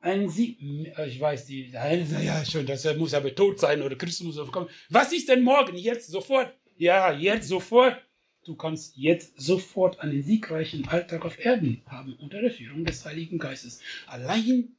Ein 0.00 0.28
Sieg, 0.28 0.58
ich 0.60 1.20
weiß, 1.20 1.46
die, 1.46 1.70
ja, 1.70 2.44
schon, 2.44 2.66
das 2.66 2.84
muss 2.96 3.14
aber 3.14 3.32
tot 3.32 3.60
sein 3.60 3.82
oder 3.82 3.94
Christus 3.94 4.26
muss 4.26 4.38
aufkommen. 4.38 4.68
Was 4.88 5.12
ist 5.12 5.28
denn 5.28 5.44
morgen, 5.44 5.76
jetzt, 5.76 6.08
sofort? 6.08 6.52
Ja, 6.76 7.12
jetzt, 7.12 7.48
sofort. 7.48 8.00
Du 8.44 8.56
kannst 8.56 8.96
jetzt 8.96 9.40
sofort 9.40 10.00
einen 10.00 10.22
siegreichen 10.22 10.86
Alltag 10.88 11.24
auf 11.24 11.38
Erden 11.38 11.82
haben 11.86 12.14
unter 12.16 12.42
der 12.42 12.50
Führung 12.50 12.84
des 12.84 13.04
Heiligen 13.04 13.38
Geistes. 13.38 13.80
Allein, 14.06 14.76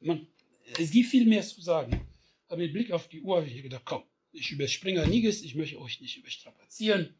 man, 0.00 0.26
es 0.78 0.90
gibt 0.90 1.10
viel 1.10 1.26
mehr 1.26 1.42
zu 1.42 1.60
sagen. 1.60 2.00
Aber 2.48 2.56
mit 2.56 2.72
Blick 2.72 2.90
auf 2.90 3.08
die 3.08 3.20
Uhr 3.20 3.36
habe 3.36 3.46
ich 3.46 3.62
gedacht, 3.62 3.82
komm, 3.84 4.02
ich 4.32 4.50
überspringe 4.50 5.02
einiges, 5.02 5.42
ich 5.42 5.54
möchte 5.54 5.78
euch 5.80 6.00
nicht 6.00 6.16
überstrapazieren. 6.16 7.14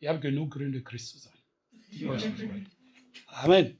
Ihr 0.00 0.10
habt 0.10 0.20
genug 0.20 0.52
Gründe, 0.52 0.82
Christ 0.82 1.10
zu 1.10 1.18
sein. 1.18 1.32
Amen. 3.28 3.74